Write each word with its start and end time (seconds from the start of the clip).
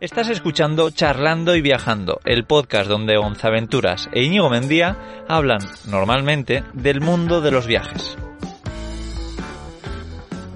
Estás 0.00 0.28
escuchando 0.28 0.90
Charlando 0.90 1.56
y 1.56 1.60
Viajando, 1.60 2.20
el 2.24 2.44
podcast 2.44 2.88
donde 2.88 3.16
Gonzaventuras 3.16 4.08
e 4.12 4.22
Íñigo 4.22 4.48
Mendía 4.48 4.96
hablan 5.26 5.58
normalmente 5.88 6.62
del 6.72 7.00
mundo 7.00 7.40
de 7.40 7.50
los 7.50 7.66
viajes. 7.66 8.16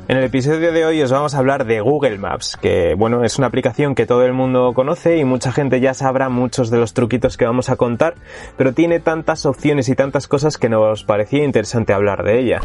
En 0.06 0.16
el 0.16 0.22
episodio 0.22 0.70
de 0.70 0.84
hoy 0.84 1.02
os 1.02 1.10
vamos 1.10 1.34
a 1.34 1.38
hablar 1.38 1.64
de 1.64 1.80
Google 1.80 2.18
Maps, 2.18 2.56
que 2.56 2.94
bueno, 2.96 3.24
es 3.24 3.36
una 3.36 3.48
aplicación 3.48 3.96
que 3.96 4.06
todo 4.06 4.24
el 4.24 4.32
mundo 4.32 4.74
conoce 4.74 5.16
y 5.16 5.24
mucha 5.24 5.50
gente 5.50 5.80
ya 5.80 5.92
sabrá 5.92 6.28
muchos 6.28 6.70
de 6.70 6.78
los 6.78 6.94
truquitos 6.94 7.36
que 7.36 7.44
vamos 7.44 7.68
a 7.68 7.74
contar, 7.74 8.14
pero 8.56 8.72
tiene 8.72 9.00
tantas 9.00 9.44
opciones 9.44 9.88
y 9.88 9.96
tantas 9.96 10.28
cosas 10.28 10.56
que 10.56 10.68
nos 10.68 11.02
parecía 11.02 11.42
interesante 11.42 11.92
hablar 11.92 12.22
de 12.22 12.38
ella. 12.38 12.60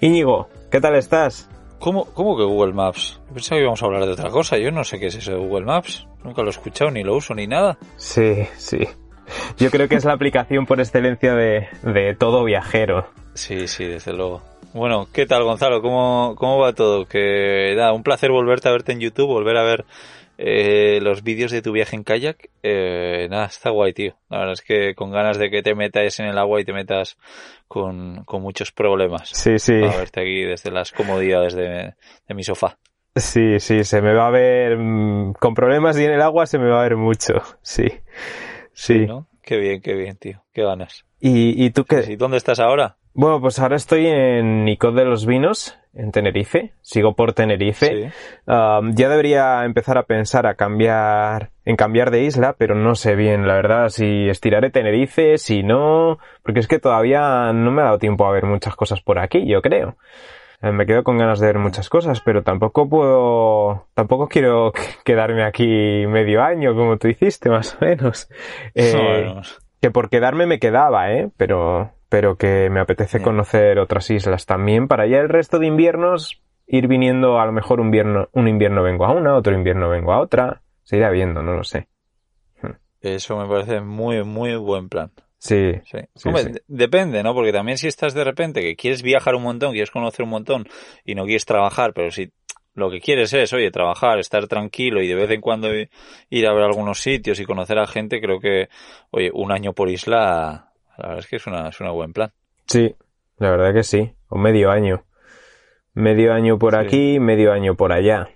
Íñigo, 0.00 0.48
¿qué 0.68 0.80
tal 0.80 0.96
estás? 0.96 1.48
¿Cómo, 1.78 2.06
¿Cómo 2.06 2.36
que 2.36 2.44
Google 2.44 2.72
Maps? 2.72 3.20
Pensaba 3.32 3.58
que 3.58 3.62
íbamos 3.62 3.82
a 3.82 3.86
hablar 3.86 4.04
de 4.04 4.12
otra 4.12 4.30
cosa. 4.30 4.58
Yo 4.58 4.70
no 4.70 4.84
sé 4.84 4.98
qué 4.98 5.06
es 5.06 5.14
eso 5.14 5.32
de 5.32 5.38
Google 5.38 5.64
Maps. 5.64 6.06
Nunca 6.24 6.42
lo 6.42 6.48
he 6.48 6.50
escuchado, 6.50 6.90
ni 6.90 7.04
lo 7.04 7.16
uso, 7.16 7.34
ni 7.34 7.46
nada. 7.46 7.78
Sí, 7.96 8.46
sí. 8.56 8.78
Yo 9.58 9.70
creo 9.70 9.88
que 9.88 9.94
es 9.94 10.04
la 10.04 10.14
aplicación 10.14 10.66
por 10.66 10.80
excelencia 10.80 11.34
de, 11.34 11.68
de 11.82 12.14
todo 12.14 12.44
viajero. 12.44 13.06
Sí, 13.34 13.68
sí, 13.68 13.84
desde 13.84 14.12
luego. 14.12 14.42
Bueno, 14.74 15.08
¿qué 15.12 15.26
tal 15.26 15.44
Gonzalo? 15.44 15.80
¿Cómo, 15.80 16.34
cómo 16.36 16.58
va 16.58 16.72
todo? 16.72 17.06
Que 17.06 17.74
da 17.76 17.92
un 17.92 18.02
placer 18.02 18.30
volverte 18.30 18.68
a 18.68 18.72
verte 18.72 18.92
en 18.92 19.00
YouTube, 19.00 19.26
volver 19.26 19.56
a 19.56 19.62
ver 19.62 19.84
eh, 20.38 21.00
los 21.02 21.24
vídeos 21.24 21.50
de 21.50 21.62
tu 21.62 21.72
viaje 21.72 21.96
en 21.96 22.04
kayak. 22.04 22.48
Eh, 22.62 23.26
nada, 23.28 23.46
está 23.46 23.70
guay, 23.70 23.92
tío. 23.92 24.14
La 24.30 24.38
verdad 24.38 24.52
es 24.54 24.62
que 24.62 24.94
con 24.94 25.10
ganas 25.10 25.36
de 25.36 25.50
que 25.50 25.62
te 25.62 25.74
metas 25.74 26.20
en 26.20 26.26
el 26.26 26.38
agua 26.38 26.60
y 26.60 26.64
te 26.64 26.72
metas 26.72 27.18
con, 27.66 28.24
con 28.24 28.40
muchos 28.40 28.70
problemas. 28.70 29.28
Sí, 29.30 29.58
sí. 29.58 29.74
A 29.74 29.96
verte 29.96 30.20
aquí 30.20 30.42
desde 30.44 30.70
las 30.70 30.92
comodidades 30.92 31.54
de, 31.54 31.94
de 32.28 32.34
mi 32.34 32.44
sofá. 32.44 32.78
Sí, 33.16 33.58
sí, 33.58 33.82
se 33.82 34.00
me 34.00 34.14
va 34.14 34.28
a 34.28 34.30
ver 34.30 34.78
mm, 34.78 35.32
con 35.34 35.54
problemas 35.54 35.98
y 35.98 36.04
en 36.04 36.12
el 36.12 36.22
agua 36.22 36.46
se 36.46 36.58
me 36.58 36.68
va 36.68 36.80
a 36.80 36.84
ver 36.84 36.96
mucho. 36.96 37.34
Sí. 37.62 37.88
Sí. 38.72 39.06
¿no? 39.06 39.26
Qué 39.42 39.56
bien, 39.56 39.82
qué 39.82 39.94
bien, 39.94 40.16
tío. 40.16 40.44
Qué 40.52 40.62
ganas. 40.62 41.04
¿Y, 41.20 41.64
y 41.64 41.70
tú 41.70 41.84
qué? 41.84 42.04
¿Y 42.08 42.16
dónde 42.16 42.36
estás 42.36 42.60
ahora? 42.60 42.96
Bueno, 43.12 43.40
pues 43.40 43.58
ahora 43.58 43.74
estoy 43.74 44.06
en 44.06 44.64
Nicod 44.64 44.94
de 44.94 45.04
los 45.04 45.26
Vinos, 45.26 45.76
en 45.98 46.12
Tenerife. 46.12 46.72
Sigo 46.80 47.14
por 47.14 47.32
Tenerife. 47.32 48.10
Um, 48.46 48.94
ya 48.94 49.08
debería 49.08 49.64
empezar 49.64 49.98
a 49.98 50.04
pensar 50.04 50.46
a 50.46 50.54
cambiar, 50.54 51.50
en 51.64 51.76
cambiar 51.76 52.10
de 52.10 52.22
isla, 52.22 52.54
pero 52.56 52.74
no 52.74 52.94
sé 52.94 53.16
bien, 53.16 53.46
la 53.46 53.54
verdad, 53.54 53.88
si 53.88 54.28
estiraré 54.28 54.70
Tenerife, 54.70 55.36
si 55.38 55.62
no, 55.62 56.18
porque 56.42 56.60
es 56.60 56.68
que 56.68 56.78
todavía 56.78 57.52
no 57.52 57.70
me 57.70 57.82
ha 57.82 57.86
dado 57.86 57.98
tiempo 57.98 58.26
a 58.26 58.32
ver 58.32 58.44
muchas 58.44 58.74
cosas 58.76 59.02
por 59.02 59.18
aquí, 59.18 59.46
yo 59.46 59.60
creo. 59.60 59.96
Eh, 60.62 60.72
Me 60.72 60.86
quedo 60.86 61.04
con 61.04 61.18
ganas 61.18 61.40
de 61.40 61.46
ver 61.46 61.58
muchas 61.58 61.88
cosas, 61.88 62.20
pero 62.20 62.42
tampoco 62.42 62.88
puedo, 62.88 63.86
tampoco 63.94 64.28
quiero 64.28 64.72
quedarme 65.04 65.44
aquí 65.44 66.06
medio 66.06 66.42
año 66.42 66.74
como 66.74 66.96
tú 66.96 67.08
hiciste, 67.08 67.50
más 67.50 67.74
o 67.74 67.84
menos. 67.84 68.28
Eh, 68.74 69.34
que 69.80 69.90
por 69.90 70.08
quedarme 70.10 70.46
me 70.46 70.58
quedaba, 70.58 71.12
¿eh? 71.12 71.30
Pero, 71.36 71.92
pero 72.08 72.36
que 72.36 72.68
me 72.70 72.80
apetece 72.80 73.18
Sí. 73.18 73.24
conocer 73.24 73.78
otras 73.78 74.10
islas 74.10 74.46
también 74.46 74.88
para 74.88 75.06
ya 75.06 75.18
el 75.18 75.28
resto 75.28 75.58
de 75.58 75.66
inviernos 75.66 76.42
ir 76.66 76.86
viniendo 76.88 77.38
a 77.40 77.46
lo 77.46 77.52
mejor 77.52 77.80
un 77.80 77.86
invierno, 77.86 78.28
un 78.32 78.48
invierno 78.48 78.82
vengo 78.82 79.06
a 79.06 79.12
una, 79.12 79.34
otro 79.36 79.54
invierno 79.54 79.88
vengo 79.88 80.12
a 80.12 80.20
otra. 80.20 80.62
Se 80.82 80.96
irá 80.96 81.10
viendo, 81.10 81.42
no 81.42 81.52
lo 81.54 81.64
sé. 81.64 81.88
Eso 83.00 83.36
me 83.38 83.46
parece 83.46 83.80
muy, 83.80 84.24
muy 84.24 84.56
buen 84.56 84.88
plan. 84.88 85.10
Sí, 85.38 85.74
Sí. 85.84 85.98
Sí, 86.16 86.28
Hombre, 86.28 86.42
sí. 86.44 86.52
de- 86.52 86.62
depende, 86.66 87.22
¿no? 87.22 87.32
Porque 87.32 87.52
también 87.52 87.78
si 87.78 87.86
estás 87.86 88.12
de 88.12 88.24
repente 88.24 88.60
que 88.60 88.74
quieres 88.74 89.02
viajar 89.02 89.36
un 89.36 89.44
montón, 89.44 89.70
quieres 89.70 89.92
conocer 89.92 90.24
un 90.24 90.30
montón 90.30 90.66
y 91.04 91.14
no 91.14 91.24
quieres 91.24 91.44
trabajar, 91.44 91.92
pero 91.94 92.10
si 92.10 92.32
lo 92.78 92.90
que 92.90 93.00
quieres 93.00 93.32
es, 93.32 93.52
oye, 93.52 93.70
trabajar, 93.70 94.18
estar 94.18 94.46
tranquilo 94.46 95.02
y 95.02 95.08
de 95.08 95.14
vez 95.14 95.30
en 95.30 95.40
cuando 95.40 95.68
ir 95.74 96.46
a 96.46 96.52
ver 96.52 96.62
algunos 96.62 97.00
sitios 97.00 97.40
y 97.40 97.44
conocer 97.44 97.78
a 97.78 97.86
gente, 97.86 98.20
creo 98.20 98.40
que, 98.40 98.68
oye, 99.10 99.30
un 99.34 99.52
año 99.52 99.72
por 99.72 99.90
isla, 99.90 100.70
la 100.96 101.08
verdad 101.08 101.18
es 101.18 101.26
que 101.26 101.36
es 101.36 101.46
una, 101.46 101.68
es 101.68 101.80
una 101.80 101.90
buen 101.90 102.12
plan. 102.12 102.30
sí, 102.66 102.94
la 103.38 103.50
verdad 103.50 103.74
que 103.74 103.82
sí. 103.82 104.12
O 104.28 104.36
medio 104.38 104.70
año. 104.70 105.04
Medio 105.94 106.32
año 106.34 106.58
por 106.58 106.74
Sí. 106.74 106.78
aquí, 106.78 107.18
medio 107.20 107.52
año 107.52 107.74
por 107.74 107.92
allá. 107.92 108.28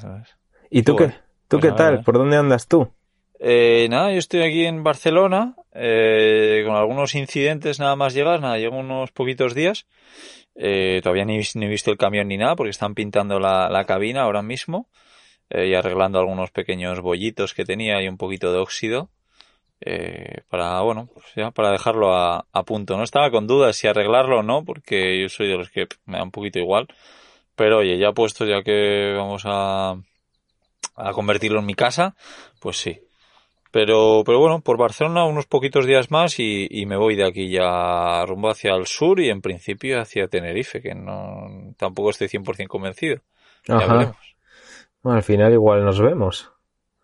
¿sabes? 0.00 0.36
¿Y 0.70 0.82
tú 0.82 0.96
qué? 0.96 1.08
¿Tú 1.48 1.60
Pues 1.60 1.72
qué 1.72 1.72
tal? 1.72 2.02
¿Por 2.02 2.18
dónde 2.18 2.36
andas 2.36 2.66
tú? 2.68 2.90
Eh, 3.38 3.86
nada, 3.90 4.10
yo 4.12 4.18
estoy 4.18 4.42
aquí 4.42 4.64
en 4.64 4.82
Barcelona, 4.82 5.54
eh, 5.72 6.62
con 6.66 6.74
algunos 6.76 7.14
incidentes 7.14 7.78
nada 7.78 7.94
más 7.96 8.14
llegar, 8.14 8.40
nada, 8.40 8.58
llevo 8.58 8.78
unos 8.78 9.12
poquitos 9.12 9.54
días. 9.54 9.86
Eh, 10.56 11.00
todavía 11.02 11.24
ni, 11.24 11.40
ni 11.54 11.66
he 11.66 11.68
visto 11.68 11.90
el 11.90 11.98
camión 11.98 12.28
ni 12.28 12.36
nada, 12.36 12.56
porque 12.56 12.70
están 12.70 12.94
pintando 12.94 13.40
la, 13.40 13.68
la 13.68 13.84
cabina 13.84 14.22
ahora 14.22 14.42
mismo, 14.42 14.88
eh, 15.50 15.68
y 15.68 15.74
arreglando 15.74 16.18
algunos 16.18 16.50
pequeños 16.50 17.00
bollitos 17.00 17.54
que 17.54 17.64
tenía 17.64 18.02
y 18.02 18.08
un 18.08 18.16
poquito 18.16 18.52
de 18.52 18.58
óxido, 18.58 19.10
eh, 19.80 20.42
para, 20.48 20.80
bueno, 20.80 21.08
pues 21.12 21.26
ya 21.36 21.50
para 21.50 21.70
dejarlo 21.70 22.14
a, 22.14 22.46
a 22.52 22.62
punto. 22.64 22.96
No 22.96 23.02
estaba 23.04 23.30
con 23.30 23.46
dudas 23.46 23.76
si 23.76 23.86
arreglarlo 23.86 24.38
o 24.40 24.42
no, 24.42 24.64
porque 24.64 25.20
yo 25.20 25.28
soy 25.28 25.48
de 25.48 25.58
los 25.58 25.70
que 25.70 25.88
me 26.06 26.18
da 26.18 26.24
un 26.24 26.30
poquito 26.30 26.58
igual. 26.58 26.88
Pero 27.56 27.78
oye, 27.78 27.98
ya 27.98 28.12
puesto, 28.12 28.46
ya 28.46 28.62
que 28.62 29.14
vamos 29.16 29.42
a, 29.46 29.96
a 30.96 31.12
convertirlo 31.12 31.60
en 31.60 31.66
mi 31.66 31.74
casa, 31.74 32.16
pues 32.60 32.78
sí. 32.78 33.00
Pero, 33.74 34.22
pero 34.24 34.38
bueno, 34.38 34.60
por 34.60 34.76
Barcelona 34.78 35.24
unos 35.24 35.46
poquitos 35.46 35.84
días 35.84 36.08
más 36.08 36.38
y, 36.38 36.68
y 36.70 36.86
me 36.86 36.96
voy 36.96 37.16
de 37.16 37.26
aquí 37.26 37.50
ya 37.50 38.24
rumbo 38.24 38.48
hacia 38.48 38.72
el 38.76 38.86
sur 38.86 39.18
y 39.18 39.30
en 39.30 39.40
principio 39.40 40.00
hacia 40.00 40.28
Tenerife, 40.28 40.80
que 40.80 40.94
no 40.94 41.74
tampoco 41.76 42.10
estoy 42.10 42.28
100% 42.28 42.68
convencido. 42.68 43.20
Ya 43.66 43.74
Ajá. 43.74 43.94
veremos. 43.94 44.36
Bueno, 45.02 45.16
al 45.16 45.24
final 45.24 45.52
igual 45.52 45.84
nos 45.84 46.00
vemos. 46.00 46.52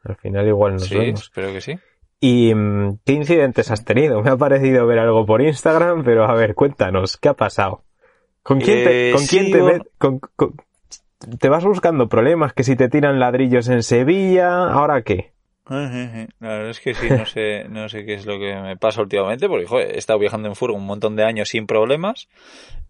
Al 0.04 0.14
final 0.14 0.46
igual 0.46 0.74
nos 0.74 0.88
Sí, 0.88 0.96
vemos. 0.96 1.22
espero 1.22 1.52
que 1.52 1.60
sí. 1.60 1.76
¿Y 2.20 2.54
mm, 2.54 2.98
qué 3.04 3.14
incidentes 3.14 3.72
has 3.72 3.84
tenido? 3.84 4.22
Me 4.22 4.30
ha 4.30 4.36
parecido 4.36 4.86
ver 4.86 5.00
algo 5.00 5.26
por 5.26 5.42
Instagram, 5.42 6.04
pero 6.04 6.24
a 6.24 6.34
ver, 6.34 6.54
cuéntanos, 6.54 7.16
¿qué 7.16 7.30
ha 7.30 7.34
pasado? 7.34 7.82
¿Con 8.44 8.60
quién 8.60 8.84
te, 8.84 9.08
Eh, 9.08 9.12
con 9.12 9.26
quién 9.26 9.46
sí, 9.46 9.50
te, 9.50 9.60
bueno. 9.60 9.82
met- 9.82 9.88
con- 9.98 10.20
con- 10.36 10.54
te 11.40 11.48
vas 11.48 11.64
buscando 11.64 12.08
problemas? 12.08 12.52
Que 12.52 12.62
si 12.62 12.76
te 12.76 12.88
tiran 12.88 13.18
ladrillos 13.18 13.68
en 13.68 13.82
Sevilla, 13.82 14.68
¿ahora 14.68 15.02
qué? 15.02 15.32
La 16.40 16.48
verdad 16.48 16.70
es 16.70 16.80
que 16.80 16.94
sí, 16.94 17.08
no 17.08 17.26
sé, 17.26 17.64
no 17.68 17.88
sé 17.88 18.04
qué 18.04 18.14
es 18.14 18.26
lo 18.26 18.38
que 18.38 18.54
me 18.56 18.76
pasa 18.76 19.02
últimamente, 19.02 19.48
porque 19.48 19.66
joder, 19.66 19.94
he 19.94 19.98
estado 19.98 20.18
viajando 20.18 20.48
en 20.48 20.56
furgo 20.56 20.76
un 20.76 20.86
montón 20.86 21.14
de 21.14 21.24
años 21.24 21.50
sin 21.50 21.66
problemas 21.66 22.28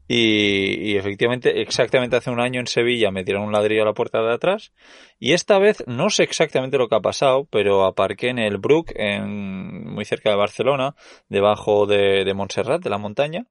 y, 0.09 0.91
y 0.91 0.97
efectivamente, 0.97 1.61
exactamente 1.61 2.17
hace 2.17 2.31
un 2.31 2.41
año 2.41 2.59
en 2.59 2.67
Sevilla 2.67 3.11
me 3.11 3.23
tiraron 3.23 3.49
un 3.49 3.53
ladrillo 3.53 3.83
a 3.83 3.87
la 3.87 3.93
puerta 3.93 4.23
de 4.23 4.33
atrás 4.33 4.73
y 5.19 5.35
esta 5.35 5.59
vez 5.59 5.85
no 5.87 6.09
sé 6.11 6.23
exactamente 6.23 6.79
lo 6.79 6.89
que 6.89 6.97
ha 6.97 7.01
pasado, 7.01 7.47
pero 7.51 7.85
aparqué 7.85 8.29
en 8.29 8.39
el 8.39 8.59
Brook, 8.59 8.93
en, 8.95 9.85
muy 9.93 10.05
cerca 10.05 10.31
de 10.31 10.37
Barcelona, 10.37 10.95
debajo 11.29 11.87
de, 11.87 12.25
de 12.25 12.35
Montserrat, 12.35 12.83
de 12.83 12.91
la 12.91 12.99
montaña, 12.99 13.47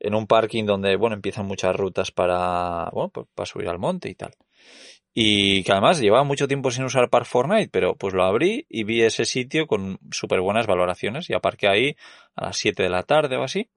en 0.00 0.14
un 0.14 0.26
parking 0.26 0.64
donde, 0.64 0.96
bueno, 0.96 1.16
empiezan 1.16 1.46
muchas 1.46 1.74
rutas 1.74 2.12
para, 2.12 2.90
bueno, 2.92 3.10
pues 3.10 3.26
para 3.34 3.46
subir 3.46 3.68
al 3.68 3.78
monte 3.78 4.08
y 4.08 4.14
tal. 4.14 4.34
Y 5.20 5.64
que 5.64 5.72
además 5.72 5.98
llevaba 5.98 6.22
mucho 6.22 6.46
tiempo 6.46 6.70
sin 6.70 6.84
usar 6.84 7.10
Park 7.10 7.26
Fortnite, 7.26 7.70
pero 7.72 7.96
pues 7.96 8.14
lo 8.14 8.22
abrí 8.22 8.66
y 8.68 8.84
vi 8.84 9.02
ese 9.02 9.24
sitio 9.24 9.66
con 9.66 9.98
súper 10.12 10.40
buenas 10.40 10.68
valoraciones 10.68 11.28
y 11.28 11.34
aparqué 11.34 11.66
ahí 11.66 11.96
a 12.36 12.46
las 12.46 12.56
7 12.56 12.84
de 12.84 12.88
la 12.88 13.02
tarde 13.02 13.36
o 13.36 13.42
así. 13.42 13.68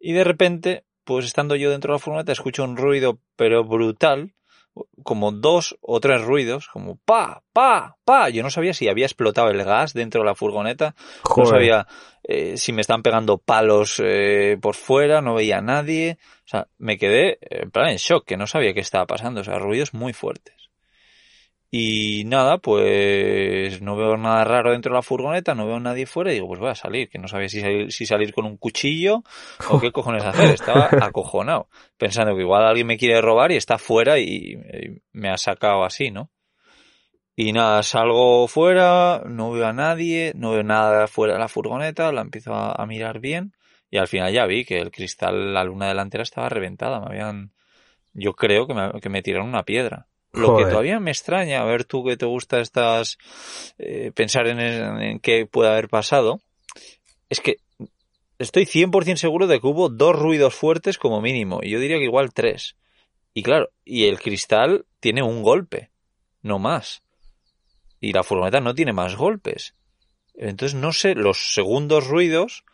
Y 0.00 0.14
de 0.14 0.24
repente, 0.24 0.84
pues 1.04 1.26
estando 1.26 1.54
yo 1.54 1.70
dentro 1.70 1.92
de 1.92 1.94
la 1.94 1.98
furgoneta, 2.00 2.32
escucho 2.32 2.64
un 2.64 2.76
ruido 2.76 3.20
pero 3.36 3.62
brutal, 3.62 4.34
como 5.04 5.30
dos 5.30 5.78
o 5.80 6.00
tres 6.00 6.22
ruidos, 6.22 6.66
como 6.66 6.96
pa, 7.04 7.44
pa, 7.52 7.96
pa. 8.04 8.28
Yo 8.30 8.42
no 8.42 8.50
sabía 8.50 8.74
si 8.74 8.88
había 8.88 9.06
explotado 9.06 9.50
el 9.50 9.62
gas 9.62 9.94
dentro 9.94 10.22
de 10.22 10.26
la 10.26 10.34
furgoneta, 10.34 10.96
no 10.96 11.30
Joder. 11.30 11.48
sabía 11.50 11.86
eh, 12.24 12.56
si 12.56 12.72
me 12.72 12.80
están 12.80 13.04
pegando 13.04 13.38
palos 13.38 14.02
eh, 14.04 14.58
por 14.60 14.74
fuera, 14.74 15.20
no 15.20 15.34
veía 15.34 15.58
a 15.58 15.62
nadie. 15.62 16.18
O 16.38 16.48
sea, 16.48 16.66
me 16.78 16.98
quedé 16.98 17.38
en 17.42 17.70
plan 17.70 17.90
en 17.90 17.98
shock, 17.98 18.24
que 18.26 18.36
no 18.36 18.48
sabía 18.48 18.74
qué 18.74 18.80
estaba 18.80 19.06
pasando. 19.06 19.42
O 19.42 19.44
sea, 19.44 19.60
ruidos 19.60 19.94
muy 19.94 20.12
fuertes. 20.12 20.63
Y 21.76 22.22
nada, 22.26 22.58
pues 22.58 23.82
no 23.82 23.96
veo 23.96 24.16
nada 24.16 24.44
raro 24.44 24.70
dentro 24.70 24.92
de 24.92 24.98
la 24.98 25.02
furgoneta, 25.02 25.56
no 25.56 25.66
veo 25.66 25.74
a 25.74 25.80
nadie 25.80 26.06
fuera 26.06 26.30
y 26.30 26.34
digo, 26.34 26.46
pues 26.46 26.60
voy 26.60 26.70
a 26.70 26.76
salir, 26.76 27.08
que 27.08 27.18
no 27.18 27.26
sabía 27.26 27.48
si 27.48 27.60
salir, 27.60 27.90
si 27.90 28.06
salir 28.06 28.32
con 28.32 28.46
un 28.46 28.56
cuchillo 28.58 29.24
o 29.68 29.80
qué 29.80 29.90
cojones 29.92 30.24
hacer. 30.24 30.52
Estaba 30.52 30.88
acojonado, 31.02 31.68
pensando 31.98 32.36
que 32.36 32.42
igual 32.42 32.64
alguien 32.64 32.86
me 32.86 32.96
quiere 32.96 33.20
robar 33.20 33.50
y 33.50 33.56
está 33.56 33.76
fuera 33.76 34.20
y 34.20 34.56
me 35.10 35.30
ha 35.30 35.36
sacado 35.36 35.82
así, 35.82 36.12
¿no? 36.12 36.30
Y 37.34 37.52
nada, 37.52 37.82
salgo 37.82 38.46
fuera, 38.46 39.24
no 39.26 39.50
veo 39.50 39.66
a 39.66 39.72
nadie, 39.72 40.32
no 40.36 40.52
veo 40.52 40.62
nada 40.62 41.08
fuera 41.08 41.32
de 41.32 41.40
la 41.40 41.48
furgoneta, 41.48 42.12
la 42.12 42.20
empiezo 42.20 42.54
a, 42.54 42.86
mirar 42.86 43.18
bien 43.18 43.52
y 43.90 43.96
al 43.98 44.06
final 44.06 44.32
ya 44.32 44.46
vi 44.46 44.64
que 44.64 44.78
el 44.78 44.92
cristal, 44.92 45.52
la 45.52 45.64
luna 45.64 45.88
delantera 45.88 46.22
estaba 46.22 46.48
reventada, 46.48 47.00
me 47.00 47.06
habían, 47.06 47.52
yo 48.12 48.34
creo 48.34 48.68
que 48.68 48.74
me, 48.74 49.00
que 49.00 49.08
me 49.08 49.22
tiraron 49.22 49.48
una 49.48 49.64
piedra. 49.64 50.06
Lo 50.34 50.56
que 50.56 50.64
todavía 50.64 51.00
me 51.00 51.10
extraña, 51.10 51.60
a 51.60 51.64
ver 51.64 51.84
tú 51.84 52.04
que 52.04 52.16
te 52.16 52.26
gusta 52.26 52.60
estas, 52.60 53.18
eh, 53.78 54.10
pensar 54.14 54.46
en, 54.48 54.60
en, 54.60 55.18
qué 55.20 55.46
puede 55.46 55.70
haber 55.70 55.88
pasado, 55.88 56.40
es 57.28 57.40
que 57.40 57.58
estoy 58.38 58.64
100% 58.64 59.16
seguro 59.16 59.46
de 59.46 59.60
que 59.60 59.66
hubo 59.66 59.88
dos 59.88 60.16
ruidos 60.16 60.54
fuertes 60.54 60.98
como 60.98 61.20
mínimo, 61.20 61.60
y 61.62 61.70
yo 61.70 61.78
diría 61.78 61.98
que 61.98 62.04
igual 62.04 62.32
tres. 62.32 62.76
Y 63.32 63.42
claro, 63.42 63.70
y 63.84 64.06
el 64.06 64.20
cristal 64.20 64.86
tiene 65.00 65.22
un 65.22 65.42
golpe, 65.42 65.90
no 66.42 66.58
más. 66.58 67.02
Y 68.00 68.12
la 68.12 68.22
furgoneta 68.22 68.60
no 68.60 68.74
tiene 68.74 68.92
más 68.92 69.16
golpes. 69.16 69.74
Entonces 70.34 70.78
no 70.78 70.92
sé 70.92 71.14
los 71.14 71.52
segundos 71.54 72.06
ruidos 72.06 72.64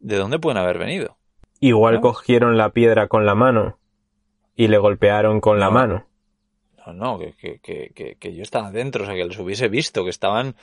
de 0.00 0.16
dónde 0.16 0.38
pueden 0.38 0.58
haber 0.58 0.78
venido. 0.78 1.16
Igual 1.60 2.00
cogieron 2.00 2.58
la 2.58 2.70
piedra 2.70 3.08
con 3.08 3.24
la 3.24 3.34
mano 3.34 3.78
y 4.56 4.68
le 4.68 4.78
golpearon 4.78 5.40
con 5.40 5.58
la 5.58 5.70
mano. 5.70 6.06
No, 6.86 6.92
no, 6.92 7.18
que, 7.18 7.58
que, 7.60 8.16
que, 8.18 8.34
yo 8.34 8.42
estaba 8.42 8.70
dentro, 8.70 9.04
o 9.04 9.06
sea, 9.06 9.14
que 9.14 9.24
los 9.24 9.38
hubiese 9.38 9.68
visto, 9.68 10.04
que 10.04 10.10
estaban, 10.10 10.54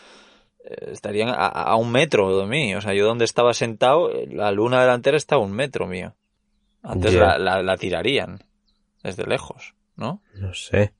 eh, 0.63 0.89
estarían 0.91 1.29
a, 1.35 1.75
un 1.75 1.91
metro 1.91 2.37
de 2.37 2.45
mí. 2.45 2.75
O 2.75 2.81
sea, 2.81 2.93
yo 2.93 3.05
donde 3.05 3.25
estaba 3.25 3.53
sentado, 3.53 4.11
la 4.27 4.51
luna 4.51 4.81
delantera 4.81 5.17
está 5.17 5.35
a 5.35 5.39
un 5.39 5.51
metro 5.51 5.87
mío. 5.87 6.13
Antes 6.83 7.13
la, 7.13 7.37
la, 7.37 7.77
tirarían 7.77 8.43
desde 9.03 9.25
lejos, 9.25 9.75
¿no? 9.95 10.21
No 10.35 10.53
sé. 10.53 10.93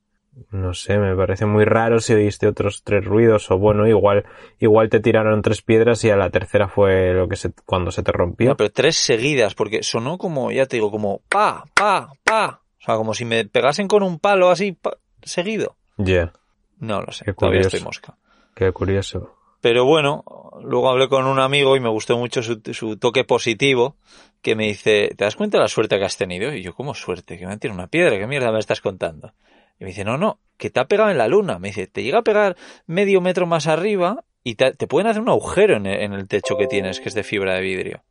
No 0.50 0.72
sé, 0.72 0.96
me 0.96 1.14
parece 1.14 1.44
muy 1.44 1.66
raro 1.66 2.00
si 2.00 2.14
oíste 2.14 2.46
otros 2.46 2.82
tres 2.84 3.04
ruidos 3.04 3.50
o 3.50 3.58
bueno, 3.58 3.86
igual 3.86 4.24
igual 4.58 4.88
te 4.88 4.98
tiraron 4.98 5.42
tres 5.42 5.60
piedras 5.60 6.02
y 6.04 6.10
a 6.10 6.16
la 6.16 6.30
tercera 6.30 6.68
fue 6.68 7.12
lo 7.12 7.28
que 7.28 7.36
se 7.36 7.52
cuando 7.66 7.90
se 7.90 8.02
te 8.02 8.12
rompió. 8.12 8.48
No, 8.48 8.56
pero 8.56 8.72
tres 8.72 8.96
seguidas 8.96 9.54
porque 9.54 9.82
sonó 9.82 10.16
como 10.16 10.50
ya 10.50 10.64
te 10.64 10.76
digo 10.76 10.90
como 10.90 11.20
pa 11.28 11.64
pa 11.74 12.12
pa, 12.24 12.62
o 12.80 12.82
sea, 12.82 12.96
como 12.96 13.12
si 13.12 13.26
me 13.26 13.44
pegasen 13.44 13.88
con 13.88 14.02
un 14.02 14.18
palo 14.18 14.48
así 14.48 14.74
seguido. 15.24 15.76
Ya. 15.96 16.32
No 16.78 17.00
lo 17.02 17.12
sé, 17.12 17.24
Qué 17.24 17.32
todavía 17.32 17.60
estoy 17.60 17.80
mosca. 17.80 18.16
Qué 18.54 18.72
curioso. 18.72 19.36
Pero 19.60 19.84
bueno, 19.84 20.24
luego 20.62 20.90
hablé 20.90 21.08
con 21.08 21.26
un 21.26 21.38
amigo 21.38 21.76
y 21.76 21.80
me 21.80 21.88
gustó 21.88 22.18
mucho 22.18 22.42
su, 22.42 22.60
su, 22.72 22.96
toque 22.96 23.24
positivo, 23.24 23.96
que 24.40 24.56
me 24.56 24.66
dice, 24.66 25.14
¿te 25.16 25.24
das 25.24 25.36
cuenta 25.36 25.58
de 25.58 25.62
la 25.62 25.68
suerte 25.68 25.98
que 25.98 26.04
has 26.04 26.16
tenido? 26.16 26.52
Y 26.52 26.62
yo, 26.62 26.74
¿cómo 26.74 26.94
suerte? 26.94 27.38
Que 27.38 27.46
me 27.46 27.52
han 27.52 27.60
tirado 27.60 27.78
una 27.78 27.86
piedra, 27.86 28.18
¿qué 28.18 28.26
mierda 28.26 28.50
me 28.50 28.58
estás 28.58 28.80
contando? 28.80 29.32
Y 29.78 29.84
me 29.84 29.90
dice, 29.90 30.04
no, 30.04 30.18
no, 30.18 30.40
que 30.56 30.70
te 30.70 30.80
ha 30.80 30.86
pegado 30.86 31.10
en 31.10 31.18
la 31.18 31.28
luna. 31.28 31.58
Me 31.58 31.68
dice, 31.68 31.86
te 31.86 32.02
llega 32.02 32.18
a 32.18 32.22
pegar 32.22 32.56
medio 32.86 33.20
metro 33.20 33.46
más 33.46 33.68
arriba 33.68 34.24
y 34.44 34.56
te, 34.56 34.72
pueden 34.88 35.08
hacer 35.08 35.22
un 35.22 35.28
agujero 35.28 35.76
en 35.76 35.86
el, 35.86 36.28
techo 36.28 36.56
que 36.56 36.66
tienes, 36.66 37.00
que 37.00 37.08
es 37.08 37.14
de 37.14 37.22
fibra 37.22 37.54
de 37.54 37.60
vidrio. 37.60 38.02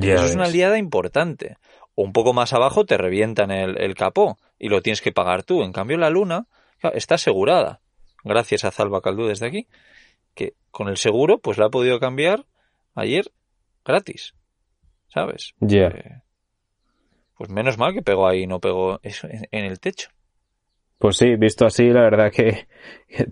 Eso 0.00 0.24
es 0.24 0.34
una 0.34 0.48
liada 0.48 0.78
importante 0.78 1.56
o 1.94 2.02
un 2.02 2.12
poco 2.12 2.32
más 2.32 2.52
abajo 2.52 2.84
te 2.84 2.96
revientan 2.96 3.50
el, 3.50 3.94
capó 3.94 4.38
y 4.58 4.68
lo 4.68 4.82
tienes 4.82 5.00
que 5.00 5.12
pagar 5.12 5.42
tú. 5.42 5.62
En 5.62 5.72
cambio, 5.72 5.96
la 5.96 6.10
luna 6.10 6.46
está 6.94 7.16
asegurada. 7.16 7.80
Gracias 8.24 8.64
a 8.64 8.70
Zalba 8.70 9.00
Caldú 9.00 9.26
desde 9.26 9.46
aquí, 9.46 9.66
que 10.34 10.54
con 10.70 10.88
el 10.88 10.96
seguro 10.96 11.38
pues 11.38 11.58
la 11.58 11.66
ha 11.66 11.70
podido 11.70 12.00
cambiar 12.00 12.46
ayer 12.94 13.30
gratis. 13.84 14.34
¿Sabes? 15.08 15.54
Ya. 15.60 15.86
Eh, 15.88 16.22
pues 17.36 17.50
menos 17.50 17.78
mal 17.78 17.94
que 17.94 18.02
pegó 18.02 18.26
ahí, 18.26 18.46
no 18.46 18.60
pegó 18.60 18.98
eso 19.02 19.28
en, 19.30 19.64
el 19.64 19.78
techo. 19.78 20.08
Pues 20.98 21.16
sí, 21.16 21.36
visto 21.36 21.66
así, 21.66 21.90
la 21.90 22.00
verdad 22.00 22.32
que, 22.32 22.66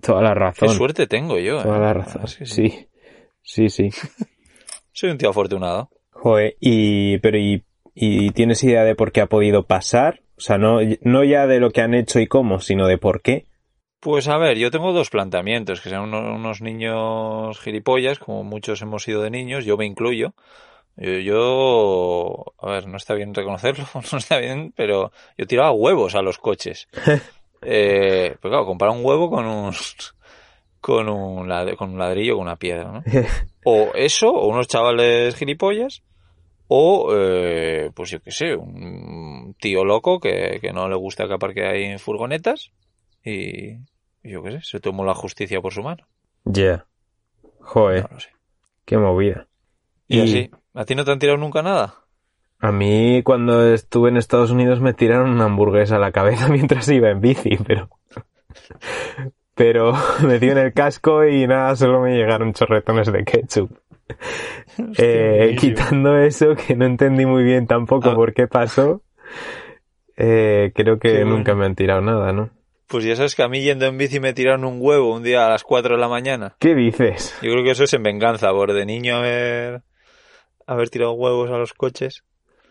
toda 0.01 0.21
la 0.21 0.33
razón. 0.33 0.69
Qué 0.69 0.75
suerte 0.75 1.07
tengo 1.07 1.39
yo. 1.39 1.61
Toda 1.61 1.79
la 1.79 1.91
¿eh? 1.91 1.93
razón. 1.93 2.27
sí. 2.27 2.87
sí, 3.41 3.69
sí. 3.69 3.89
Soy 4.93 5.09
un 5.09 5.17
tío 5.17 5.29
afortunado. 5.29 5.89
Joder, 6.11 6.55
y, 6.59 7.17
pero 7.17 7.37
y 7.37 7.65
¿Y 7.95 8.31
tienes 8.31 8.63
idea 8.63 8.83
de 8.83 8.95
por 8.95 9.11
qué 9.11 9.21
ha 9.21 9.27
podido 9.27 9.65
pasar? 9.65 10.21
O 10.37 10.41
sea, 10.41 10.57
no, 10.57 10.79
no 11.01 11.23
ya 11.23 11.47
de 11.47 11.59
lo 11.59 11.71
que 11.71 11.81
han 11.81 11.93
hecho 11.93 12.19
y 12.19 12.27
cómo, 12.27 12.59
sino 12.59 12.87
de 12.87 12.97
por 12.97 13.21
qué. 13.21 13.45
Pues 14.03 14.27
a 14.27 14.37
ver, 14.37 14.57
yo 14.57 14.69
tengo 14.69 14.91
dos 14.91 15.09
planteamientos, 15.09 15.79
que 15.79 15.87
sean 15.87 16.13
unos, 16.13 16.61
niños 16.61 17.57
gilipollas, 17.61 18.19
como 18.19 18.43
muchos 18.43 18.81
hemos 18.81 19.03
sido 19.03 19.21
de 19.21 19.29
niños, 19.29 19.63
yo 19.63 19.77
me 19.77 19.85
incluyo. 19.85 20.33
Yo, 20.97 22.43
a 22.59 22.69
ver, 22.69 22.87
no 22.87 22.97
está 22.97 23.13
bien 23.13 23.33
reconocerlo, 23.33 23.85
no 24.11 24.17
está 24.17 24.39
bien, 24.39 24.73
pero 24.75 25.13
yo 25.37 25.47
tiraba 25.47 25.71
huevos 25.71 26.15
a 26.15 26.21
los 26.21 26.37
coches. 26.37 26.89
eh, 27.61 28.35
pues 28.41 28.51
claro, 28.51 28.65
comparar 28.65 28.93
un 28.93 29.05
huevo 29.05 29.29
con 29.29 29.45
un, 29.45 29.73
con 30.81 31.07
un, 31.07 31.49
con 31.77 31.91
un 31.91 31.99
ladrillo, 31.99 32.35
con 32.35 32.43
una 32.43 32.57
piedra, 32.57 32.91
¿no? 32.91 33.03
O 33.63 33.91
eso, 33.95 34.29
o 34.31 34.47
unos 34.47 34.67
chavales 34.67 35.35
gilipollas, 35.35 36.03
o, 36.75 37.11
eh, 37.15 37.91
pues 37.93 38.09
yo 38.09 38.19
qué 38.19 38.31
sé, 38.31 38.55
un 38.55 39.55
tío 39.59 39.85
loco 39.85 40.19
que, 40.19 40.59
no 40.73 40.89
le 40.89 40.95
gusta 40.95 41.27
que 41.27 41.35
aparque 41.35 41.67
ahí 41.67 41.83
en 41.83 41.99
furgonetas 41.99 42.71
y, 43.23 43.75
yo 44.23 44.41
qué 44.41 44.53
sé, 44.53 44.61
se 44.63 44.79
tomó 44.79 45.05
la 45.05 45.13
justicia 45.13 45.61
por 45.61 45.71
su 45.71 45.83
mano. 45.83 46.07
Ya. 46.45 46.87
Joder. 47.59 48.11
No 48.11 48.19
sé. 48.19 48.29
Qué 48.85 48.97
movida. 48.97 49.45
Y, 50.07 50.21
así, 50.21 50.51
¿a 50.73 50.83
ti 50.85 50.95
no 50.95 51.05
te 51.05 51.11
han 51.11 51.19
tirado 51.19 51.37
nunca 51.37 51.61
nada? 51.61 52.05
A 52.57 52.71
mí 52.71 53.21
cuando 53.21 53.71
estuve 53.71 54.09
en 54.09 54.17
Estados 54.17 54.49
Unidos 54.49 54.81
me 54.81 54.95
tiraron 54.95 55.29
una 55.29 55.45
hamburguesa 55.45 55.97
a 55.97 55.99
la 55.99 56.11
cabeza 56.11 56.47
mientras 56.49 56.89
iba 56.89 57.11
en 57.11 57.21
bici, 57.21 57.55
pero... 57.67 57.87
Pero 59.55 59.93
me 60.25 60.39
dio 60.39 60.51
en 60.51 60.57
el 60.57 60.73
casco 60.73 61.25
y 61.25 61.47
nada, 61.47 61.75
solo 61.75 62.01
me 62.01 62.15
llegaron 62.15 62.53
chorretones 62.53 63.11
de 63.11 63.23
ketchup. 63.23 63.71
Eh, 64.97 65.55
quitando 65.59 66.17
eso, 66.17 66.55
que 66.55 66.75
no 66.75 66.85
entendí 66.85 67.25
muy 67.27 67.43
bien 67.43 67.67
tampoco 67.67 68.09
ah. 68.09 68.15
por 68.15 68.33
qué 68.33 68.47
pasó, 68.47 69.03
eh, 70.17 70.71
creo 70.73 70.97
que 70.99 71.23
nunca 71.25 71.53
me 71.53 71.65
han 71.65 71.75
tirado 71.75 72.01
nada, 72.01 72.33
¿no? 72.33 72.49
Pues 72.87 73.05
ya 73.05 73.15
sabes 73.15 73.35
que 73.35 73.43
a 73.43 73.47
mí 73.47 73.61
yendo 73.61 73.85
en 73.85 73.97
bici 73.97 74.19
me 74.19 74.33
tiraron 74.33 74.65
un 74.65 74.77
huevo 74.79 75.13
un 75.13 75.23
día 75.23 75.45
a 75.45 75.49
las 75.49 75.63
4 75.63 75.95
de 75.95 76.01
la 76.01 76.07
mañana. 76.07 76.55
¿Qué 76.59 76.75
dices? 76.75 77.37
Yo 77.41 77.51
creo 77.51 77.63
que 77.63 77.71
eso 77.71 77.83
es 77.85 77.93
en 77.93 78.03
venganza, 78.03 78.51
por 78.51 78.73
de 78.73 78.85
niño 78.85 79.15
haber, 79.15 79.83
haber 80.67 80.89
tirado 80.89 81.13
huevos 81.13 81.49
a 81.49 81.57
los 81.57 81.73
coches. 81.73 82.23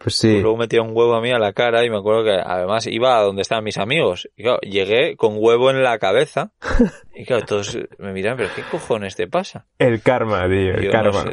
Pues 0.02 0.16
sí. 0.16 0.40
luego 0.40 0.56
me 0.56 0.66
tiró 0.66 0.82
un 0.82 0.96
huevo 0.96 1.14
a 1.14 1.20
mí 1.20 1.30
a 1.30 1.38
la 1.38 1.52
cara 1.52 1.84
y 1.84 1.90
me 1.90 1.98
acuerdo 1.98 2.24
que 2.24 2.32
además 2.32 2.86
iba 2.88 3.18
a 3.18 3.22
donde 3.22 3.42
estaban 3.42 3.62
mis 3.62 3.78
amigos. 3.78 4.28
Y 4.36 4.42
claro, 4.42 4.58
llegué 4.62 5.16
con 5.16 5.36
huevo 5.36 5.70
en 5.70 5.82
la 5.82 5.98
cabeza. 5.98 6.52
Y 7.14 7.26
claro, 7.26 7.44
todos 7.44 7.78
me 7.98 8.12
miran, 8.12 8.38
pero 8.38 8.48
¿qué 8.56 8.62
cojones 8.62 9.14
te 9.14 9.28
pasa? 9.28 9.66
El 9.78 10.00
karma, 10.00 10.48
tío, 10.48 10.74
el 10.74 10.90
karma. 10.90 11.24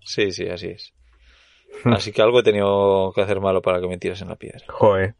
Sí, 0.00 0.32
sí, 0.32 0.48
así 0.48 0.68
es. 0.68 0.94
Así 1.84 2.10
que 2.10 2.22
algo 2.22 2.40
he 2.40 2.42
tenido 2.42 3.12
que 3.14 3.20
hacer 3.20 3.38
malo 3.38 3.60
para 3.60 3.80
que 3.80 3.86
me 3.86 3.98
tiras 3.98 4.22
en 4.22 4.28
la 4.28 4.36
piedra. 4.36 4.64
Joder. 4.68 5.14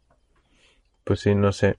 Pues 1.03 1.21
sí, 1.21 1.35
no 1.35 1.51
sé. 1.51 1.77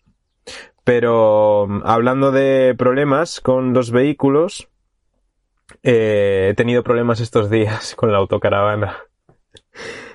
Pero 0.84 1.68
hablando 1.84 2.32
de 2.32 2.74
problemas 2.76 3.40
con 3.40 3.72
los 3.72 3.90
vehículos, 3.90 4.68
eh, 5.82 6.48
he 6.50 6.54
tenido 6.54 6.82
problemas 6.82 7.20
estos 7.20 7.50
días 7.50 7.94
con 7.96 8.12
la 8.12 8.18
autocaravana. 8.18 8.98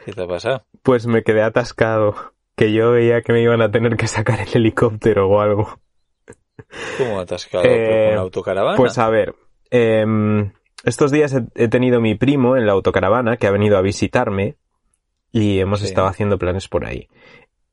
¿Qué 0.07 0.13
te 0.13 0.23
ha 0.23 0.27
pasado? 0.27 0.63
Pues 0.83 1.05
me 1.05 1.21
quedé 1.21 1.41
atascado. 1.43 2.15
Que 2.55 2.71
yo 2.71 2.91
veía 2.91 3.21
que 3.23 3.33
me 3.33 3.41
iban 3.41 3.61
a 3.61 3.71
tener 3.71 3.97
que 3.97 4.07
sacar 4.07 4.39
el 4.39 4.47
helicóptero 4.53 5.27
o 5.27 5.41
algo. 5.41 5.81
¿Cómo 6.97 7.19
atascado? 7.19 7.63
¿Con 7.63 7.73
la 7.73 7.77
eh, 7.77 8.15
autocaravana? 8.15 8.77
Pues 8.77 8.97
a 8.99 9.09
ver, 9.09 9.35
eh, 9.69 10.05
estos 10.85 11.11
días 11.11 11.35
he, 11.55 11.67
tenido 11.67 11.99
mi 11.99 12.15
primo 12.15 12.55
en 12.55 12.65
la 12.65 12.71
autocaravana 12.71 13.35
que 13.35 13.47
ha 13.47 13.51
venido 13.51 13.77
a 13.77 13.81
visitarme 13.81 14.55
y 15.33 15.59
hemos 15.59 15.83
estado 15.83 16.07
haciendo 16.07 16.39
planes 16.39 16.69
por 16.69 16.85
ahí. 16.85 17.09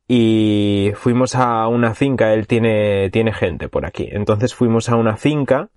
Y 0.08 0.90
fuimos 0.96 1.36
a 1.36 1.68
una 1.68 1.94
finca, 1.94 2.34
él 2.34 2.48
tiene, 2.48 3.10
tiene 3.10 3.32
gente 3.32 3.68
por 3.68 3.86
aquí. 3.86 4.08
Entonces 4.10 4.56
fuimos 4.56 4.88
a 4.88 4.96
una 4.96 5.16
finca 5.16 5.68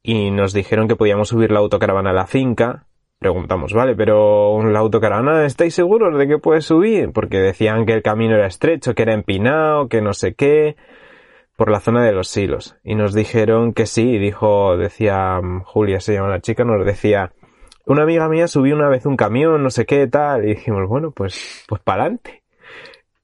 y 0.00 0.30
nos 0.30 0.52
dijeron 0.52 0.86
que 0.86 0.94
podíamos 0.94 1.30
subir 1.30 1.50
la 1.50 1.58
autocaravana 1.58 2.10
a 2.10 2.14
la 2.14 2.28
finca. 2.28 2.86
Preguntamos, 3.20 3.74
vale, 3.74 3.94
pero 3.94 4.62
la 4.64 4.78
autocaravana, 4.78 5.44
¿estáis 5.44 5.74
seguros 5.74 6.18
de 6.18 6.26
que 6.26 6.38
puede 6.38 6.62
subir? 6.62 7.12
Porque 7.12 7.38
decían 7.38 7.84
que 7.84 7.92
el 7.92 8.02
camino 8.02 8.34
era 8.34 8.46
estrecho, 8.46 8.94
que 8.94 9.02
era 9.02 9.12
empinado, 9.12 9.88
que 9.88 10.00
no 10.00 10.14
sé 10.14 10.32
qué 10.34 10.74
por 11.54 11.70
la 11.70 11.80
zona 11.80 12.02
de 12.02 12.12
los 12.12 12.28
silos. 12.28 12.78
Y 12.82 12.94
nos 12.94 13.12
dijeron 13.12 13.74
que 13.74 13.84
sí, 13.84 14.16
dijo, 14.16 14.78
decía 14.78 15.38
mm, 15.42 15.64
Julia, 15.64 16.00
se 16.00 16.14
llama 16.14 16.30
la 16.30 16.40
chica, 16.40 16.64
nos 16.64 16.82
decía, 16.86 17.34
una 17.84 18.04
amiga 18.04 18.26
mía 18.30 18.48
subió 18.48 18.74
una 18.74 18.88
vez 18.88 19.04
un 19.04 19.18
camión, 19.18 19.62
no 19.62 19.68
sé 19.68 19.84
qué, 19.84 20.06
tal, 20.06 20.46
y 20.46 20.54
dijimos, 20.54 20.88
bueno, 20.88 21.10
pues, 21.10 21.66
pues 21.68 21.82
para 21.82 22.04
adelante. 22.04 22.42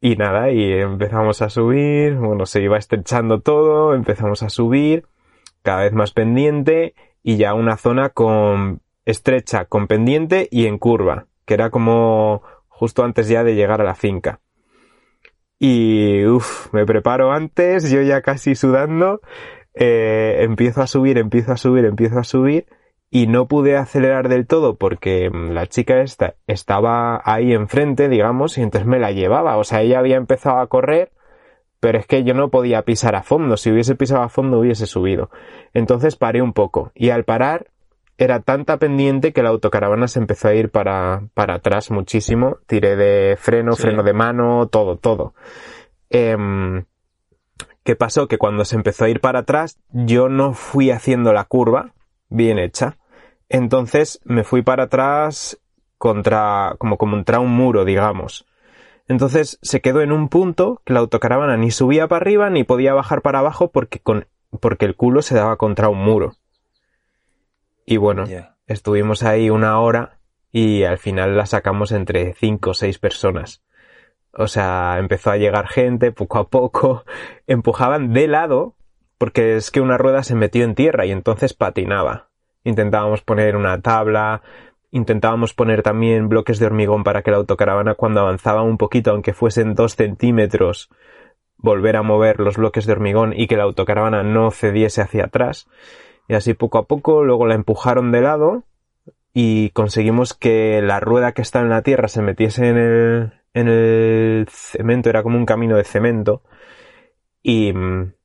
Y 0.03 0.17
nada, 0.17 0.50
y 0.50 0.75
empezamos 0.75 1.41
a 1.41 1.49
subir, 1.49 2.17
bueno, 2.17 2.45
se 2.45 2.61
iba 2.61 2.76
estrechando 2.76 3.41
todo, 3.41 3.95
empezamos 3.95 4.43
a 4.43 4.50
subir, 4.50 5.07
cada 5.62 5.85
vez 5.85 5.95
más 5.95 6.12
pendiente 6.12 6.95
y 7.23 7.38
ya 7.38 7.55
una 7.55 7.79
zona 7.79 8.11
con 8.11 8.83
estrecha, 9.07 9.65
con 9.65 9.87
pendiente 9.87 10.49
y 10.51 10.67
en 10.67 10.79
curva, 10.79 11.27
que 11.47 11.55
era 11.55 11.71
como 11.71 12.43
justo 12.69 13.05
antes 13.05 13.29
ya 13.29 13.43
de 13.45 13.55
llegar 13.55 13.81
a 13.81 13.85
la 13.85 13.95
finca. 13.95 14.41
Y 15.59 16.27
uff, 16.27 16.73
me 16.75 16.85
preparo 16.85 17.33
antes, 17.33 17.91
yo 17.91 18.03
ya 18.03 18.21
casi 18.21 18.55
sudando, 18.55 19.23
eh, 19.73 20.39
empiezo 20.41 20.83
a 20.83 20.87
subir, 20.87 21.17
empiezo 21.17 21.53
a 21.53 21.57
subir, 21.57 21.87
empiezo 21.87 22.19
a 22.19 22.25
subir 22.25 22.67
y 23.11 23.27
no 23.29 23.47
pude 23.47 23.77
acelerar 23.77 24.29
del 24.29 24.47
todo 24.47 24.77
porque 24.77 25.31
mm, 25.31 25.53
la 25.53 25.67
chica 25.67 26.01
esta 26.03 26.35
estaba 26.47 27.23
ahí 27.25 27.53
enfrente, 27.53 28.09
digamos, 28.09 28.59
y 28.59 28.63
entonces 28.63 28.87
me 28.87 28.99
la 28.99 29.13
llevaba. 29.13 29.57
O 29.57 29.65
sea, 29.65 29.83
ella 29.83 30.01
había 30.01 30.17
empezado 30.17 30.59
a 30.59 30.67
correr, 30.67 31.13
pero 31.81 31.99
es 31.99 32.07
que 32.07 32.25
yo 32.25 32.35
no 32.35 32.51
podía 32.51 32.83
pisar 32.83 33.15
a 33.15 33.23
fondo. 33.23 33.57
Si 33.57 33.71
hubiese 33.71 33.95
pisado 33.95 34.23
a 34.23 34.29
fondo 34.29 34.59
hubiese 34.59 34.87
subido. 34.87 35.31
Entonces 35.73 36.17
paré 36.17 36.43
un 36.43 36.53
poco 36.53 36.93
y 36.95 37.11
al 37.11 37.25
parar 37.25 37.69
era 38.19 38.41
tanta 38.41 38.79
pendiente 38.79 39.33
que 39.33 39.43
la 39.43 39.51
autocaravana 39.51 40.09
se 40.09 40.19
empezó 40.19 40.49
a 40.49 40.55
ir 40.55 40.71
para, 40.71 41.25
para 41.35 41.55
atrás 41.55 41.91
muchísimo. 41.91 42.59
Tiré 42.67 42.97
de 42.97 43.37
freno, 43.37 43.77
freno 43.77 44.03
de 44.03 44.13
mano, 44.13 44.69
todo, 44.69 44.97
todo. 44.97 45.35
Em, 46.09 46.85
¿Qué 47.87 47.95
pasó? 47.95 48.27
Que 48.27 48.39
cuando 48.39 48.65
se 48.65 48.75
empezó 48.75 49.05
a 49.05 49.09
ir 49.09 49.21
para 49.21 49.41
atrás, 49.41 49.79
yo 49.91 50.29
no 50.29 50.55
fui 50.55 50.91
haciendo 50.91 51.33
la 51.33 51.45
curva 51.45 51.93
bien 52.29 52.59
hecha. 52.59 52.97
Entonces 53.49 54.21
me 54.25 54.43
fui 54.43 54.63
para 54.63 54.85
atrás 54.85 55.61
contra, 55.99 56.75
como 56.79 56.99
contra 56.99 57.39
un 57.39 57.53
muro, 57.53 57.85
digamos. 57.85 58.45
Entonces 59.09 59.59
se 59.63 59.81
quedó 59.81 60.01
en 60.01 60.11
un 60.11 60.29
punto 60.29 60.83
que 60.85 60.95
la 60.95 61.01
autocaravana 61.01 61.57
ni 61.57 61.71
subía 61.71 62.09
para 62.09 62.23
arriba 62.23 62.51
ni 62.51 62.65
podía 62.65 62.93
bajar 62.93 63.23
para 63.23 63.39
abajo 63.39 63.71
porque, 63.71 64.01
con, 64.01 64.27
porque 64.59 64.85
el 64.85 64.97
culo 64.97 65.23
se 65.23 65.37
daba 65.37 65.57
contra 65.57 65.89
un 65.89 66.03
muro. 66.03 66.35
Y 67.87 67.97
bueno, 67.99 68.25
estuvimos 68.66 69.23
ahí 69.23 69.49
una 69.49 69.78
hora 69.78 70.19
y 70.50 70.83
al 70.83 70.99
final 70.99 71.37
la 71.37 71.47
sacamos 71.47 71.93
entre 71.93 72.35
cinco 72.35 72.71
o 72.71 72.75
seis 72.75 72.99
personas. 72.99 73.62
O 74.33 74.49
sea, 74.49 74.97
empezó 74.99 75.31
a 75.31 75.37
llegar 75.37 75.69
gente 75.69 76.12
poco 76.12 76.38
a 76.38 76.49
poco, 76.49 77.05
empujaban 77.47 78.12
de 78.12 78.26
lado, 78.26 78.75
porque 79.19 79.57
es 79.57 79.71
que 79.71 79.81
una 79.81 79.97
rueda 79.97 80.25
se 80.25 80.35
metió 80.35 80.64
en 80.64 80.75
tierra 80.75 81.07
y 81.07 81.12
entonces 81.12 81.55
patinaba. 81.55 82.28
Intentábamos 82.64 83.23
poner 83.23 83.57
una 83.57 83.81
tabla, 83.81 84.43
intentábamos 84.90 85.55
poner 85.55 85.83
también 85.83 86.28
bloques 86.28 86.59
de 86.59 86.66
hormigón 86.66 87.05
para 87.05 87.23
que 87.23 87.31
la 87.31 87.37
autocaravana 87.37 87.95
cuando 87.95 88.21
avanzaba 88.21 88.62
un 88.62 88.78
poquito, 88.78 89.12
aunque 89.12 89.33
fuesen 89.33 89.75
dos 89.75 89.95
centímetros, 89.95 90.90
volver 91.57 91.97
a 91.97 92.02
mover 92.02 92.40
los 92.40 92.57
bloques 92.57 92.85
de 92.85 92.93
hormigón 92.93 93.33
y 93.35 93.47
que 93.47 93.57
la 93.57 93.62
autocaravana 93.62 94.23
no 94.23 94.50
cediese 94.50 95.02
hacia 95.02 95.26
atrás. 95.26 95.69
Y 96.28 96.35
así 96.35 96.54
poco 96.54 96.78
a 96.78 96.87
poco, 96.87 97.25
luego 97.25 97.47
la 97.47 97.54
empujaron 97.54 98.12
de 98.12 98.21
lado 98.21 98.64
y 99.33 99.71
conseguimos 99.71 100.35
que 100.35 100.80
la 100.83 100.99
rueda 100.99 101.33
que 101.33 101.42
está 101.42 101.61
en 101.61 101.68
la 101.68 101.83
tierra 101.83 102.09
se 102.09 102.23
metiese 102.23 102.68
en 102.68 102.76
el, 102.78 103.33
en 103.54 103.68
el 103.68 104.47
cemento, 104.50 105.11
era 105.11 105.23
como 105.23 105.37
un 105.38 105.47
camino 105.47 105.76
de 105.76 105.85
cemento. 105.85 106.42
Y, 107.42 107.73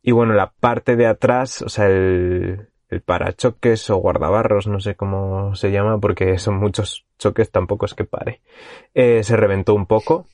y 0.02 0.12
bueno, 0.12 0.34
la 0.34 0.52
parte 0.52 0.96
de 0.96 1.06
atrás, 1.06 1.62
o 1.62 1.70
sea, 1.70 1.88
el, 1.88 2.70
el 2.90 3.02
parachoques 3.02 3.90
o 3.90 3.98
guardabarros, 3.98 4.68
no 4.68 4.80
sé 4.80 4.96
cómo 4.96 5.56
se 5.56 5.72
llama, 5.72 6.00
porque 6.00 6.38
son 6.38 6.58
muchos 6.58 7.06
choques, 7.18 7.52
tampoco 7.52 7.86
es 7.86 7.94
que 7.94 8.04
pare. 8.04 8.42
Eh, 8.94 9.24
se 9.24 9.38
reventó 9.38 9.74
un 9.74 9.86
poco, 9.86 10.28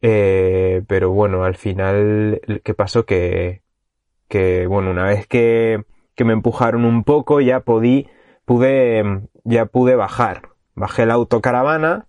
eh, 0.00 0.82
pero 0.86 1.10
bueno, 1.10 1.44
al 1.44 1.56
final, 1.56 2.40
¿qué 2.62 2.74
pasó? 2.74 3.04
Que, 3.04 3.62
que 4.28 4.66
bueno, 4.66 4.90
una 4.90 5.06
vez 5.06 5.26
que 5.26 5.84
que 6.14 6.24
me 6.24 6.32
empujaron 6.32 6.84
un 6.84 7.04
poco, 7.04 7.40
ya 7.40 7.60
podí, 7.60 8.08
pude, 8.44 9.22
ya 9.44 9.66
pude 9.66 9.96
bajar. 9.96 10.50
Bajé 10.74 11.06
la 11.06 11.14
autocaravana 11.14 12.06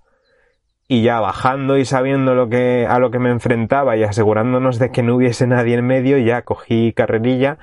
y 0.87 1.03
ya 1.03 1.19
bajando 1.19 1.77
y 1.77 1.85
sabiendo 1.85 2.35
lo 2.35 2.49
que, 2.49 2.85
a 2.87 2.99
lo 2.99 3.11
que 3.11 3.19
me 3.19 3.29
enfrentaba 3.29 3.97
y 3.97 4.03
asegurándonos 4.03 4.79
de 4.79 4.91
que 4.91 5.03
no 5.03 5.15
hubiese 5.15 5.47
nadie 5.47 5.75
en 5.75 5.85
medio, 5.85 6.17
ya 6.17 6.43
cogí 6.43 6.93
carrerilla, 6.93 7.57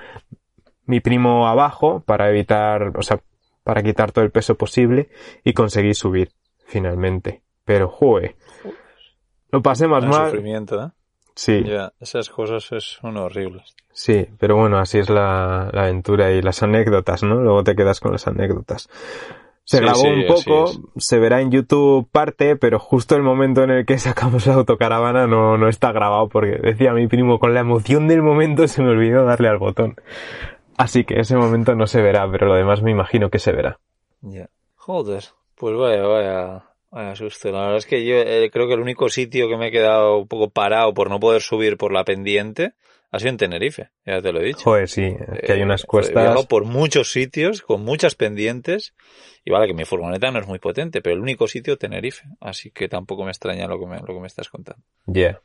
mi 0.85 0.99
primo 0.99 1.47
abajo 1.47 2.03
para 2.05 2.29
evitar, 2.29 2.93
o 2.97 3.01
sea, 3.01 3.21
para 3.63 3.83
quitar 3.83 4.11
todo 4.11 4.25
el 4.25 4.31
peso 4.31 4.55
posible 4.55 5.09
y 5.43 5.53
conseguí 5.53 5.93
subir 5.93 6.31
finalmente. 6.65 7.43
Pero, 7.63 7.87
jue, 7.87 8.35
lo 9.51 9.61
pasé 9.61 9.87
más 9.87 10.05
mal. 10.05 10.31
Sufrimiento, 10.31 10.83
¿eh? 10.83 10.89
Sí. 11.35 11.63
Ya, 11.63 11.93
esas 11.99 12.29
cosas 12.29 12.63
son 12.63 13.17
horribles. 13.17 13.75
Sí, 13.93 14.27
pero 14.39 14.55
bueno, 14.55 14.77
así 14.77 14.99
es 14.99 15.09
la, 15.09 15.67
aventura 15.69 16.31
y 16.31 16.41
las 16.41 16.63
anécdotas, 16.63 17.23
¿no? 17.23 17.35
Luego 17.35 17.63
te 17.63 17.75
quedas 17.75 17.99
con 17.99 18.11
las 18.11 18.27
anécdotas. 18.27 18.89
Se 19.63 19.79
grabó 19.79 20.01
un 20.01 20.25
poco, 20.27 20.71
se 20.97 21.19
verá 21.19 21.39
en 21.39 21.51
YouTube 21.51 22.09
parte, 22.11 22.55
pero 22.55 22.79
justo 22.79 23.15
el 23.15 23.21
momento 23.21 23.63
en 23.63 23.69
el 23.69 23.85
que 23.85 23.97
sacamos 23.99 24.47
la 24.47 24.55
autocaravana 24.55 25.27
no, 25.27 25.57
no 25.57 25.67
está 25.67 25.91
grabado 25.91 26.29
porque 26.29 26.57
decía 26.61 26.93
mi 26.93 27.07
primo, 27.07 27.39
con 27.39 27.53
la 27.53 27.61
emoción 27.61 28.07
del 28.07 28.21
momento 28.21 28.67
se 28.67 28.81
me 28.81 28.89
olvidó 28.89 29.23
darle 29.23 29.49
al 29.49 29.59
botón. 29.59 29.95
Así 30.77 31.03
que 31.03 31.19
ese 31.19 31.35
momento 31.35 31.75
no 31.75 31.85
se 31.85 32.01
verá, 32.01 32.29
pero 32.31 32.47
lo 32.47 32.55
demás 32.55 32.81
me 32.81 32.91
imagino 32.91 33.29
que 33.29 33.39
se 33.39 33.51
verá. 33.51 33.79
Ya. 34.21 34.49
Joder, 34.75 35.23
pues 35.55 35.77
vaya, 35.77 36.01
vaya, 36.07 36.63
Vaya 36.91 37.15
susto. 37.15 37.51
La 37.51 37.61
verdad 37.61 37.77
es 37.77 37.85
que 37.85 38.05
yo 38.05 38.15
eh, 38.15 38.49
creo 38.51 38.67
que 38.67 38.73
el 38.73 38.81
único 38.81 39.09
sitio 39.09 39.47
que 39.47 39.57
me 39.57 39.67
he 39.67 39.71
quedado 39.71 40.17
un 40.17 40.27
poco 40.27 40.49
parado 40.49 40.93
por 40.93 41.09
no 41.09 41.19
poder 41.19 41.41
subir 41.41 41.77
por 41.77 41.93
la 41.93 42.03
pendiente 42.03 42.73
ha 43.11 43.19
sido 43.19 43.31
en 43.31 43.37
Tenerife, 43.37 43.89
ya 44.05 44.21
te 44.21 44.31
lo 44.31 44.39
he 44.39 44.45
dicho. 44.45 44.61
Joder, 44.63 44.87
sí, 44.87 45.15
que 45.45 45.51
hay 45.51 45.61
unas 45.61 45.83
eh, 45.83 45.87
cuestas. 45.87 46.39
He 46.39 46.47
por 46.47 46.63
muchos 46.63 47.11
sitios, 47.11 47.61
con 47.61 47.83
muchas 47.83 48.15
pendientes, 48.15 48.95
y 49.43 49.51
vale 49.51 49.67
que 49.67 49.73
mi 49.73 49.83
furgoneta 49.83 50.31
no 50.31 50.39
es 50.39 50.47
muy 50.47 50.59
potente, 50.59 51.01
pero 51.01 51.15
el 51.15 51.21
único 51.21 51.47
sitio 51.47 51.77
Tenerife, 51.77 52.23
así 52.39 52.71
que 52.71 52.87
tampoco 52.87 53.25
me 53.25 53.31
extraña 53.31 53.67
lo 53.67 53.79
que 53.79 53.85
me, 53.85 53.99
lo 53.99 54.07
que 54.07 54.19
me 54.21 54.27
estás 54.27 54.47
contando. 54.47 54.81
Yeah. 55.07 55.41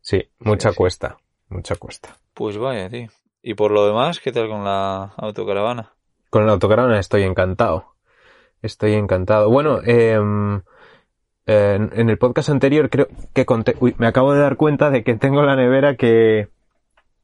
Sí, 0.00 0.30
mucha 0.38 0.72
cuesta, 0.72 1.18
mucha 1.48 1.76
cuesta. 1.76 2.16
Pues 2.32 2.56
vaya, 2.56 2.88
tío. 2.88 3.08
Y 3.42 3.52
por 3.52 3.70
lo 3.70 3.86
demás, 3.86 4.18
¿qué 4.18 4.32
tal 4.32 4.48
con 4.48 4.64
la 4.64 5.12
autocaravana? 5.18 5.92
Con 6.30 6.46
la 6.46 6.52
autocaravana 6.52 6.98
estoy 6.98 7.24
encantado. 7.24 7.94
Estoy 8.62 8.94
encantado. 8.94 9.50
Bueno, 9.50 9.80
em, 9.84 10.62
en, 11.46 12.10
el 12.10 12.18
podcast 12.18 12.50
anterior 12.50 12.90
creo 12.90 13.08
que 13.32 13.46
conté, 13.46 13.74
uy, 13.80 13.94
me 13.98 14.06
acabo 14.06 14.34
de 14.34 14.40
dar 14.40 14.56
cuenta 14.56 14.90
de 14.90 15.02
que 15.02 15.14
tengo 15.14 15.42
la 15.42 15.56
nevera 15.56 15.96
que, 15.96 16.48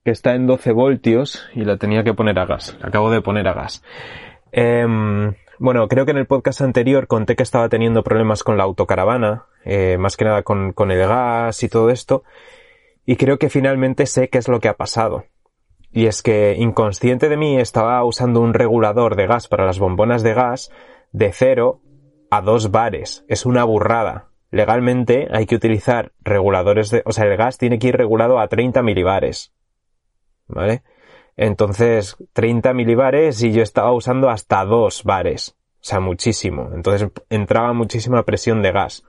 que 0.04 0.10
está 0.10 0.34
en 0.34 0.46
12 0.46 0.72
voltios 0.72 1.46
y 1.54 1.64
la 1.64 1.76
tenía 1.76 2.04
que 2.04 2.14
poner 2.14 2.38
a 2.38 2.46
gas. 2.46 2.76
Acabo 2.82 3.10
de 3.10 3.20
poner 3.20 3.48
a 3.48 3.54
gas. 3.54 3.82
Em, 4.52 5.34
bueno, 5.58 5.88
creo 5.88 6.04
que 6.04 6.12
en 6.12 6.18
el 6.18 6.26
podcast 6.26 6.60
anterior 6.60 7.06
conté 7.06 7.36
que 7.36 7.42
estaba 7.42 7.68
teniendo 7.68 8.04
problemas 8.04 8.42
con 8.44 8.56
la 8.56 8.64
autocaravana, 8.64 9.46
eh, 9.64 9.96
más 9.98 10.16
que 10.16 10.24
nada 10.24 10.42
con, 10.42 10.72
con 10.72 10.90
el 10.90 11.06
gas 11.06 11.62
y 11.62 11.68
todo 11.68 11.90
esto, 11.90 12.22
y 13.04 13.16
creo 13.16 13.38
que 13.38 13.50
finalmente 13.50 14.06
sé 14.06 14.28
qué 14.28 14.38
es 14.38 14.48
lo 14.48 14.60
que 14.60 14.68
ha 14.68 14.76
pasado. 14.76 15.24
Y 15.90 16.06
es 16.06 16.22
que 16.22 16.56
inconsciente 16.58 17.28
de 17.28 17.36
mí 17.36 17.56
estaba 17.58 18.02
usando 18.04 18.40
un 18.40 18.52
regulador 18.52 19.16
de 19.16 19.26
gas 19.26 19.48
para 19.48 19.64
las 19.64 19.78
bombonas 19.78 20.22
de 20.22 20.34
gas 20.34 20.70
de 21.14 21.33
0 21.33 21.80
a 22.30 22.42
2 22.42 22.71
bares. 22.71 23.25
Es 23.28 23.47
una 23.47 23.64
burrada. 23.64 24.30
Legalmente 24.50 25.28
hay 25.30 25.47
que 25.47 25.54
utilizar 25.54 26.12
reguladores 26.21 26.90
de, 26.90 27.02
o 27.06 27.12
sea, 27.12 27.25
el 27.25 27.37
gas 27.37 27.56
tiene 27.56 27.78
que 27.78 27.88
ir 27.88 27.97
regulado 27.97 28.38
a 28.38 28.49
30 28.49 28.83
milibares. 28.83 29.54
¿Vale? 30.49 30.83
Entonces, 31.37 32.16
30 32.33 32.75
milibares 32.75 33.42
y 33.42 33.52
yo 33.52 33.62
estaba 33.62 33.92
usando 33.92 34.28
hasta 34.28 34.64
2 34.64 35.04
bares. 35.04 35.56
O 35.75 35.87
sea, 35.87 36.00
muchísimo. 36.00 36.71
Entonces 36.75 37.09
entraba 37.30 37.73
muchísima 37.73 38.25
presión 38.25 38.61
de 38.62 38.73
gas. 38.73 39.04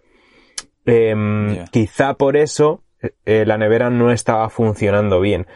Em, 0.86 1.66
quizá 1.72 2.14
por 2.14 2.38
eso 2.38 2.84
eh, 3.26 3.46
la 3.48 3.58
nevera 3.58 3.90
no 3.90 4.12
estaba 4.12 4.50
funcionando 4.50 5.20
bien. 5.20 5.48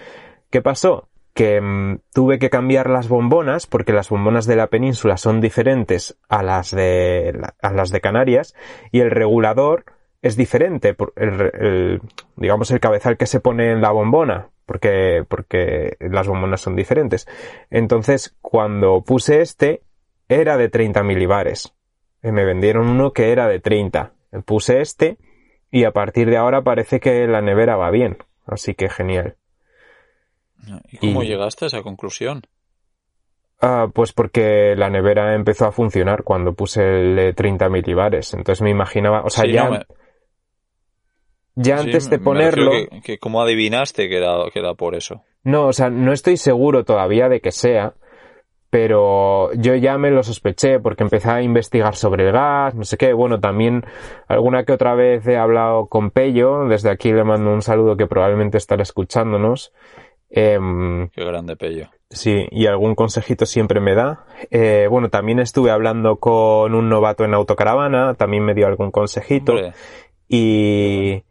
¿Qué 0.49 0.63
pasó? 0.63 1.08
Que 1.39 1.61
mm, 1.61 2.01
tuve 2.13 2.37
que 2.37 2.49
cambiar 2.49 2.89
las 2.89 3.07
bombonas 3.07 3.65
porque 3.65 3.93
las 3.93 4.09
bombonas 4.09 4.45
de 4.45 4.57
la 4.57 4.67
península 4.67 5.15
son 5.15 5.39
diferentes 5.39 6.19
a 6.27 6.43
las 6.43 6.69
de 6.69 7.33
a 7.61 7.71
las 7.71 7.91
de 7.91 8.01
Canarias 8.01 8.55
y 8.91 8.99
el 8.99 9.09
regulador 9.09 9.85
es 10.21 10.35
diferente 10.35 10.97
digamos 12.35 12.71
el 12.71 12.81
cabezal 12.81 13.15
que 13.15 13.25
se 13.25 13.39
pone 13.39 13.71
en 13.71 13.79
la 13.79 13.91
bombona 13.91 14.49
porque 14.65 15.23
porque 15.29 15.95
las 16.01 16.27
bombonas 16.27 16.59
son 16.59 16.75
diferentes. 16.75 17.25
Entonces 17.69 18.35
cuando 18.41 19.01
puse 19.05 19.39
este 19.39 19.81
era 20.27 20.57
de 20.57 20.67
30 20.67 21.03
milibares. 21.03 21.73
Me 22.21 22.43
vendieron 22.43 22.89
uno 22.89 23.13
que 23.13 23.31
era 23.31 23.47
de 23.47 23.61
30 23.61 24.11
puse 24.43 24.81
este 24.81 25.17
y 25.71 25.85
a 25.85 25.91
partir 25.91 26.29
de 26.29 26.35
ahora 26.35 26.63
parece 26.63 26.99
que 26.99 27.25
la 27.27 27.41
nevera 27.41 27.77
va 27.77 27.91
bien. 27.91 28.17
Así 28.45 28.75
que 28.75 28.89
genial 28.89 29.37
¿Y 30.91 30.97
cómo 30.97 31.23
llegaste 31.23 31.65
a 31.65 31.67
esa 31.67 31.81
conclusión? 31.81 32.43
Ah, 33.61 33.87
pues 33.93 34.13
porque 34.13 34.73
la 34.77 34.89
nevera 34.89 35.35
empezó 35.35 35.65
a 35.65 35.71
funcionar 35.71 36.23
cuando 36.23 36.53
puse 36.53 36.81
el 36.81 37.35
30 37.35 37.69
milibares. 37.69 38.33
Entonces 38.33 38.61
me 38.61 38.69
imaginaba, 38.69 39.23
o 39.23 39.29
sea, 39.29 39.45
ya... 39.45 39.85
ya 41.55 41.79
antes 41.79 42.09
de 42.09 42.19
ponerlo... 42.19 42.71
Que, 43.03 43.17
como 43.19 43.41
adivinaste 43.41 44.07
que 44.07 44.17
era, 44.17 44.37
que 44.53 44.59
era 44.59 44.75
por 44.75 44.95
eso. 44.95 45.23
No, 45.43 45.67
o 45.67 45.73
sea, 45.73 45.89
no 45.89 46.13
estoy 46.13 46.37
seguro 46.37 46.85
todavía 46.85 47.27
de 47.27 47.41
que 47.41 47.51
sea, 47.51 47.95
pero 48.69 49.51
yo 49.53 49.75
ya 49.75 49.97
me 49.97 50.11
lo 50.11 50.23
sospeché 50.23 50.79
porque 50.79 51.03
empecé 51.03 51.29
a 51.29 51.41
investigar 51.41 51.95
sobre 51.95 52.27
el 52.27 52.31
gas, 52.31 52.75
no 52.75 52.83
sé 52.83 52.97
qué. 52.97 53.13
Bueno, 53.13 53.39
también 53.39 53.83
alguna 54.27 54.63
que 54.63 54.73
otra 54.73 54.95
vez 54.95 55.25
he 55.27 55.37
hablado 55.37 55.87
con 55.87 56.11
Pello, 56.11 56.65
desde 56.65 56.91
aquí 56.91 57.11
le 57.11 57.23
mando 57.23 57.51
un 57.51 57.61
saludo 57.61 57.97
que 57.97 58.07
probablemente 58.07 58.57
estará 58.57 58.83
escuchándonos. 58.83 59.73
Em, 60.29 61.09
qué 61.09 61.25
grande 61.25 61.55
Pello. 61.55 61.89
Sí, 62.09 62.47
y 62.51 62.65
algún 62.67 62.95
consejito 62.95 63.45
siempre 63.45 63.79
me 63.79 63.95
da. 63.95 64.25
Eh, 64.51 64.87
bueno, 64.89 65.09
también 65.09 65.39
estuve 65.39 65.71
hablando 65.71 66.17
con 66.17 66.73
un 66.73 66.89
novato 66.89 67.23
en 67.23 67.33
autocaravana, 67.33 68.15
también 68.15 68.43
me 68.43 68.53
dio 68.53 68.67
algún 68.67 68.91
consejito. 68.91 69.53
Y, 70.27 71.23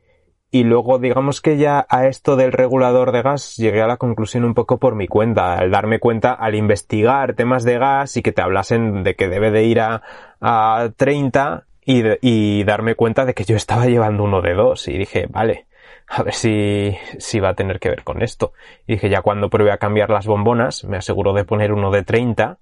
y 0.50 0.64
luego, 0.64 0.99
digamos 0.99 1.40
que 1.40 1.57
ya 1.57 1.87
a 1.88 2.07
esto 2.07 2.37
del 2.37 2.52
regulador 2.52 3.12
de 3.12 3.23
gas 3.23 3.57
llegué 3.57 3.83
a 3.83 3.87
la 3.87 3.97
conclusión 3.97 4.45
un 4.45 4.55
poco 4.55 4.78
por 4.78 4.95
mi 4.95 5.07
cuenta, 5.07 5.55
al 5.55 5.71
darme 5.71 6.00
cuenta, 6.00 6.33
al 6.33 6.55
investigar 6.55 7.35
temas 7.35 7.64
de 7.64 7.78
gas 7.78 8.17
y 8.17 8.23
que 8.23 8.33
te 8.33 8.43
hablasen 8.43 9.05
de 9.05 9.14
que 9.14 9.28
debe 9.28 9.50
de 9.50 9.64
ir 9.64 9.81
a, 9.81 10.02
a 10.40 10.90
30 10.97 11.67
y, 11.85 12.02
y 12.21 12.64
darme 12.64 12.95
cuenta 12.95 13.25
de 13.25 13.35
que 13.35 13.45
yo 13.45 13.57
estaba 13.57 13.87
llevando 13.87 14.25
uno 14.25 14.43
de 14.43 14.55
dos 14.55 14.88
y 14.88 14.99
dije, 14.99 15.26
vale, 15.28 15.68
a 16.09 16.23
ver 16.23 16.35
si, 16.35 16.97
si 17.19 17.41
va 17.41 17.50
a 17.50 17.55
tener 17.55 17.81
que 17.81 17.91
ver 17.91 18.03
con 18.03 18.23
esto. 18.23 18.53
Y 18.87 18.95
dije, 18.95 19.11
ya 19.11 19.23
cuando 19.23 19.50
pruebe 19.50 19.73
a 19.73 19.79
cambiar 19.79 20.11
las 20.11 20.27
bombonas, 20.27 20.85
me 20.85 20.97
aseguro 20.97 21.33
de 21.33 21.45
poner 21.45 21.73
uno 21.73 21.91
de 21.91 22.03
30 22.03 22.59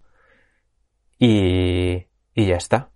y, 1.19 2.07
y 2.35 2.47
ya 2.47 2.57
está. 2.57 2.91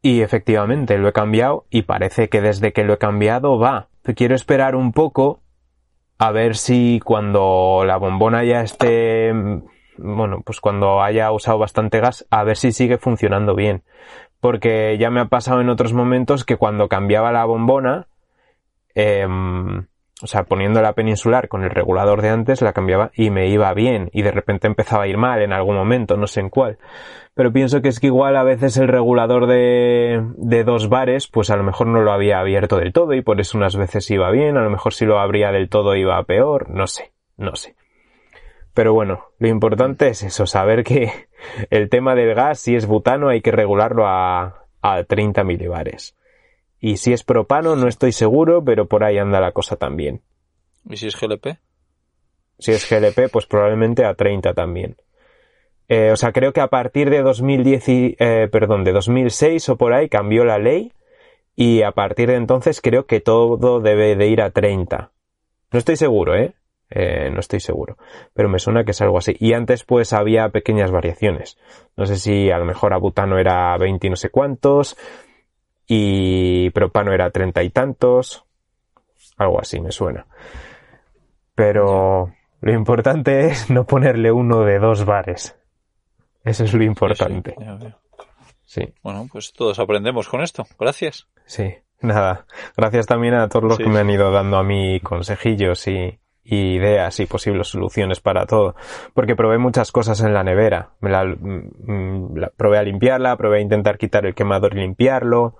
Y 0.00 0.22
efectivamente 0.22 0.98
lo 0.98 1.08
he 1.08 1.12
cambiado 1.12 1.66
y 1.68 1.82
parece 1.82 2.28
que 2.28 2.40
desde 2.40 2.72
que 2.72 2.84
lo 2.84 2.94
he 2.94 2.98
cambiado 2.98 3.58
va. 3.58 3.88
Quiero 4.14 4.34
esperar 4.34 4.76
un 4.76 4.92
poco 4.92 5.40
a 6.18 6.30
ver 6.30 6.56
si 6.56 7.00
cuando 7.04 7.82
la 7.84 7.96
bombona 7.98 8.44
ya 8.44 8.62
esté, 8.62 9.32
bueno, 9.98 10.42
pues 10.44 10.60
cuando 10.60 11.02
haya 11.02 11.30
usado 11.32 11.58
bastante 11.58 12.00
gas, 12.00 12.26
a 12.30 12.44
ver 12.44 12.56
si 12.56 12.72
sigue 12.72 12.98
funcionando 12.98 13.54
bien. 13.54 13.82
Porque 14.40 14.96
ya 14.98 15.10
me 15.10 15.20
ha 15.20 15.26
pasado 15.26 15.60
en 15.60 15.68
otros 15.68 15.92
momentos 15.92 16.44
que 16.44 16.56
cuando 16.56 16.88
cambiaba 16.88 17.32
la 17.32 17.44
bombona, 17.44 18.06
eh, 18.96 19.24
o 20.22 20.26
sea, 20.26 20.44
poniendo 20.44 20.80
la 20.80 20.94
peninsular 20.94 21.48
con 21.48 21.62
el 21.62 21.70
regulador 21.70 22.22
de 22.22 22.30
antes, 22.30 22.62
la 22.62 22.72
cambiaba 22.72 23.10
y 23.14 23.28
me 23.28 23.48
iba 23.48 23.72
bien 23.74 24.08
y 24.14 24.22
de 24.22 24.30
repente 24.30 24.66
empezaba 24.66 25.04
a 25.04 25.06
ir 25.06 25.18
mal 25.18 25.42
en 25.42 25.52
algún 25.52 25.76
momento, 25.76 26.16
no 26.16 26.26
sé 26.26 26.40
en 26.40 26.48
cuál. 26.48 26.78
Pero 27.34 27.52
pienso 27.52 27.82
que 27.82 27.88
es 27.88 28.00
que 28.00 28.06
igual 28.06 28.34
a 28.36 28.42
veces 28.42 28.78
el 28.78 28.88
regulador 28.88 29.46
de, 29.46 30.24
de 30.38 30.64
dos 30.64 30.88
bares, 30.88 31.28
pues 31.28 31.50
a 31.50 31.56
lo 31.56 31.64
mejor 31.64 31.88
no 31.88 32.00
lo 32.00 32.12
había 32.12 32.40
abierto 32.40 32.78
del 32.78 32.94
todo 32.94 33.12
y 33.12 33.20
por 33.20 33.40
eso 33.40 33.58
unas 33.58 33.76
veces 33.76 34.10
iba 34.10 34.30
bien, 34.30 34.56
a 34.56 34.62
lo 34.62 34.70
mejor 34.70 34.94
si 34.94 35.04
lo 35.04 35.20
abría 35.20 35.52
del 35.52 35.68
todo 35.68 35.94
iba 35.94 36.22
peor, 36.24 36.70
no 36.70 36.86
sé, 36.86 37.12
no 37.36 37.54
sé. 37.54 37.76
Pero 38.72 38.94
bueno, 38.94 39.26
lo 39.38 39.48
importante 39.48 40.08
es 40.08 40.22
eso, 40.22 40.46
saber 40.46 40.82
que 40.82 41.12
el 41.70 41.90
tema 41.90 42.14
del 42.14 42.34
gas, 42.34 42.60
si 42.60 42.74
es 42.74 42.86
butano, 42.86 43.28
hay 43.28 43.42
que 43.42 43.52
regularlo 43.52 44.06
a, 44.06 44.62
a 44.80 45.04
30 45.04 45.44
milibares. 45.44 46.16
Y 46.80 46.98
si 46.98 47.12
es 47.12 47.24
propano, 47.24 47.76
no 47.76 47.88
estoy 47.88 48.12
seguro, 48.12 48.64
pero 48.64 48.86
por 48.86 49.04
ahí 49.04 49.18
anda 49.18 49.40
la 49.40 49.52
cosa 49.52 49.76
también. 49.76 50.22
¿Y 50.88 50.96
si 50.96 51.06
es 51.06 51.18
GLP? 51.18 51.58
Si 52.58 52.72
es 52.72 52.88
GLP, 52.88 53.30
pues 53.30 53.46
probablemente 53.46 54.04
a 54.04 54.14
30 54.14 54.54
también. 54.54 54.96
Eh, 55.88 56.10
o 56.10 56.16
sea, 56.16 56.32
creo 56.32 56.52
que 56.52 56.60
a 56.60 56.68
partir 56.68 57.10
de 57.10 57.22
2010, 57.22 57.84
eh, 57.88 58.48
perdón, 58.50 58.84
de 58.84 58.92
2006 58.92 59.68
o 59.68 59.76
por 59.76 59.92
ahí 59.92 60.08
cambió 60.08 60.44
la 60.44 60.58
ley 60.58 60.92
y 61.54 61.82
a 61.82 61.92
partir 61.92 62.28
de 62.28 62.36
entonces 62.36 62.80
creo 62.80 63.06
que 63.06 63.20
todo 63.20 63.80
debe 63.80 64.16
de 64.16 64.26
ir 64.26 64.42
a 64.42 64.50
30. 64.50 65.12
No 65.72 65.78
estoy 65.78 65.96
seguro, 65.96 66.34
¿eh? 66.34 66.54
¿eh? 66.90 67.30
no 67.32 67.40
estoy 67.40 67.60
seguro, 67.60 67.96
pero 68.34 68.48
me 68.48 68.58
suena 68.58 68.84
que 68.84 68.90
es 68.90 69.00
algo 69.00 69.18
así. 69.18 69.36
Y 69.38 69.52
antes 69.52 69.84
pues 69.84 70.12
había 70.12 70.48
pequeñas 70.48 70.90
variaciones. 70.90 71.58
No 71.96 72.06
sé 72.06 72.16
si 72.16 72.50
a 72.50 72.58
lo 72.58 72.64
mejor 72.64 72.92
a 72.92 72.98
butano 72.98 73.38
era 73.38 73.76
20 73.78 74.06
y 74.06 74.10
no 74.10 74.16
sé 74.16 74.30
cuántos, 74.30 74.96
y 75.86 76.70
propano 76.70 77.12
era 77.12 77.30
treinta 77.30 77.62
y 77.62 77.70
tantos, 77.70 78.44
algo 79.36 79.60
así 79.60 79.80
me 79.80 79.92
suena. 79.92 80.26
Pero 81.54 82.32
lo 82.60 82.72
importante 82.72 83.46
es 83.46 83.70
no 83.70 83.86
ponerle 83.86 84.32
uno 84.32 84.60
de 84.62 84.78
dos 84.78 85.04
bares. 85.04 85.56
Eso 86.44 86.64
es 86.64 86.74
lo 86.74 86.84
importante. 86.84 87.54
Sí, 88.64 88.94
Bueno, 89.02 89.28
pues 89.30 89.52
todos 89.52 89.78
aprendemos 89.78 90.28
con 90.28 90.42
esto. 90.42 90.66
Gracias. 90.78 91.28
Sí, 91.44 91.74
nada. 92.00 92.46
Gracias 92.76 93.06
también 93.06 93.34
a 93.34 93.48
todos 93.48 93.64
los 93.64 93.78
que 93.78 93.88
me 93.88 94.00
han 94.00 94.10
ido 94.10 94.30
dando 94.30 94.56
a 94.56 94.64
mí 94.64 95.00
consejillos 95.00 95.86
y, 95.86 96.18
ideas 96.46 97.18
y 97.20 97.26
posibles 97.26 97.68
soluciones 97.68 98.20
para 98.20 98.46
todo. 98.46 98.74
Porque 99.14 99.34
probé 99.36 99.58
muchas 99.58 99.92
cosas 99.92 100.20
en 100.20 100.32
la 100.32 100.44
nevera. 100.44 100.90
Me 101.00 101.10
la, 101.10 101.24
mm, 101.24 102.36
probé 102.56 102.78
a 102.78 102.82
limpiarla, 102.82 103.36
probé 103.36 103.58
a 103.58 103.62
intentar 103.62 103.98
quitar 103.98 104.26
el 104.26 104.34
quemador 104.34 104.76
y 104.76 104.80
limpiarlo. 104.80 105.56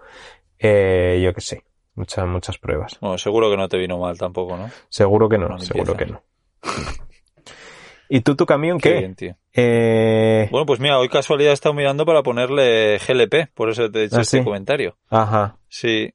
Eh, 0.59 1.21
yo 1.23 1.35
qué 1.35 1.41
sé. 1.41 1.65
Muchas, 1.95 2.27
muchas 2.27 2.59
pruebas. 2.59 2.99
Bueno, 3.01 3.17
seguro 3.17 3.51
que 3.51 3.57
no 3.57 3.69
te 3.69 3.79
vino 3.79 3.99
mal 3.99 4.19
tampoco, 4.19 4.57
¿no? 4.57 4.71
Seguro 4.89 5.31
que 5.31 5.39
no, 5.39 5.59
seguro 5.59 5.97
que 5.97 6.07
no. 6.07 6.23
¿Y 8.09 8.21
tú 8.21 8.37
tu 8.37 8.47
camión 8.47 8.79
qué? 8.79 9.15
Eh... 9.53 10.49
Bueno, 10.51 10.67
pues 10.67 10.79
mira, 10.79 10.99
hoy 10.99 11.09
casualidad 11.09 11.53
he 11.53 11.55
estado 11.55 11.75
mirando 11.75 12.05
para 12.05 12.23
ponerle 12.23 12.99
GLP, 12.99 13.53
por 13.55 13.71
eso 13.71 13.91
te 13.91 14.03
he 14.03 14.05
hecho 14.05 14.19
¿Ah, 14.19 14.21
este 14.21 14.45
comentario. 14.45 14.97
Ajá. 15.09 15.57
Sí. 15.69 16.13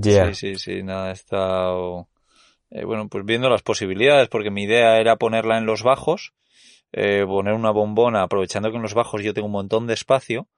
Sí, 0.00 0.34
sí, 0.34 0.54
sí, 0.56 0.82
nada, 0.82 1.10
he 1.10 1.12
estado 1.12 2.08
eh, 2.74 2.84
bueno, 2.84 3.08
pues 3.08 3.24
viendo 3.24 3.50
las 3.50 3.62
posibilidades, 3.62 4.28
porque 4.28 4.50
mi 4.50 4.64
idea 4.64 4.98
era 4.98 5.16
ponerla 5.16 5.58
en 5.58 5.66
los 5.66 5.82
bajos, 5.82 6.32
eh, 6.92 7.24
poner 7.26 7.54
una 7.54 7.70
bombona, 7.70 8.22
aprovechando 8.22 8.70
que 8.70 8.76
en 8.76 8.82
los 8.82 8.94
bajos 8.94 9.22
yo 9.22 9.34
tengo 9.34 9.46
un 9.46 9.52
montón 9.52 9.86
de 9.86 9.94
espacio, 9.94 10.48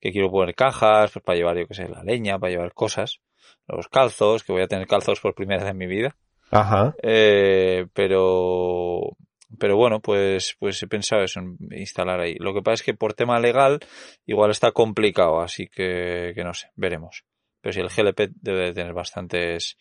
que 0.00 0.12
quiero 0.12 0.30
poner 0.30 0.54
cajas, 0.54 1.12
pues 1.12 1.24
para 1.24 1.36
llevar, 1.36 1.56
yo 1.56 1.66
que 1.66 1.74
sé, 1.74 1.88
la 1.88 2.04
leña, 2.04 2.38
para 2.38 2.50
llevar 2.50 2.74
cosas, 2.74 3.20
los 3.68 3.88
calzos, 3.88 4.42
que 4.42 4.52
voy 4.52 4.62
a 4.62 4.68
tener 4.68 4.86
calzos 4.86 5.20
por 5.20 5.34
primera 5.34 5.62
vez 5.62 5.70
en 5.70 5.78
mi 5.78 5.86
vida. 5.86 6.16
Ajá. 6.50 6.94
Eh, 7.02 7.86
pero, 7.94 9.16
pero 9.58 9.76
bueno, 9.76 10.00
pues, 10.00 10.56
pues 10.58 10.82
he 10.82 10.88
pensado 10.88 11.22
eso, 11.22 11.40
en 11.40 11.56
instalar 11.70 12.20
ahí. 12.20 12.34
Lo 12.38 12.52
que 12.52 12.60
pasa 12.60 12.74
es 12.74 12.82
que 12.82 12.94
por 12.94 13.14
tema 13.14 13.40
legal, 13.40 13.80
igual 14.26 14.50
está 14.50 14.72
complicado, 14.72 15.40
así 15.40 15.68
que, 15.68 16.32
que 16.34 16.44
no 16.44 16.52
sé, 16.52 16.68
veremos. 16.76 17.24
Pero 17.62 17.72
si 17.72 17.80
el 17.80 17.88
GLP 17.88 18.32
debe 18.34 18.66
de 18.66 18.72
tener 18.74 18.92
bastantes, 18.92 19.76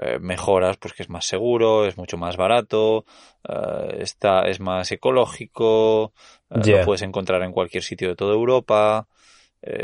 eh, 0.00 0.18
mejoras, 0.18 0.76
pues 0.76 0.92
que 0.92 1.04
es 1.04 1.08
más 1.08 1.24
seguro, 1.24 1.86
es 1.86 1.96
mucho 1.96 2.16
más 2.16 2.36
barato, 2.36 3.04
eh, 3.48 3.98
está, 4.00 4.42
es 4.48 4.58
más 4.58 4.90
ecológico, 4.90 6.12
eh, 6.50 6.78
lo 6.78 6.84
puedes 6.84 7.02
encontrar 7.02 7.42
en 7.42 7.52
cualquier 7.52 7.84
sitio 7.84 8.08
de 8.08 8.16
toda 8.16 8.34
Europa, 8.34 9.06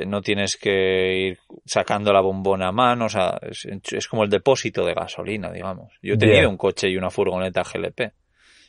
no 0.06 0.20
tienes 0.20 0.58
que 0.58 1.16
ir 1.16 1.38
sacando 1.64 2.12
la 2.12 2.20
bombona 2.20 2.68
a 2.68 2.72
mano, 2.72 3.06
o 3.06 3.08
sea, 3.08 3.40
es, 3.40 4.08
como 4.08 4.24
el 4.24 4.28
depósito 4.28 4.84
de 4.84 4.92
gasolina, 4.92 5.50
digamos. 5.50 5.98
Yo 6.02 6.14
he 6.14 6.18
tenido 6.18 6.50
un 6.50 6.58
coche 6.58 6.90
y 6.90 6.98
una 6.98 7.08
furgoneta 7.08 7.62
GLP 7.62 8.12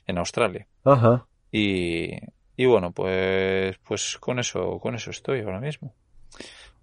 en 0.07 0.17
Australia. 0.17 0.65
Ajá. 0.85 1.27
Y, 1.51 2.11
y 2.55 2.65
bueno, 2.65 2.93
pues, 2.93 3.77
pues 3.79 4.17
con 4.19 4.39
eso, 4.39 4.79
con 4.79 4.95
eso 4.95 5.11
estoy 5.11 5.41
ahora 5.41 5.59
mismo. 5.59 5.93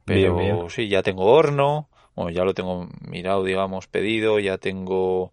Pero 0.05 0.69
sí, 0.69 0.89
ya 0.89 1.03
tengo 1.03 1.25
horno, 1.25 1.89
bueno, 2.19 2.31
ya 2.31 2.45
lo 2.45 2.53
tengo 2.53 2.89
mirado, 3.09 3.45
digamos, 3.45 3.87
pedido, 3.87 4.41
ya 4.41 4.59
tengo 4.59 5.33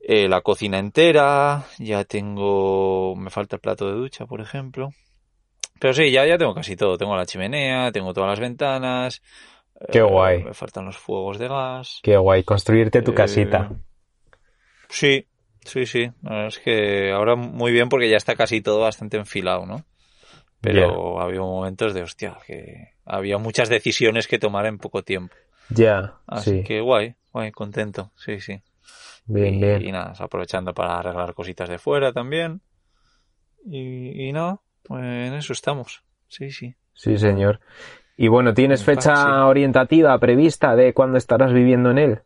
eh, 0.00 0.28
la 0.28 0.40
cocina 0.40 0.78
entera, 0.78 1.64
ya 1.78 2.04
tengo, 2.04 3.16
me 3.16 3.28
falta 3.30 3.56
el 3.56 3.60
plato 3.60 3.88
de 3.88 3.94
ducha, 3.94 4.24
por 4.26 4.40
ejemplo. 4.40 4.92
Pero 5.80 5.92
sí, 5.94 6.12
ya, 6.12 6.24
ya 6.26 6.38
tengo 6.38 6.54
casi 6.54 6.76
todo. 6.76 6.96
Tengo 6.96 7.16
la 7.16 7.26
chimenea, 7.26 7.90
tengo 7.90 8.14
todas 8.14 8.30
las 8.30 8.40
ventanas. 8.40 9.20
Qué 9.90 9.98
eh, 9.98 10.02
guay. 10.02 10.44
Me 10.44 10.54
faltan 10.54 10.84
los 10.84 10.96
fuegos 10.96 11.38
de 11.38 11.48
gas. 11.48 12.00
Qué 12.02 12.16
guay, 12.16 12.44
construirte 12.44 13.02
tu 13.02 13.10
eh, 13.10 13.14
casita. 13.14 13.70
Sí, 14.88 15.26
sí, 15.64 15.86
sí. 15.86 16.10
es 16.46 16.58
que 16.60 17.10
ahora 17.10 17.34
muy 17.34 17.72
bien 17.72 17.88
porque 17.88 18.08
ya 18.08 18.16
está 18.16 18.36
casi 18.36 18.60
todo 18.60 18.80
bastante 18.80 19.16
enfilado, 19.16 19.66
¿no? 19.66 19.84
Pero 20.60 21.20
había 21.20 21.40
momentos 21.40 21.94
de 21.94 22.02
hostia, 22.02 22.38
que 22.46 22.92
había 23.04 23.38
muchas 23.38 23.68
decisiones 23.68 24.26
que 24.26 24.38
tomar 24.38 24.66
en 24.66 24.78
poco 24.78 25.02
tiempo. 25.02 25.34
Ya, 25.70 26.14
Así 26.26 26.62
que 26.64 26.80
guay, 26.80 27.14
guay, 27.32 27.52
contento, 27.52 28.10
sí, 28.16 28.40
sí. 28.40 28.60
Bien, 29.26 29.54
y, 29.54 29.60
bien. 29.60 29.84
Y 29.84 29.92
nada, 29.92 30.14
aprovechando 30.18 30.72
para 30.72 30.98
arreglar 30.98 31.34
cositas 31.34 31.68
de 31.68 31.78
fuera 31.78 32.12
también. 32.12 32.62
Y, 33.64 34.28
y 34.28 34.32
no, 34.32 34.62
pues 34.82 35.02
en 35.02 35.34
eso 35.34 35.52
estamos, 35.52 36.02
sí, 36.28 36.50
sí. 36.50 36.74
Sí, 36.94 37.16
señor. 37.18 37.60
Y 38.16 38.26
bueno, 38.26 38.52
¿tienes 38.52 38.82
fecha 38.82 39.46
orientativa 39.46 40.18
prevista 40.18 40.74
de 40.74 40.92
cuándo 40.92 41.18
estarás 41.18 41.52
viviendo 41.52 41.92
en 41.92 41.98
él? 41.98 42.20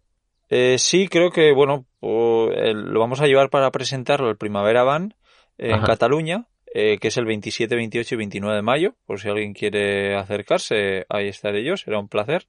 Eh, 0.49 0.77
sí, 0.79 1.07
creo 1.09 1.31
que, 1.31 1.53
bueno, 1.53 1.85
lo 2.01 3.01
vamos 3.01 3.21
a 3.21 3.27
llevar 3.27 3.51
para 3.51 3.71
presentarlo 3.71 4.31
el 4.31 4.39
Primavera 4.39 4.85
Van 4.85 5.15
en 5.59 5.83
Cataluña, 5.83 6.47
eh, 6.75 6.97
que 6.99 7.09
es 7.09 7.17
el 7.19 7.27
27, 7.27 7.75
28 7.77 8.15
y 8.15 8.19
29 8.19 8.57
de 8.57 8.63
mayo, 8.63 8.95
por 9.05 9.21
si 9.21 9.29
alguien 9.29 9.53
quiere 9.53 10.17
acercarse, 10.17 11.05
ahí 11.11 11.29
estaré 11.29 11.63
yo, 11.63 11.77
será 11.77 11.99
un 11.99 12.09
placer. 12.09 12.47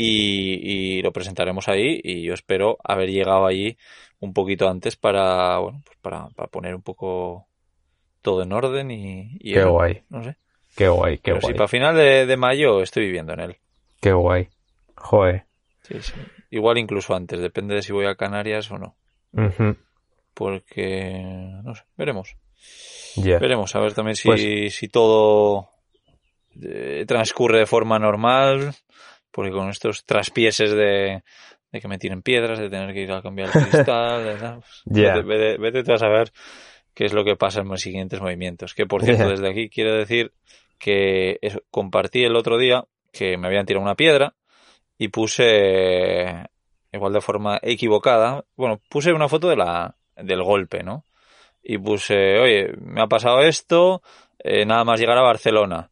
Y, 0.00 1.02
lo 1.02 1.12
presentaremos 1.12 1.68
ahí 1.68 2.00
y 2.02 2.22
yo 2.22 2.34
espero 2.34 2.78
haber 2.84 3.10
llegado 3.10 3.46
allí 3.46 3.76
un 4.20 4.32
poquito 4.32 4.68
antes 4.68 4.96
para, 4.96 5.58
bueno, 5.58 5.82
pues 5.84 5.98
para, 6.00 6.28
poner 6.50 6.74
un 6.74 6.82
poco 6.82 7.46
todo 8.22 8.42
en 8.42 8.52
orden 8.52 8.90
y... 8.90 9.38
qué 9.38 9.64
guay. 9.64 10.02
No 10.08 10.22
sé. 10.22 10.36
Qué 10.76 10.88
guay, 10.88 11.16
qué 11.16 11.32
Pero 11.32 11.40
guay. 11.40 11.52
Si 11.52 11.56
para 11.56 11.68
final 11.68 11.96
de, 11.96 12.36
mayo 12.36 12.80
estoy 12.82 13.06
viviendo 13.06 13.32
en 13.32 13.40
él. 13.40 13.56
Qué 14.00 14.12
guay. 14.12 14.48
Joder. 14.94 15.46
Sí, 15.82 16.00
sí. 16.00 16.14
Igual 16.50 16.78
incluso 16.78 17.14
antes, 17.14 17.40
depende 17.40 17.74
de 17.74 17.82
si 17.82 17.92
voy 17.92 18.06
a 18.06 18.14
Canarias 18.14 18.70
o 18.70 18.78
no. 18.78 18.96
Porque, 20.34 21.20
no 21.64 21.74
sé, 21.74 21.82
veremos. 21.96 22.36
Veremos, 23.16 23.74
a 23.74 23.80
ver 23.80 23.94
también 23.94 24.14
si, 24.14 24.28
pues 24.28 24.74
si 24.74 24.88
todo 24.88 25.70
eh, 26.62 27.04
transcurre 27.06 27.60
de 27.60 27.66
forma 27.66 27.98
normal, 27.98 28.74
porque 29.30 29.50
con 29.50 29.68
estos 29.68 30.04
traspieses 30.04 30.72
de, 30.72 31.22
de 31.72 31.80
que 31.80 31.88
me 31.88 31.98
tiren 31.98 32.22
piedras, 32.22 32.58
de 32.58 32.70
tener 32.70 32.92
que 32.92 33.02
ir 33.02 33.12
a 33.12 33.22
cambiar 33.22 33.50
el 33.54 33.68
cristal, 33.68 34.62
pues, 34.84 34.84
vete, 35.58 35.84
tú 35.84 35.92
a 35.92 35.98
saber 35.98 36.32
qué 36.94 37.04
es 37.04 37.12
lo 37.12 37.24
que 37.24 37.36
pasa 37.36 37.60
en 37.60 37.68
los 37.68 37.80
siguientes 37.80 38.20
movimientos. 38.20 38.74
Que 38.74 38.86
por 38.86 39.02
cierto, 39.02 39.28
desde 39.28 39.50
aquí 39.50 39.68
quiero 39.68 39.94
decir 39.94 40.32
que 40.78 41.38
compartí 41.70 42.24
el 42.24 42.36
otro 42.36 42.58
día 42.58 42.84
que 43.12 43.36
me 43.36 43.48
habían 43.48 43.66
tirado 43.66 43.84
una 43.84 43.94
piedra 43.94 44.34
y 44.96 45.08
puse 45.08 46.48
igual 46.92 47.12
de 47.12 47.20
forma 47.20 47.58
equivocada, 47.62 48.44
bueno, 48.56 48.80
puse 48.88 49.12
una 49.12 49.28
foto 49.28 49.48
de 49.48 49.56
la 49.56 49.96
del 50.16 50.42
golpe, 50.42 50.82
¿no? 50.82 51.04
Y 51.62 51.78
puse, 51.78 52.38
oye, 52.38 52.72
me 52.80 53.02
ha 53.02 53.06
pasado 53.06 53.40
esto, 53.42 54.02
eh, 54.38 54.64
nada 54.64 54.84
más 54.84 54.98
llegar 54.98 55.18
a 55.18 55.22
Barcelona. 55.22 55.90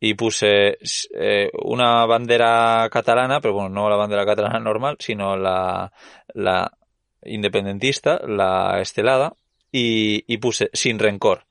Y 0.00 0.14
puse 0.14 0.78
eh, 1.14 1.50
una 1.62 2.06
bandera 2.06 2.88
catalana, 2.90 3.40
pero 3.40 3.54
bueno, 3.54 3.68
no 3.68 3.90
la 3.90 3.96
bandera 3.96 4.24
catalana 4.24 4.60
normal, 4.60 4.96
sino 5.00 5.36
la, 5.36 5.92
la 6.34 6.72
independentista, 7.24 8.20
la 8.26 8.80
estelada, 8.80 9.34
y, 9.72 10.24
y 10.32 10.38
puse 10.38 10.70
sin 10.72 10.98
rencor. 10.98 11.46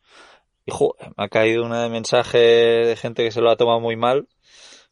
Y 0.66 0.72
me 0.72 1.26
ha 1.26 1.30
caído 1.30 1.66
una 1.66 1.88
mensaje 1.90 2.38
de 2.38 2.96
gente 2.96 3.24
que 3.24 3.32
se 3.32 3.42
lo 3.42 3.50
ha 3.50 3.58
tomado 3.58 3.80
muy 3.80 3.96
mal, 3.96 4.28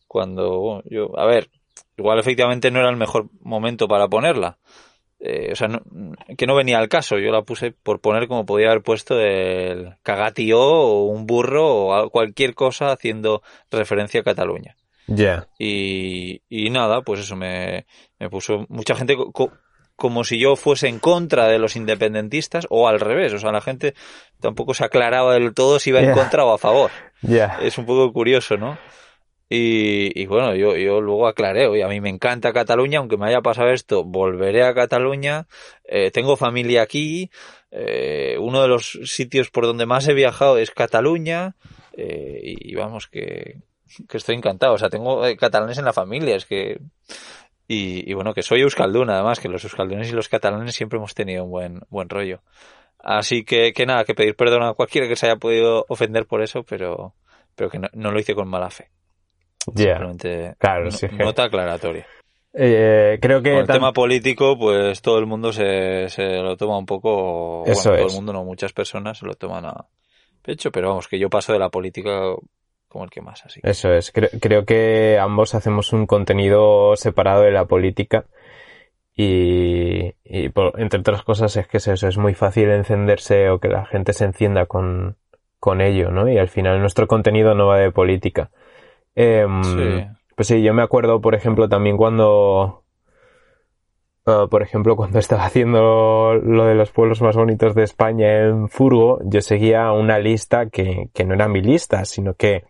cuando, 0.08 0.60
bueno, 0.60 0.84
yo, 0.86 1.18
a 1.20 1.26
ver, 1.26 1.50
igual 1.98 2.20
efectivamente 2.20 2.72
no 2.72 2.80
era 2.80 2.89
el 2.89 2.98
mejor 2.98 3.30
momento 3.41 3.88
para 3.88 4.08
ponerla. 4.08 4.58
Eh, 5.19 5.49
o 5.54 5.56
sea, 5.56 5.69
que 6.38 6.45
no 6.45 6.56
venía 6.56 6.78
al 6.78 6.89
caso. 6.89 7.17
Yo 7.17 7.32
la 7.32 7.43
puse 7.43 7.71
por 7.71 7.99
poner 7.99 8.28
como 8.28 8.45
podía 8.45 8.67
haber 8.69 8.84
puesto 8.84 9.19
el 9.19 9.95
cagatío 10.04 10.60
o 10.60 11.06
un 11.06 11.25
burro 11.25 11.88
o 11.88 12.10
cualquier 12.10 12.54
cosa 12.54 12.91
haciendo 12.91 13.41
referencia 13.71 14.21
a 14.21 14.23
Cataluña. 14.23 14.75
Ya. 15.08 15.47
Y, 15.60 16.41
y 16.49 16.69
nada, 16.69 17.01
pues 17.01 17.21
eso 17.21 17.36
me, 17.36 17.86
me 18.19 18.30
puso 18.30 18.65
mucha 18.69 18.95
gente 18.95 19.15
como 19.95 20.23
si 20.23 20.39
yo 20.39 20.56
fuese 20.56 20.88
en 20.88 20.99
contra 20.99 21.47
de 21.47 21.60
los 21.60 21.75
independentistas 21.75 22.67
o 22.69 22.88
al 22.88 22.99
revés. 22.99 23.34
O 23.34 23.39
sea, 23.39 23.51
la 23.51 23.62
gente 23.62 23.93
tampoco 24.39 24.73
se 24.73 24.84
aclaraba 24.84 25.34
del 25.34 25.54
todo 25.54 25.80
si 25.80 25.91
iba 25.91 26.01
en 26.01 26.12
contra 26.12 26.45
o 26.45 26.54
a 26.54 26.58
favor. 26.58 26.91
Ya. 27.21 27.58
Es 27.62 27.78
un 27.78 27.86
poco 27.86 28.12
curioso, 28.12 28.58
¿no? 28.58 28.78
Y, 29.47 30.25
bueno, 30.25 30.55
yo, 30.55 30.75
yo 30.75 31.01
luego 31.01 31.27
aclaré, 31.27 31.67
oye, 31.67 31.84
a 31.84 31.88
mí 31.88 32.01
me 32.01 32.10
encanta 32.10 32.51
Cataluña, 32.51 32.97
aunque 32.99 33.17
me 33.17 33.27
haya 33.27 33.41
pasado 33.41 33.69
esto, 33.69 34.03
volveré 34.03 34.63
a 34.63 34.73
Cataluña, 34.73 35.47
eh, 35.84 36.10
tengo 36.10 36.36
familia 36.36 36.81
aquí, 36.81 37.29
eh, 37.69 38.38
uno 38.39 38.63
de 38.63 38.67
los 38.67 38.99
sitios 39.03 39.51
por 39.51 39.65
donde 39.65 39.86
más 39.86 40.08
he 40.08 40.15
viajado 40.15 40.58
es 40.58 40.71
Cataluña, 40.71 41.55
eh, 41.93 42.39
y, 42.41 42.73
vamos, 42.75 43.08
que, 43.08 43.62
que 44.10 44.17
estoy 44.17 44.36
encantado, 44.36 44.73
o 44.73 44.77
sea, 44.79 44.89
tengo 44.89 45.21
catalanes 45.38 45.77
en 45.77 45.86
la 45.86 45.93
familia, 45.93 46.36
es 46.36 46.45
que... 46.45 46.79
Y, 47.67 48.10
y, 48.10 48.13
bueno, 48.13 48.34
que 48.36 48.43
soy 48.43 48.62
euskalduna, 48.62 49.15
además, 49.15 49.39
que 49.39 49.49
los 49.49 49.63
euskaldunes 49.63 50.10
y 50.10 50.13
los 50.13 50.29
catalanes 50.29 50.75
siempre 50.75 50.97
hemos 50.97 51.15
tenido 51.15 51.45
un 51.45 51.49
buen, 51.49 51.81
buen 51.89 52.10
rollo. 52.10 52.43
Así 52.99 53.43
que, 53.43 53.73
que 53.73 53.88
nada, 53.88 54.05
que 54.05 54.13
pedir 54.13 54.36
perdón 54.36 54.63
a 54.63 54.73
cualquiera 54.73 55.08
que 55.08 55.15
se 55.15 55.25
haya 55.25 55.38
podido 55.38 55.86
ofender 55.89 56.27
por 56.27 56.43
eso, 56.43 56.63
pero, 56.63 57.15
pero 57.55 57.71
que 57.71 57.79
no 57.79 58.12
lo 58.12 58.19
hice 58.19 58.36
con 58.36 58.47
mala 58.47 58.69
fe. 58.69 58.91
Simplemente 59.73 60.56
claro, 60.60 60.89
nota 61.13 61.45
aclaratoria. 61.45 62.06
Eh, 62.58 63.17
creo 63.21 63.41
que 63.41 63.58
el 63.58 63.67
tema 63.67 63.91
político, 63.91 64.58
pues 64.58 65.01
todo 65.01 65.19
el 65.19 65.25
mundo 65.25 65.51
se, 65.51 66.08
se 66.10 66.38
lo 66.38 66.56
toma 66.56 66.78
un 66.78 66.86
poco. 66.86 67.63
Eso 67.65 67.89
bueno, 67.89 68.06
todo 68.06 68.12
el 68.12 68.15
mundo, 68.15 68.34
no, 68.34 68.45
muchas 68.45 68.71
personas 68.71 69.17
se 69.17 69.25
lo 69.25 69.34
toman 69.34 69.65
a 69.65 69.86
pecho, 70.41 70.71
pero 70.71 70.89
vamos, 70.89 71.08
que 71.08 71.19
yo 71.19 71.30
paso 71.30 71.51
de 71.51 71.60
la 71.60 71.69
política 71.69 72.34
como 72.95 73.04
el 73.04 73.10
que 73.10 73.21
más, 73.21 73.45
así. 73.45 73.60
Eso 73.62 73.91
es. 73.91 74.13
Creo, 74.13 74.63
que 74.63 75.19
ambos 75.19 75.54
hacemos 75.54 75.91
un 75.91 76.06
contenido 76.06 76.95
separado 76.95 77.41
de 77.41 77.51
la 77.51 77.65
política. 77.65 78.23
Y, 79.17 80.13
entre 80.23 80.99
otras 81.01 81.23
cosas 81.23 81.58
es 81.58 81.67
que 81.67 81.78
eso, 81.78 81.91
es 81.91 82.17
muy 82.17 82.36
fácil 82.36 82.69
encenderse 82.69 83.49
o 83.49 83.60
que 83.60 83.67
la 83.67 83.86
gente 83.86 84.13
se 84.13 84.23
encienda 84.23 84.65
con, 84.65 85.17
con 85.60 85.82
ello, 85.82 86.10
¿no? 86.10 86.30
Y 86.30 86.38
al 86.38 86.47
final 86.47 86.80
nuestro 86.80 87.06
contenido 87.08 87.54
no 87.54 87.67
va 87.67 87.80
de 87.80 87.91
política. 87.91 88.49
Em, 89.15 89.62
pues 90.36 90.47
sí, 90.49 90.62
yo 90.62 90.73
me 90.73 90.84
acuerdo, 90.84 91.21
por 91.21 91.36
ejemplo, 91.36 91.69
también 91.69 91.95
cuando, 91.97 92.84
ah, 94.25 94.47
por 94.49 94.62
ejemplo, 94.62 94.95
cuando 94.95 95.19
estaba 95.19 95.45
haciendo 95.45 96.36
lo 96.36 96.65
de 96.65 96.75
los 96.75 96.91
pueblos 96.91 97.21
más 97.21 97.36
bonitos 97.36 97.73
de 97.75 97.84
España 97.84 98.41
en 98.41 98.69
Furgo, 98.69 99.19
yo 99.23 99.41
seguía 99.41 99.91
una 99.93 100.19
lista 100.19 100.69
que, 100.69 101.10
que 101.13 101.23
no 101.23 101.34
era 101.34 101.47
mi 101.47 101.62
lista, 101.62 102.06
sino 102.06 102.34
que, 102.34 102.65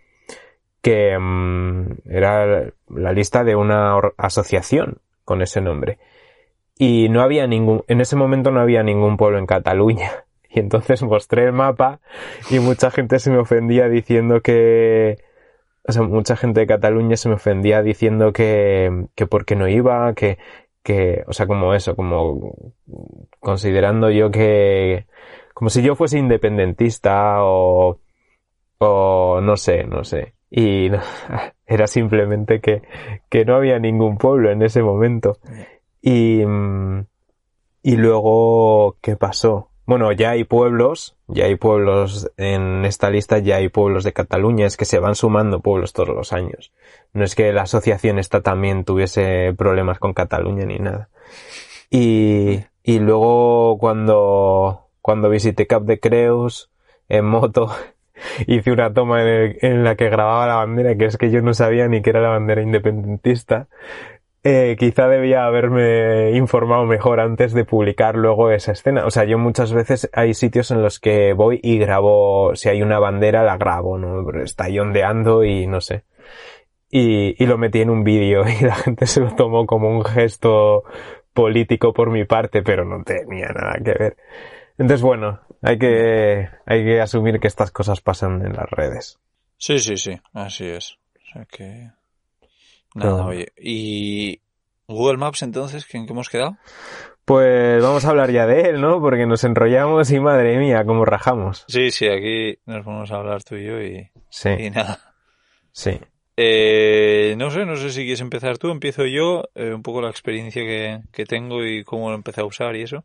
que 0.81 1.13
em, 1.13 1.97
era 2.05 2.71
la 2.89 3.12
lista 3.12 3.43
de 3.43 3.55
una 3.55 3.97
asociación 4.17 4.99
con 5.25 5.41
ese 5.41 5.62
nombre. 5.62 5.97
Y 6.77 7.10
no 7.10 7.21
había 7.21 7.47
ningún, 7.47 7.84
en 7.88 8.01
ese 8.01 8.15
momento 8.15 8.51
no 8.51 8.60
había 8.60 8.84
ningún 8.84 9.17
pueblo 9.17 9.39
en 9.39 9.47
Cataluña. 9.47 10.12
Y 10.47 10.60
entonces 10.60 11.03
mostré 11.03 11.43
el 11.43 11.51
mapa 11.51 11.99
y 12.49 12.60
mucha 12.60 12.89
gente 12.89 13.19
se 13.19 13.29
me 13.29 13.39
ofendía 13.39 13.89
diciendo 13.89 14.39
que, 14.39 15.17
o 15.88 15.91
sea, 15.91 16.02
mucha 16.04 16.36
gente 16.36 16.62
de 16.62 16.67
Cataluña 16.67 17.15
se 17.17 17.30
me 17.30 17.36
ofendía 17.36 17.82
diciendo 17.84 18.34
que, 18.34 19.08
que 19.15 19.28
por 19.28 19.45
qué 19.45 19.56
no 19.56 19.67
iba, 19.67 20.13
que, 20.15 20.38
que, 20.84 21.24
o 21.28 21.34
sea, 21.34 21.48
como 21.48 21.74
eso, 21.74 21.95
como 21.95 22.74
considerando 23.39 24.10
yo 24.10 24.32
que, 24.32 25.06
como 25.54 25.69
si 25.69 25.84
yo 25.84 25.95
fuese 25.95 26.17
independentista 26.17 27.43
o, 27.43 28.00
o 28.80 29.41
no 29.41 29.58
sé, 29.58 29.84
no 29.84 30.04
sé. 30.04 30.34
Y 30.50 30.89
era 31.67 31.88
simplemente 31.88 32.62
que, 32.62 32.82
que 33.30 33.45
no 33.45 33.56
había 33.56 33.80
ningún 33.80 34.17
pueblo 34.17 34.52
en 34.52 34.63
ese 34.63 34.82
momento. 34.82 35.38
Y, 36.02 36.41
y 37.84 37.95
luego, 37.98 38.98
¿qué 39.02 39.15
pasó? 39.15 39.69
Bueno, 39.86 40.12
ya 40.12 40.32
hay 40.32 40.43
pueblos, 40.45 41.15
ya 41.28 41.45
hay 41.45 41.58
pueblos 41.58 42.32
en 42.38 42.86
esta 42.86 43.12
lista, 43.12 43.38
ya 43.38 43.58
hay 43.58 43.69
pueblos 43.69 44.04
de 44.04 44.13
Cataluña, 44.13 44.65
es 44.65 44.78
que 44.78 44.86
se 44.86 44.98
van 44.98 45.13
sumando 45.13 45.60
pueblos 45.60 45.93
todos 45.93 46.15
los 46.15 46.34
años. 46.34 46.71
No 47.13 47.24
es 47.24 47.36
que 47.36 47.54
la 47.54 47.63
asociación 47.63 48.17
esta 48.17 48.41
también 48.41 48.84
tuviese 48.84 49.54
problemas 49.56 50.00
con 50.00 50.13
Cataluña 50.13 50.65
ni 50.65 50.80
nada. 50.80 51.10
Y, 51.91 52.62
y 52.84 53.00
luego 53.00 53.78
cuando, 53.78 54.88
cuando 55.02 55.30
visité 55.30 55.67
Cap 55.67 55.84
de 55.84 56.00
Creus 56.00 56.71
en 57.08 57.26
moto, 57.26 57.69
hice 58.48 58.71
una 58.71 58.91
toma 58.91 59.21
en, 59.21 59.58
en, 59.62 59.84
la 59.84 59.95
que 59.95 60.10
grababa 60.10 60.48
la 60.48 60.56
bandera, 60.56 60.95
que 60.95 61.06
es 61.06 61.17
que 61.17 61.30
yo 61.30 61.41
no 61.41 61.54
sabía 61.54 61.88
ni 61.88 62.02
que 62.02 62.10
era 62.10 62.21
la 62.21 62.30
bandera 62.30 62.63
independentista. 62.63 63.67
Eh, 64.47 64.75
quizá 64.77 65.08
debía 65.08 65.47
haberme 65.47 66.34
informado 66.38 66.86
mejor 66.86 67.19
antes 67.19 67.51
de 67.51 67.65
publicar 67.65 68.15
luego 68.15 68.51
esa 68.51 68.73
escena. 68.73 69.08
O 69.08 69.10
sea, 69.10 69.23
yo 69.23 69.39
muchas 69.39 69.73
veces 69.73 70.08
hay 70.13 70.36
sitios 70.36 70.69
en 70.69 70.84
los 70.84 70.99
que 70.99 71.34
voy 71.34 71.60
y 71.63 71.79
grabo, 71.79 72.55
si 72.55 72.69
hay 72.69 72.84
una 72.84 72.99
bandera 72.99 73.41
la 73.41 73.58
grabo, 73.58 73.97
¿no? 73.97 74.23
está 74.43 74.65
ahí 74.65 74.77
ondeando 74.77 75.43
y 75.43 75.65
no 75.65 75.81
sé. 75.81 76.03
Y, 76.91 77.43
y 77.43 77.47
lo 77.47 77.58
metí 77.58 77.81
en 77.81 77.89
un 77.89 78.03
vídeo 78.03 78.43
y 78.47 78.63
la 78.63 78.75
gente 78.75 79.08
se 79.08 79.21
lo 79.21 79.34
tomó 79.36 79.65
como 79.65 79.89
un 79.89 80.05
gesto 80.05 80.84
político 81.34 81.91
por 81.91 82.12
mi 82.12 82.25
parte, 82.25 82.62
pero 82.62 82.86
no 82.86 83.03
tenía 83.03 83.47
nada 83.47 83.79
que 83.84 83.93
ver. 83.97 84.17
Entonces, 84.77 85.01
bueno, 85.01 85.41
hay 85.63 85.79
que, 85.79 86.49
hay 86.67 86.86
que 86.86 87.01
asumir 87.01 87.39
que 87.39 87.47
estas 87.47 87.71
cosas 87.71 87.99
pasan 87.99 88.45
en 88.45 88.53
las 88.53 88.69
redes. 88.69 89.19
Sí, 89.58 89.79
sí, 89.79 89.97
sí, 89.97 90.21
así 90.34 90.67
es. 90.67 90.99
O 91.15 91.34
sea 91.34 91.45
que 91.45 91.89
Nada, 92.95 93.25
oye. 93.25 93.51
¿Y 93.58 94.41
Google 94.88 95.17
Maps 95.17 95.43
entonces? 95.43 95.86
¿En 95.93 96.08
qué 96.08 96.13
hemos 96.13 96.29
quedado? 96.29 96.58
Pues 97.25 97.81
vamos 97.81 98.05
a 98.05 98.10
hablar 98.10 98.31
ya 98.31 98.45
de 98.45 98.62
él, 98.62 98.81
¿no? 98.81 99.01
Porque 99.01 99.25
nos 99.25 99.43
enrollamos 99.43 100.12
y 100.12 100.19
madre 100.19 100.58
mía, 100.58 100.86
cómo 100.86 101.05
rajamos. 101.05 101.65
Sí, 101.67 101.91
sí, 101.91 102.08
aquí 102.08 102.58
nos 102.65 102.86
vamos 102.86 103.12
a 103.12 103.15
hablar 103.15 103.43
tú 103.43 103.55
y 103.55 103.65
yo 103.65 103.81
y, 103.81 104.10
sí. 104.29 104.49
y 104.49 104.69
nada. 104.69 104.99
Sí. 105.71 105.99
Eh, 106.38 107.36
no 107.38 107.49
sé, 107.49 107.65
no 107.65 107.75
sé 107.75 107.89
si 107.91 108.01
quieres 108.01 108.21
empezar 108.21 108.58
tú, 108.58 108.69
empiezo 108.69 109.05
yo, 109.05 109.43
eh, 109.55 109.73
un 109.73 109.84
poco 109.84 110.01
la 110.01 110.10
experiencia 110.10 110.63
que, 110.63 111.01
que, 111.12 111.25
tengo 111.25 111.65
y 111.65 111.84
cómo 111.84 112.10
lo 112.10 112.15
empecé 112.15 112.41
a 112.41 112.45
usar 112.45 112.75
y 112.75 112.84
eso. 112.84 113.03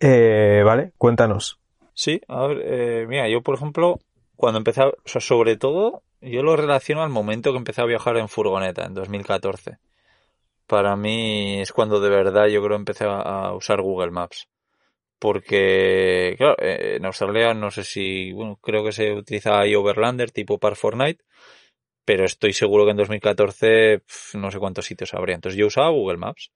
Eh, 0.00 0.62
vale, 0.64 0.92
cuéntanos. 0.98 1.58
Sí, 1.94 2.20
a 2.28 2.46
ver, 2.46 2.62
eh, 2.64 3.06
mira, 3.08 3.28
yo 3.28 3.42
por 3.42 3.54
ejemplo, 3.54 4.00
cuando 4.36 4.58
empecé, 4.58 4.82
o 4.82 4.94
sea, 5.04 5.20
sobre 5.20 5.56
todo, 5.56 6.02
yo 6.22 6.42
lo 6.42 6.56
relaciono 6.56 7.02
al 7.02 7.10
momento 7.10 7.52
que 7.52 7.58
empecé 7.58 7.82
a 7.82 7.86
viajar 7.86 8.16
en 8.16 8.28
furgoneta, 8.28 8.84
en 8.84 8.94
2014. 8.94 9.78
para 10.66 10.96
mí 10.96 11.60
es 11.60 11.72
cuando 11.72 12.00
de 12.00 12.08
verdad 12.10 12.46
yo 12.46 12.62
creo 12.62 12.76
empecé 12.76 13.04
a, 13.06 13.52
usar 13.54 13.82
Google 13.82 14.10
Maps. 14.10 14.48
Porque, 15.18 16.34
claro, 16.38 16.56
eh, 16.58 16.96
en 16.96 17.06
Australia 17.06 17.54
no 17.54 17.70
sé 17.70 17.84
si, 17.84 18.32
bueno, 18.32 18.58
creo 18.60 18.84
que 18.84 18.92
se 18.92 19.12
utiliza 19.12 19.66
iOverlander 19.66 20.32
tipo 20.32 20.58
Park 20.58 20.76
Fortnite, 20.76 21.22
pero 22.04 22.24
estoy 22.24 22.52
seguro 22.52 22.84
que 22.84 22.92
en 22.92 22.96
2014 22.96 24.02
no 24.34 24.50
sé 24.50 24.58
cuántos 24.58 24.86
sitios 24.86 25.14
habría. 25.14 25.36
Entonces 25.36 25.58
yo 25.58 25.66
usaba 25.66 25.90
Google 25.90 26.18
Maps. 26.18 26.50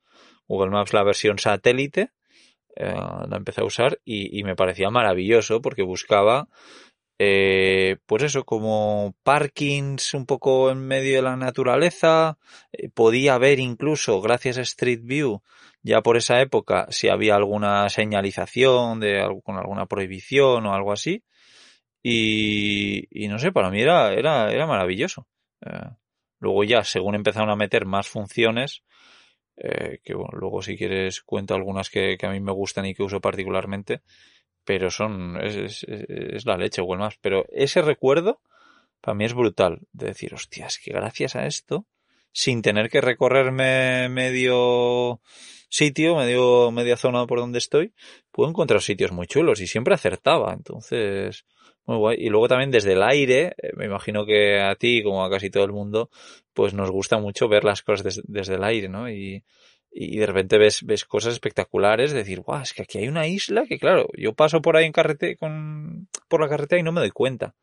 Google 0.48 0.70
Maps 0.70 0.92
la 0.92 1.04
versión 1.04 1.38
satélite, 1.38 2.10
eh, 2.76 2.94
la 2.94 3.36
empecé 3.36 3.62
a 3.62 3.64
usar 3.64 4.00
y, 4.04 4.42
me 4.44 4.54
parecía 4.54 4.90
maravilloso 4.90 5.62
porque 5.62 5.82
buscaba 5.82 6.48
eh, 7.18 7.96
pues 8.06 8.22
eso, 8.24 8.44
como 8.44 9.14
parkings 9.22 10.14
un 10.14 10.26
poco 10.26 10.70
en 10.70 10.78
medio 10.86 11.16
de 11.16 11.22
la 11.22 11.36
naturaleza, 11.36 12.38
eh, 12.72 12.88
podía 12.90 13.38
ver 13.38 13.58
incluso, 13.58 14.20
gracias 14.20 14.58
a 14.58 14.62
Street 14.62 15.00
View, 15.02 15.42
ya 15.82 16.02
por 16.02 16.16
esa 16.16 16.40
época, 16.40 16.86
si 16.90 17.08
había 17.08 17.36
alguna 17.36 17.88
señalización 17.88 19.00
de 19.00 19.24
con 19.44 19.56
alguna 19.56 19.86
prohibición 19.86 20.66
o 20.66 20.74
algo 20.74 20.92
así. 20.92 21.22
Y, 22.02 23.08
y 23.10 23.28
no 23.28 23.38
sé, 23.38 23.52
para 23.52 23.70
mí 23.70 23.80
era, 23.80 24.12
era, 24.12 24.52
era 24.52 24.66
maravilloso. 24.66 25.26
Eh, 25.60 25.90
luego 26.40 26.64
ya, 26.64 26.84
según 26.84 27.14
empezaron 27.14 27.50
a 27.50 27.56
meter 27.56 27.84
más 27.86 28.08
funciones, 28.08 28.82
eh, 29.56 30.00
que 30.04 30.14
bueno, 30.14 30.38
luego 30.38 30.62
si 30.62 30.76
quieres 30.76 31.22
cuento 31.22 31.54
algunas 31.54 31.90
que, 31.90 32.16
que 32.18 32.26
a 32.26 32.30
mí 32.30 32.40
me 32.40 32.52
gustan 32.52 32.86
y 32.86 32.94
que 32.94 33.02
uso 33.02 33.20
particularmente, 33.20 34.02
pero 34.66 34.90
son, 34.90 35.38
es, 35.40 35.84
es, 35.84 36.44
la 36.44 36.58
leche, 36.58 36.82
Google 36.82 36.98
Maps. 36.98 37.18
Pero 37.22 37.46
ese 37.50 37.80
recuerdo, 37.80 38.40
para 39.00 39.14
mí 39.14 39.24
es 39.24 39.32
brutal, 39.32 39.78
de 39.92 40.08
decir, 40.08 40.34
hostias, 40.34 40.78
que 40.78 40.92
gracias 40.92 41.36
a 41.36 41.46
esto, 41.46 41.86
sin 42.32 42.62
tener 42.62 42.90
que 42.90 43.00
recorrerme 43.00 44.08
medio 44.08 45.20
sitio, 45.68 46.16
medio, 46.16 46.72
media 46.72 46.96
zona 46.96 47.26
por 47.26 47.38
donde 47.38 47.58
estoy, 47.58 47.94
puedo 48.32 48.50
encontrar 48.50 48.82
sitios 48.82 49.12
muy 49.12 49.28
chulos 49.28 49.60
y 49.60 49.68
siempre 49.68 49.94
acertaba. 49.94 50.52
Entonces, 50.52 51.46
muy 51.86 51.96
guay. 51.96 52.16
Y 52.18 52.28
luego 52.28 52.48
también 52.48 52.72
desde 52.72 52.94
el 52.94 53.04
aire, 53.04 53.54
eh, 53.62 53.70
me 53.76 53.86
imagino 53.86 54.26
que 54.26 54.60
a 54.60 54.74
ti, 54.74 55.04
como 55.04 55.24
a 55.24 55.30
casi 55.30 55.48
todo 55.48 55.64
el 55.64 55.72
mundo, 55.72 56.10
pues 56.52 56.74
nos 56.74 56.90
gusta 56.90 57.18
mucho 57.18 57.48
ver 57.48 57.62
las 57.62 57.82
cosas 57.82 58.02
desde, 58.02 58.22
desde 58.24 58.54
el 58.56 58.64
aire, 58.64 58.88
¿no? 58.88 59.08
Y, 59.08 59.44
y 59.98 60.18
de 60.18 60.26
repente 60.26 60.58
ves, 60.58 60.84
ves 60.84 61.06
cosas 61.06 61.32
espectaculares, 61.32 62.12
decir, 62.12 62.40
guau, 62.40 62.60
es 62.60 62.74
que 62.74 62.82
aquí 62.82 62.98
hay 62.98 63.08
una 63.08 63.26
isla 63.26 63.64
que 63.66 63.78
claro, 63.78 64.08
yo 64.14 64.34
paso 64.34 64.60
por 64.60 64.76
ahí 64.76 64.84
en 64.84 64.92
carretera, 64.92 65.34
con, 65.36 66.08
por 66.28 66.42
la 66.42 66.48
carretera 66.50 66.78
y 66.78 66.82
no 66.82 66.92
me 66.92 67.00
doy 67.00 67.12
cuenta. 67.12 67.54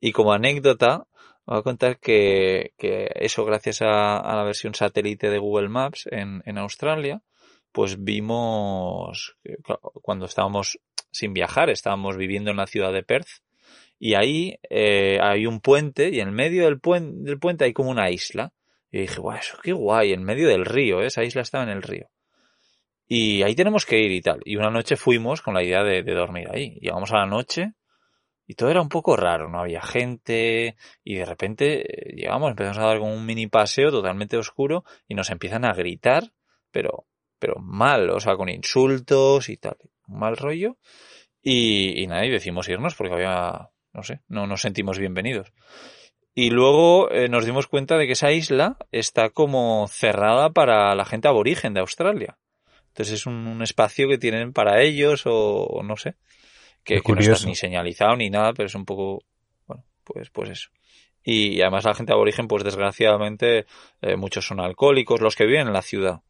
Y 0.00 0.12
como 0.12 0.32
anécdota, 0.32 1.08
voy 1.46 1.58
a 1.58 1.62
contar 1.62 1.98
que, 1.98 2.74
que 2.78 3.10
eso 3.16 3.44
gracias 3.44 3.82
a, 3.82 4.22
la 4.22 4.44
versión 4.44 4.74
satélite 4.74 5.30
de 5.30 5.38
Google 5.38 5.68
Maps 5.68 6.06
en, 6.12 6.42
en 6.46 6.58
Australia, 6.58 7.22
pues 7.72 8.04
vimos, 8.04 9.36
cuando 10.00 10.26
estábamos 10.26 10.78
sin 11.10 11.34
viajar, 11.34 11.70
estábamos 11.70 12.16
viviendo 12.16 12.52
en 12.52 12.56
la 12.56 12.68
ciudad 12.68 12.92
de 12.92 13.02
Perth, 13.02 13.42
y 13.98 14.14
ahí 14.14 14.60
eh, 14.70 15.18
hay 15.20 15.46
un 15.46 15.60
puente, 15.60 16.10
y 16.10 16.20
en 16.20 16.32
medio 16.32 16.66
del, 16.66 16.80
del 17.24 17.38
puente 17.40 17.64
hay 17.64 17.72
como 17.72 17.90
una 17.90 18.10
isla, 18.10 18.52
y 18.94 19.00
dije, 19.00 19.20
guau, 19.20 19.36
eso 19.36 19.58
qué 19.60 19.72
guay, 19.72 20.12
en 20.12 20.22
medio 20.22 20.46
del 20.46 20.64
río, 20.64 21.02
¿eh? 21.02 21.06
esa 21.06 21.24
isla 21.24 21.42
estaba 21.42 21.64
en 21.64 21.70
el 21.70 21.82
río. 21.82 22.10
Y 23.08 23.42
ahí 23.42 23.56
tenemos 23.56 23.86
que 23.86 23.98
ir 23.98 24.12
y 24.12 24.20
tal. 24.20 24.40
Y 24.44 24.54
una 24.54 24.70
noche 24.70 24.94
fuimos 24.94 25.42
con 25.42 25.52
la 25.52 25.64
idea 25.64 25.82
de, 25.82 26.04
dormir 26.04 26.46
ahí. 26.52 26.78
Llegamos 26.80 27.10
a 27.10 27.16
la 27.16 27.26
noche 27.26 27.72
y 28.46 28.54
todo 28.54 28.70
era 28.70 28.80
un 28.80 28.88
poco 28.88 29.16
raro, 29.16 29.48
no 29.48 29.58
había 29.58 29.82
gente 29.82 30.76
y 31.02 31.16
de 31.16 31.24
repente 31.24 31.80
eh, 31.80 32.14
llegamos, 32.14 32.50
empezamos 32.50 32.78
a 32.78 32.86
dar 32.86 33.00
como 33.00 33.12
un 33.12 33.26
mini 33.26 33.48
paseo 33.48 33.90
totalmente 33.90 34.36
oscuro 34.36 34.84
y 35.08 35.16
nos 35.16 35.28
empiezan 35.30 35.64
a 35.64 35.74
gritar, 35.74 36.30
pero, 36.70 37.08
pero 37.40 37.56
mal, 37.58 38.10
o 38.10 38.20
sea, 38.20 38.36
con 38.36 38.48
insultos 38.48 39.48
y 39.48 39.56
tal, 39.56 39.76
un 40.06 40.20
mal 40.20 40.36
rollo. 40.36 40.76
Y, 41.42 42.00
y 42.00 42.06
nada, 42.06 42.24
y 42.24 42.30
decimos 42.30 42.68
irnos 42.68 42.94
porque 42.94 43.14
había, 43.14 43.70
no 43.92 44.04
sé, 44.04 44.20
no 44.28 44.46
nos 44.46 44.60
sentimos 44.60 45.00
bienvenidos. 45.00 45.52
Y 46.34 46.50
luego 46.50 47.10
eh, 47.12 47.28
nos 47.28 47.46
dimos 47.46 47.68
cuenta 47.68 47.96
de 47.96 48.06
que 48.06 48.14
esa 48.14 48.32
isla 48.32 48.76
está 48.90 49.30
como 49.30 49.86
cerrada 49.88 50.50
para 50.50 50.94
la 50.96 51.04
gente 51.04 51.28
aborigen 51.28 51.74
de 51.74 51.80
Australia. 51.80 52.38
Entonces 52.88 53.14
es 53.14 53.26
un, 53.26 53.46
un 53.46 53.62
espacio 53.62 54.08
que 54.08 54.18
tienen 54.18 54.52
para 54.52 54.82
ellos 54.82 55.22
o, 55.26 55.80
no 55.84 55.96
sé. 55.96 56.16
Que, 56.82 57.00
que 57.00 57.12
no 57.12 57.20
está 57.20 57.46
ni 57.46 57.54
señalizado 57.54 58.16
ni 58.16 58.30
nada, 58.30 58.52
pero 58.52 58.66
es 58.66 58.74
un 58.74 58.84
poco, 58.84 59.24
bueno, 59.66 59.84
pues, 60.02 60.28
pues 60.30 60.50
eso. 60.50 60.70
Y, 61.22 61.62
además 61.62 61.84
la 61.84 61.94
gente 61.94 62.12
aborigen, 62.12 62.46
pues 62.48 62.64
desgraciadamente, 62.64 63.64
eh, 64.02 64.16
muchos 64.16 64.46
son 64.46 64.60
alcohólicos, 64.60 65.20
los 65.20 65.36
que 65.36 65.46
viven 65.46 65.68
en 65.68 65.72
la 65.72 65.82
ciudad. 65.82 66.20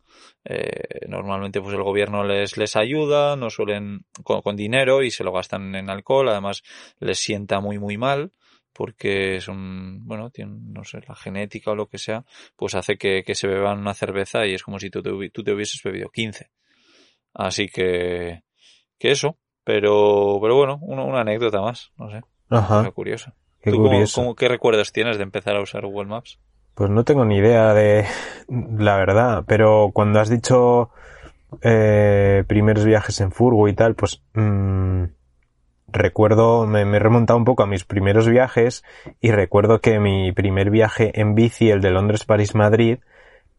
Eh, 0.45 1.07
normalmente 1.09 1.61
pues 1.61 1.75
el 1.75 1.83
gobierno 1.83 2.23
les, 2.25 2.57
les 2.57 2.77
ayuda, 2.77 3.35
no 3.37 3.51
suelen 3.51 4.05
con, 4.23 4.43
con, 4.43 4.57
dinero 4.57 5.03
y 5.03 5.11
se 5.11 5.25
lo 5.25 5.33
gastan 5.33 5.75
en 5.75 5.89
alcohol, 5.89 6.29
además 6.29 6.63
les 7.01 7.19
sienta 7.19 7.61
muy 7.61 7.79
muy 7.79 7.97
mal 7.97 8.33
porque 8.75 9.41
son, 9.41 10.05
bueno, 10.07 10.31
tienen, 10.31 10.73
no 10.73 10.85
sé, 10.85 11.01
la 11.09 11.15
genética 11.15 11.71
o 11.71 11.75
lo 11.75 11.87
que 11.87 11.99
sea, 11.99 12.25
pues 12.57 12.75
hace 12.75 12.99
que, 12.99 13.23
que 13.25 13.35
se 13.35 13.47
beban 13.47 13.79
una 13.79 13.95
cerveza 13.95 14.47
y 14.47 14.55
es 14.55 14.63
como 14.63 14.79
si 14.79 14.91
tú 14.91 15.03
te, 15.03 15.11
tú 15.31 15.43
te 15.43 15.53
hubieses 15.53 15.81
bebido 15.83 16.11
15. 16.11 16.51
Así 17.33 17.69
que, 17.69 18.43
que 18.99 19.11
eso, 19.11 19.39
pero, 19.65 20.39
pero 20.43 20.57
bueno, 20.57 20.79
una, 20.83 21.05
una 21.05 21.21
anécdota 21.21 21.61
más, 21.61 21.93
no 21.97 22.11
sé. 22.11 22.21
Ajá. 22.51 22.91
curioso. 22.91 23.33
Qué 23.63 23.71
¿Tú 23.71 23.79
curioso. 23.79 24.17
Cómo, 24.17 24.27
cómo, 24.27 24.37
¿Qué 24.37 24.49
recuerdos 24.49 24.93
tienes 24.93 25.17
de 25.17 25.23
empezar 25.23 25.57
a 25.57 25.63
usar 25.63 25.87
Google 25.87 26.07
Maps? 26.07 26.39
Pues 26.75 26.91
no 26.91 27.05
tengo 27.05 27.25
ni 27.25 27.37
idea 27.37 27.73
de 27.73 28.05
la 28.49 28.97
verdad, 28.97 29.45
pero 29.47 29.91
cuando 29.95 30.21
has 30.21 30.29
dicho 30.29 30.91
eh, 31.63 32.45
primeros 32.47 32.85
viajes 32.85 33.21
en 33.21 33.31
furgo 33.31 33.69
y 33.69 33.75
tal, 33.75 33.95
pues 33.95 34.23
mmm, 34.35 35.05
recuerdo, 35.95 36.67
me, 36.67 36.85
me, 36.85 36.99
he 36.99 37.01
remontado 37.01 37.39
un 37.39 37.45
poco 37.45 37.63
a 37.63 37.67
mis 37.67 37.85
primeros 37.85 38.29
viajes 38.29 38.85
y 39.21 39.31
recuerdo 39.31 39.81
que 39.81 39.99
mi 40.01 40.33
primer 40.33 40.71
viaje 40.71 41.19
en 41.21 41.35
bici, 41.35 41.71
el 41.71 41.81
de 41.81 41.91
Londres, 41.91 42.25
París, 42.25 42.55
Madrid, 42.55 42.99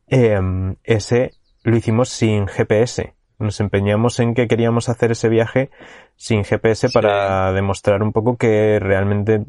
eh, 0.07 0.39
ese 0.83 1.31
lo 1.63 1.75
hicimos 1.75 2.09
sin 2.09 2.47
GPS. 2.47 3.15
Nos 3.39 3.59
empeñamos 3.59 4.19
en 4.19 4.33
que 4.33 4.47
queríamos 4.47 4.87
hacer 4.87 5.11
ese 5.11 5.29
viaje 5.29 5.69
sin 6.15 6.43
GPS 6.43 6.87
sí. 6.87 6.93
para 6.93 7.51
demostrar 7.51 8.03
un 8.03 8.13
poco 8.13 8.37
que 8.37 8.79
realmente 8.79 9.43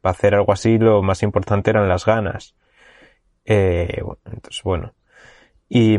para 0.00 0.12
hacer 0.12 0.34
algo 0.34 0.52
así 0.52 0.78
lo 0.78 1.02
más 1.02 1.22
importante 1.22 1.70
eran 1.70 1.88
las 1.88 2.04
ganas. 2.04 2.54
Eh, 3.44 4.00
bueno, 4.02 4.20
entonces, 4.26 4.62
bueno. 4.62 4.92
Y, 5.68 5.96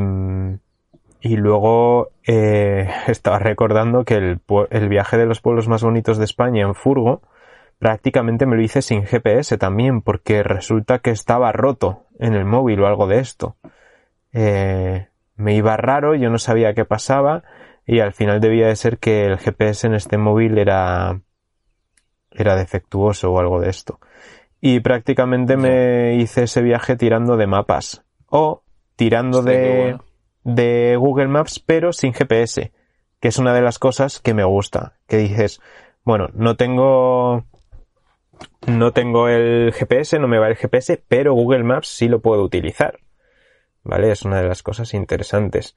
y 1.23 1.37
luego 1.37 2.11
eh, 2.27 2.89
estaba 3.07 3.39
recordando 3.39 4.03
que 4.03 4.15
el, 4.15 4.41
el, 4.69 4.89
viaje 4.89 5.17
de 5.17 5.25
los 5.25 5.39
pueblos 5.39 5.69
más 5.69 5.81
bonitos 5.81 6.17
de 6.17 6.25
España 6.25 6.63
en 6.63 6.75
furgo 6.75 7.21
prácticamente 7.79 8.45
me 8.45 8.57
lo 8.57 8.61
hice 8.61 8.81
sin 8.81 9.03
GPS 9.03 9.57
también 9.57 10.01
porque 10.01 10.43
resulta 10.43 10.99
que 10.99 11.11
estaba 11.11 11.51
roto 11.53 12.03
en 12.19 12.33
el 12.33 12.45
móvil 12.45 12.81
o 12.81 12.87
algo 12.87 13.07
de 13.07 13.19
esto. 13.19 13.55
Eh, 14.33 15.07
me 15.35 15.55
iba 15.55 15.75
raro, 15.77 16.13
yo 16.15 16.29
no 16.29 16.37
sabía 16.37 16.73
qué 16.73 16.85
pasaba 16.85 17.43
y 17.85 17.99
al 17.99 18.13
final 18.13 18.39
debía 18.39 18.67
de 18.67 18.75
ser 18.75 18.99
que 18.99 19.25
el 19.25 19.37
GPS 19.37 19.87
en 19.87 19.95
este 19.95 20.17
móvil 20.17 20.57
era 20.57 21.19
era 22.31 22.55
defectuoso 22.55 23.31
o 23.31 23.39
algo 23.39 23.59
de 23.61 23.69
esto. 23.69 23.99
Y 24.59 24.79
prácticamente 24.79 25.55
me 25.55 26.15
hice 26.15 26.43
ese 26.43 26.61
viaje 26.61 26.95
tirando 26.95 27.37
de 27.37 27.47
mapas 27.47 28.03
o 28.27 28.63
tirando 28.95 29.41
de 29.41 29.77
bueno 29.77 30.12
de 30.43 30.95
Google 30.97 31.27
Maps, 31.27 31.59
pero 31.59 31.93
sin 31.93 32.13
GPS, 32.13 32.71
que 33.19 33.27
es 33.27 33.37
una 33.37 33.53
de 33.53 33.61
las 33.61 33.79
cosas 33.79 34.19
que 34.19 34.33
me 34.33 34.43
gusta. 34.43 34.97
Que 35.07 35.17
dices, 35.17 35.61
bueno, 36.03 36.29
no 36.33 36.55
tengo, 36.55 37.45
no 38.67 38.91
tengo 38.91 39.29
el 39.29 39.73
GPS, 39.73 40.19
no 40.19 40.27
me 40.27 40.39
va 40.39 40.47
el 40.47 40.55
GPS, 40.55 41.01
pero 41.07 41.33
Google 41.33 41.63
Maps 41.63 41.87
sí 41.87 42.07
lo 42.07 42.21
puedo 42.21 42.43
utilizar. 42.43 42.99
¿Vale? 43.83 44.11
Es 44.11 44.23
una 44.23 44.41
de 44.41 44.47
las 44.47 44.63
cosas 44.63 44.93
interesantes. 44.93 45.75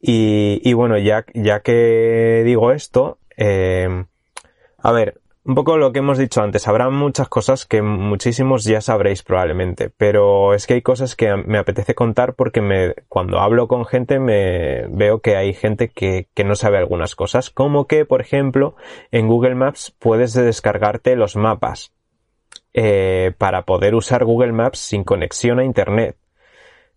Y, 0.00 0.60
y 0.68 0.72
bueno, 0.74 0.98
ya, 0.98 1.24
ya 1.32 1.60
que 1.60 2.42
digo 2.44 2.72
esto, 2.72 3.18
eh, 3.36 4.04
a 4.78 4.92
ver, 4.92 5.21
un 5.44 5.56
poco 5.56 5.76
lo 5.76 5.92
que 5.92 5.98
hemos 5.98 6.18
dicho 6.18 6.40
antes, 6.40 6.68
habrá 6.68 6.88
muchas 6.88 7.28
cosas 7.28 7.66
que 7.66 7.82
muchísimos 7.82 8.64
ya 8.64 8.80
sabréis 8.80 9.22
probablemente, 9.22 9.90
pero 9.90 10.54
es 10.54 10.66
que 10.66 10.74
hay 10.74 10.82
cosas 10.82 11.16
que 11.16 11.34
me 11.34 11.58
apetece 11.58 11.94
contar 11.96 12.34
porque 12.34 12.60
me, 12.60 12.94
cuando 13.08 13.40
hablo 13.40 13.66
con 13.66 13.84
gente 13.84 14.20
me 14.20 14.86
veo 14.88 15.20
que 15.20 15.36
hay 15.36 15.52
gente 15.52 15.88
que, 15.88 16.28
que 16.34 16.44
no 16.44 16.54
sabe 16.54 16.78
algunas 16.78 17.16
cosas, 17.16 17.50
como 17.50 17.88
que, 17.88 18.04
por 18.04 18.20
ejemplo, 18.20 18.76
en 19.10 19.26
Google 19.26 19.56
Maps 19.56 19.94
puedes 19.98 20.32
descargarte 20.32 21.16
los 21.16 21.34
mapas 21.34 21.92
eh, 22.72 23.32
para 23.36 23.62
poder 23.62 23.96
usar 23.96 24.24
Google 24.24 24.52
Maps 24.52 24.78
sin 24.78 25.02
conexión 25.02 25.58
a 25.58 25.64
Internet. 25.64 26.16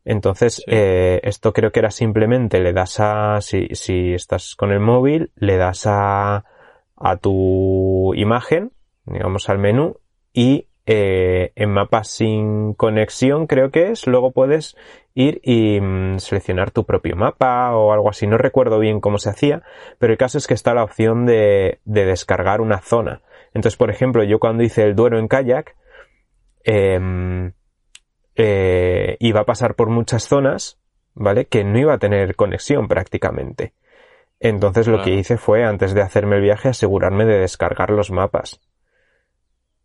Entonces, 0.08 0.58
sí. 0.58 0.64
eh, 0.68 1.20
esto 1.24 1.52
creo 1.52 1.72
que 1.72 1.80
era 1.80 1.90
simplemente 1.90 2.60
le 2.60 2.74
das 2.74 3.00
a, 3.00 3.42
si, 3.42 3.70
si 3.72 4.14
estás 4.14 4.56
con 4.56 4.72
el 4.72 4.80
móvil, 4.80 5.32
le 5.36 5.58
das 5.58 5.88
a, 5.88 6.46
a 6.96 7.18
tu 7.18 8.14
imagen, 8.16 8.72
digamos 9.06 9.50
al 9.50 9.60
menú, 9.60 9.98
y 10.34 10.68
eh, 10.88 11.52
en 11.56 11.72
mapas 11.72 12.10
sin 12.10 12.76
conexión 12.76 13.48
creo 13.48 13.72
que 13.72 13.90
es, 13.90 14.06
luego 14.06 14.32
puedes 14.32 14.78
ir 15.16 15.42
y 15.44 15.82
mm, 15.82 16.20
seleccionar 16.20 16.70
tu 16.70 16.86
propio 16.86 17.16
mapa 17.16 17.76
o 17.76 17.92
algo 17.92 18.10
así. 18.10 18.28
No 18.28 18.38
recuerdo 18.38 18.78
bien 18.80 19.00
cómo 19.00 19.18
se 19.18 19.30
hacía, 19.30 19.64
pero 19.98 20.14
el 20.14 20.20
caso 20.20 20.38
es 20.38 20.46
que 20.46 20.54
está 20.54 20.74
la 20.76 20.84
opción 20.84 21.26
de, 21.26 21.80
descargar 21.86 22.62
una 22.62 22.82
zona. 22.82 23.22
Entonces, 23.54 23.78
por 23.78 23.90
ejemplo, 23.90 24.24
yo 24.24 24.40
cuando 24.40 24.64
hice 24.64 24.84
el 24.84 24.96
Duero 24.96 25.18
en 25.18 25.28
kayak, 25.28 25.76
em, 26.64 27.54
eh, 28.36 29.18
iba 29.20 29.42
a 29.42 29.46
pasar 29.46 29.76
por 29.76 29.90
muchas 29.90 30.28
zonas, 30.28 30.80
¿vale? 31.14 31.46
Que 31.46 31.64
no 31.64 31.80
iba 31.80 31.94
a 31.94 32.00
tener 32.00 32.36
conexión 32.36 32.88
prácticamente. 32.88 33.74
Entonces 34.40 34.88
lo 34.88 35.02
que 35.02 35.12
hice 35.12 35.38
fue, 35.38 35.64
antes 35.64 35.94
de 35.94 36.02
hacerme 36.02 36.36
el 36.36 36.42
viaje, 36.42 36.70
asegurarme 36.70 37.26
de 37.26 37.40
descargar 37.40 37.90
los 37.90 38.12
mapas. 38.12 38.60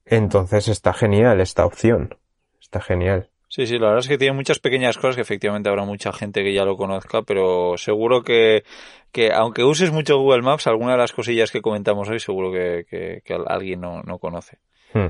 Entonces 0.04 0.68
está 0.68 0.92
genial 0.92 1.40
esta 1.40 1.64
opción. 1.64 2.16
Está 2.60 2.80
genial. 2.80 3.30
Sí, 3.48 3.66
sí, 3.66 3.78
la 3.78 3.88
verdad 3.88 4.00
es 4.00 4.08
que 4.08 4.18
tiene 4.18 4.36
muchas 4.36 4.60
pequeñas 4.60 4.96
cosas 4.96 5.16
que 5.16 5.22
efectivamente 5.22 5.68
habrá 5.68 5.84
mucha 5.84 6.12
gente 6.12 6.44
que 6.44 6.54
ya 6.54 6.64
lo 6.64 6.76
conozca, 6.76 7.22
pero 7.22 7.76
seguro 7.76 8.22
que, 8.22 8.62
que 9.10 9.32
aunque 9.32 9.64
uses 9.64 9.90
mucho 9.90 10.18
Google 10.18 10.42
Maps, 10.42 10.68
alguna 10.68 10.92
de 10.92 10.98
las 10.98 11.12
cosillas 11.12 11.50
que 11.50 11.60
comentamos 11.60 12.08
hoy 12.08 12.20
seguro 12.20 12.52
que, 12.52 12.86
que, 12.88 13.34
alguien 13.48 13.80
no, 13.80 14.02
no 14.02 14.18
conoce. 14.18 14.58
Hmm. 14.94 15.08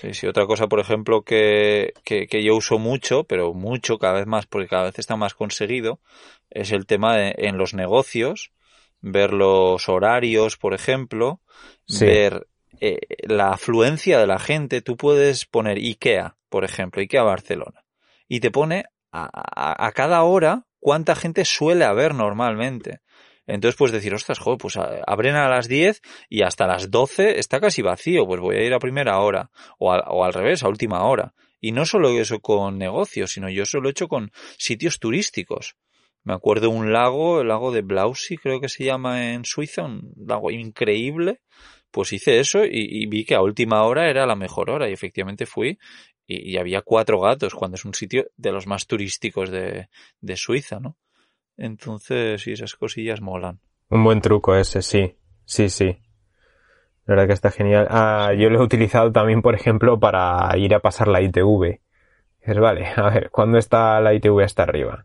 Sí, 0.00 0.14
sí, 0.14 0.28
otra 0.28 0.46
cosa, 0.46 0.68
por 0.68 0.78
ejemplo, 0.78 1.22
que, 1.22 1.92
que, 2.04 2.28
que, 2.28 2.44
yo 2.44 2.54
uso 2.54 2.78
mucho, 2.78 3.24
pero 3.24 3.52
mucho, 3.52 3.98
cada 3.98 4.14
vez 4.14 4.26
más, 4.28 4.46
porque 4.46 4.68
cada 4.68 4.84
vez 4.84 5.00
está 5.00 5.16
más 5.16 5.34
conseguido, 5.34 5.98
es 6.50 6.70
el 6.70 6.86
tema 6.86 7.16
de 7.16 7.34
en 7.36 7.58
los 7.58 7.74
negocios, 7.74 8.52
ver 9.02 9.32
los 9.32 9.88
horarios, 9.88 10.56
por 10.56 10.72
ejemplo, 10.72 11.40
ver 12.00 12.46
eh, 12.80 12.98
la 13.24 13.50
afluencia 13.50 14.18
de 14.18 14.26
la 14.26 14.38
gente. 14.38 14.80
Tú 14.80 14.96
puedes 14.96 15.44
poner 15.44 15.76
IKEA, 15.76 16.36
por 16.48 16.64
ejemplo, 16.64 17.02
IKEA 17.02 17.22
Barcelona, 17.22 17.84
y 18.28 18.40
te 18.40 18.50
pone 18.50 18.86
a, 19.12 19.92
cada 19.94 20.22
hora 20.22 20.64
cuánta 20.80 21.14
gente 21.14 21.44
suele 21.44 21.84
haber 21.84 22.14
normalmente. 22.14 23.00
Entonces 23.46 23.76
puedes 23.76 23.92
decir, 23.92 24.14
ostras, 24.14 24.38
joder, 24.38 24.58
pues 24.58 24.78
abren 25.06 25.34
a 25.34 25.48
las 25.48 25.68
10 25.68 26.00
y 26.30 26.42
hasta 26.42 26.66
las 26.66 26.90
12 26.90 27.38
está 27.40 27.60
casi 27.60 27.82
vacío, 27.82 28.24
pues 28.24 28.40
voy 28.40 28.56
a 28.56 28.62
ir 28.62 28.72
a 28.72 28.78
primera 28.78 29.18
hora, 29.18 29.50
o, 29.78 29.92
o 29.92 30.24
al 30.24 30.32
revés, 30.32 30.62
a 30.62 30.68
última 30.68 31.02
hora. 31.02 31.34
Y 31.60 31.72
no 31.72 31.84
solo 31.84 32.08
eso 32.10 32.40
con 32.40 32.78
negocios, 32.78 33.32
sino 33.32 33.50
yo 33.50 33.64
eso 33.64 33.80
lo 33.80 33.88
he 33.88 33.90
hecho 33.90 34.08
con 34.08 34.32
sitios 34.56 34.98
turísticos. 34.98 35.76
Me 36.24 36.34
acuerdo 36.34 36.70
un 36.70 36.92
lago, 36.92 37.40
el 37.40 37.48
lago 37.48 37.72
de 37.72 37.82
Blausi, 37.82 38.36
creo 38.36 38.60
que 38.60 38.68
se 38.68 38.84
llama 38.84 39.32
en 39.32 39.44
Suiza, 39.44 39.82
un 39.82 40.12
lago 40.16 40.50
increíble. 40.50 41.40
Pues 41.90 42.12
hice 42.12 42.40
eso 42.40 42.64
y, 42.64 43.06
vi 43.06 43.24
que 43.24 43.34
a 43.34 43.42
última 43.42 43.82
hora 43.84 44.08
era 44.08 44.24
la 44.24 44.34
mejor 44.34 44.70
hora 44.70 44.88
y 44.88 44.92
efectivamente 44.92 45.44
fui 45.44 45.78
y, 46.26 46.56
había 46.56 46.80
cuatro 46.80 47.20
gatos 47.20 47.54
cuando 47.54 47.74
es 47.74 47.84
un 47.84 47.92
sitio 47.92 48.28
de 48.36 48.52
los 48.52 48.66
más 48.66 48.86
turísticos 48.86 49.50
de, 49.50 49.88
de 50.20 50.36
Suiza, 50.36 50.80
¿no? 50.80 50.96
Entonces, 51.58 52.40
sí, 52.40 52.52
esas 52.52 52.74
cosillas 52.76 53.20
molan. 53.20 53.60
Un 53.90 54.04
buen 54.04 54.22
truco 54.22 54.56
ese, 54.56 54.80
sí. 54.80 55.16
Sí, 55.44 55.68
sí. 55.68 55.98
La 57.04 57.14
verdad 57.14 57.26
que 57.26 57.34
está 57.34 57.50
genial. 57.50 57.88
Ah, 57.90 58.32
yo 58.38 58.48
lo 58.48 58.60
he 58.60 58.64
utilizado 58.64 59.12
también, 59.12 59.42
por 59.42 59.54
ejemplo, 59.54 59.98
para 60.00 60.56
ir 60.56 60.74
a 60.74 60.80
pasar 60.80 61.08
la 61.08 61.20
ITV. 61.20 61.80
Es 62.40 62.58
vale, 62.58 62.86
a 62.96 63.10
ver, 63.10 63.30
¿cuándo 63.30 63.58
está 63.58 64.00
la 64.00 64.14
ITV 64.14 64.42
hasta 64.42 64.62
arriba? 64.62 65.04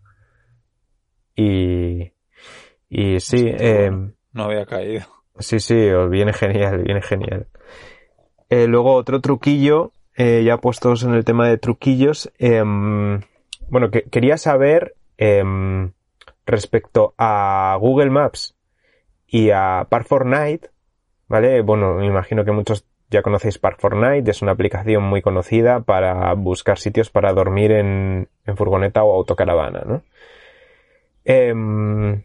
Y, 1.38 2.12
y 2.90 3.20
sí, 3.20 3.46
eh, 3.48 3.92
no 4.34 4.44
había 4.44 4.66
caído. 4.66 5.06
Sí, 5.38 5.60
sí, 5.60 5.90
viene 6.10 6.34
genial, 6.34 6.84
viene 6.84 7.02
genial. 7.02 7.48
Eh, 8.50 8.66
luego 8.68 8.94
otro 8.94 9.22
truquillo, 9.22 9.92
eh, 10.16 10.44
ya 10.44 10.58
puestos 10.58 11.04
en 11.04 11.14
el 11.14 11.24
tema 11.24 11.48
de 11.48 11.60
truquillos, 11.60 12.32
em, 12.40 13.22
bueno, 13.70 13.92
que, 13.92 14.04
quería 14.04 14.38
saber 14.38 14.96
em, 15.18 15.92
respecto 16.46 17.14
a 17.18 17.78
Google 17.80 18.10
Maps 18.10 18.56
y 19.28 19.52
a 19.52 19.86
Park 19.90 20.08
Fortnite, 20.08 20.72
¿vale? 21.28 21.62
Bueno, 21.62 21.96
me 21.96 22.08
imagino 22.08 22.46
que 22.46 22.52
muchos 22.52 22.86
ya 23.12 23.22
conocéis 23.22 23.60
Park 23.60 23.80
Fortnite, 23.80 24.32
es 24.32 24.42
una 24.42 24.54
aplicación 24.54 25.04
muy 25.04 25.22
conocida 25.22 25.82
para 25.82 26.34
buscar 26.34 26.80
sitios 26.80 27.12
para 27.12 27.34
dormir 27.34 27.72
en, 27.72 28.28
en 28.46 28.58
furgoneta 28.58 29.04
o 29.04 29.14
autocaravana, 29.14 29.84
¿no? 29.86 30.04
Em, 31.30 32.24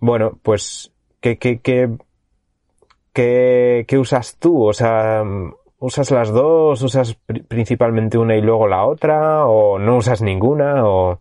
bueno, 0.00 0.38
pues, 0.42 0.92
¿qué, 1.18 1.38
qué, 1.38 1.60
qué, 3.14 3.98
usas 3.98 4.38
tú? 4.38 4.66
O 4.66 4.74
sea, 4.74 5.22
¿usas 5.78 6.10
las 6.10 6.30
dos? 6.30 6.82
¿Usas 6.82 7.16
principalmente 7.48 8.18
una 8.18 8.36
y 8.36 8.42
luego 8.42 8.68
la 8.68 8.84
otra? 8.84 9.46
¿O 9.46 9.78
no 9.78 9.96
usas 9.96 10.20
ninguna? 10.20 10.84
¿O...? 10.84 11.18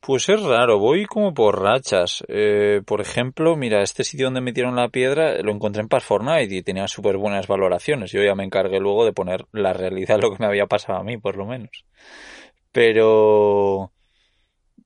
Pues 0.00 0.28
es 0.28 0.42
raro, 0.42 0.78
voy 0.78 1.06
como 1.06 1.32
por 1.32 1.62
rachas. 1.62 2.22
Eh, 2.28 2.82
por 2.84 3.00
ejemplo, 3.00 3.56
mira, 3.56 3.82
este 3.82 4.04
sitio 4.04 4.26
donde 4.26 4.42
metieron 4.42 4.76
la 4.76 4.90
piedra 4.90 5.40
lo 5.42 5.52
encontré 5.52 5.80
en 5.80 5.88
Park 5.88 6.04
Fortnite 6.04 6.54
y 6.54 6.62
tenía 6.62 6.86
súper 6.86 7.16
buenas 7.16 7.46
valoraciones. 7.46 8.12
Yo 8.12 8.22
ya 8.22 8.34
me 8.34 8.44
encargué 8.44 8.78
luego 8.78 9.06
de 9.06 9.14
poner 9.14 9.46
la 9.52 9.72
realidad, 9.72 10.18
lo 10.20 10.30
que 10.30 10.38
me 10.38 10.46
había 10.46 10.66
pasado 10.66 10.98
a 10.98 11.02
mí, 11.04 11.16
por 11.16 11.38
lo 11.38 11.46
menos. 11.46 11.86
Pero 12.72 13.90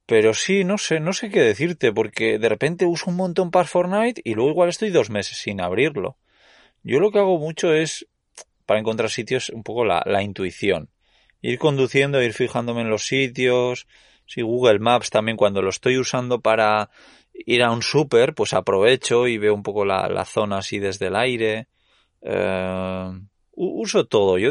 pero 0.07 0.35
sí, 0.35 0.65
no 0.65 0.79
sé, 0.79 1.01
no 1.01 1.13
sé 1.13 1.31
qué 1.31 1.41
decirte, 1.41 1.93
porque 1.93 2.39
de 2.39 2.49
repente 2.49 2.87
uso 2.87 3.11
un 3.11 3.17
montón 3.17 3.51
para 3.51 3.67
Fortnite 3.67 4.21
y 4.25 4.35
luego 4.35 4.51
igual 4.51 4.69
estoy 4.69 4.91
dos 4.91 5.11
meses 5.11 5.39
sin 5.39 5.61
abrirlo. 5.61 6.17
Yo 6.83 7.01
lo 7.01 7.11
que 7.11 7.19
hago 7.19 7.39
mucho 7.39 7.73
es, 7.73 8.07
para 8.67 8.81
encontrar 8.81 9.11
sitios, 9.11 9.49
un 9.49 9.63
poco 9.63 9.85
la, 9.85 10.03
la 10.05 10.23
intuición. 10.23 10.91
Ir 11.41 11.59
conduciendo, 11.59 12.23
ir 12.23 12.35
fijándome 12.35 12.83
en 12.83 12.91
los 12.91 13.07
sitios. 13.07 13.87
Si 14.27 14.43
Google 14.43 14.79
Maps 14.79 15.11
también 15.11 15.37
cuando 15.37 15.63
lo 15.63 15.71
estoy 15.71 15.99
usando 15.99 16.41
para 16.41 16.91
ir 17.33 17.63
a 17.63 17.71
un 17.71 17.83
súper, 17.83 18.35
pues 18.35 18.53
aprovecho 18.53 19.27
y 19.27 19.39
veo 19.39 19.55
un 19.55 19.63
poco 19.63 19.85
la, 19.85 20.09
la 20.09 20.25
zona 20.25 20.59
así 20.59 20.79
desde 20.79 21.07
el 21.07 21.17
aire. 21.17 21.69
Eh, 22.23 23.11
uso 23.57 24.07
todo. 24.07 24.39
Yo 24.39 24.51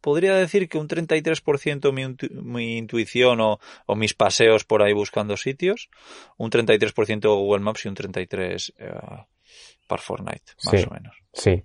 podría 0.00 0.34
decir 0.34 0.68
que 0.68 0.78
un 0.78 0.88
33% 0.88 1.92
mi, 1.92 2.16
mi 2.42 2.78
intuición 2.78 3.40
o, 3.40 3.60
o, 3.86 3.94
mis 3.94 4.14
paseos 4.14 4.64
por 4.64 4.82
ahí 4.82 4.92
buscando 4.92 5.36
sitios, 5.36 5.90
un 6.36 6.50
33% 6.50 7.34
Google 7.34 7.60
Maps 7.60 7.84
y 7.84 7.88
un 7.88 7.96
33% 7.96 8.72
eh, 8.78 8.92
para 9.86 10.02
Fortnite, 10.02 10.52
más 10.64 10.86
o 10.86 10.90
menos. 10.90 11.16
Sí. 11.32 11.64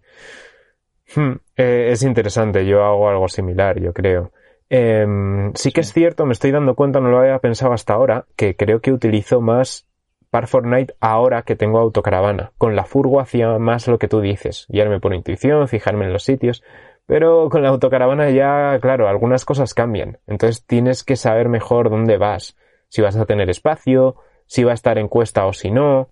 Hmm, 1.15 1.35
eh, 1.55 1.89
es 1.91 2.03
interesante, 2.03 2.65
yo 2.65 2.83
hago 2.83 3.09
algo 3.09 3.27
similar, 3.27 3.79
yo 3.79 3.93
creo. 3.93 4.31
Em, 4.69 5.53
sí 5.55 5.71
que 5.71 5.81
es 5.81 5.93
cierto, 5.93 6.25
me 6.25 6.33
estoy 6.33 6.51
dando 6.51 6.75
cuenta, 6.75 6.99
no 6.99 7.09
lo 7.09 7.19
había 7.19 7.39
pensado 7.39 7.73
hasta 7.73 7.93
ahora, 7.93 8.25
que 8.35 8.55
creo 8.55 8.81
que 8.81 8.91
utilizo 8.91 9.39
más 9.39 9.87
Par 10.29 10.47
Fortnite 10.47 10.95
ahora 10.99 11.43
que 11.43 11.55
tengo 11.55 11.79
autocaravana. 11.79 12.51
Con 12.57 12.75
la 12.75 12.83
furgo 12.83 13.19
hacía 13.19 13.57
más 13.59 13.87
lo 13.87 13.97
que 13.97 14.07
tú 14.07 14.21
dices, 14.21 14.65
guiarme 14.69 14.99
por 14.99 15.13
intuición, 15.13 15.67
fijarme 15.67 16.05
en 16.05 16.13
los 16.13 16.23
sitios, 16.23 16.63
pero 17.05 17.49
con 17.49 17.63
la 17.63 17.69
autocaravana 17.69 18.29
ya, 18.29 18.77
claro, 18.81 19.07
algunas 19.07 19.45
cosas 19.45 19.73
cambian. 19.73 20.19
Entonces 20.27 20.65
tienes 20.65 21.03
que 21.03 21.15
saber 21.15 21.47
mejor 21.47 21.89
dónde 21.89 22.17
vas, 22.17 22.57
si 22.89 23.01
vas 23.01 23.15
a 23.15 23.25
tener 23.25 23.49
espacio, 23.49 24.15
si 24.45 24.63
va 24.63 24.71
a 24.71 24.75
estar 24.75 24.97
en 24.97 25.07
cuesta 25.07 25.45
o 25.45 25.53
si 25.53 25.71
no, 25.71 26.09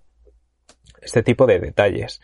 este 1.02 1.22
tipo 1.22 1.46
de 1.46 1.60
detalles. 1.60 2.22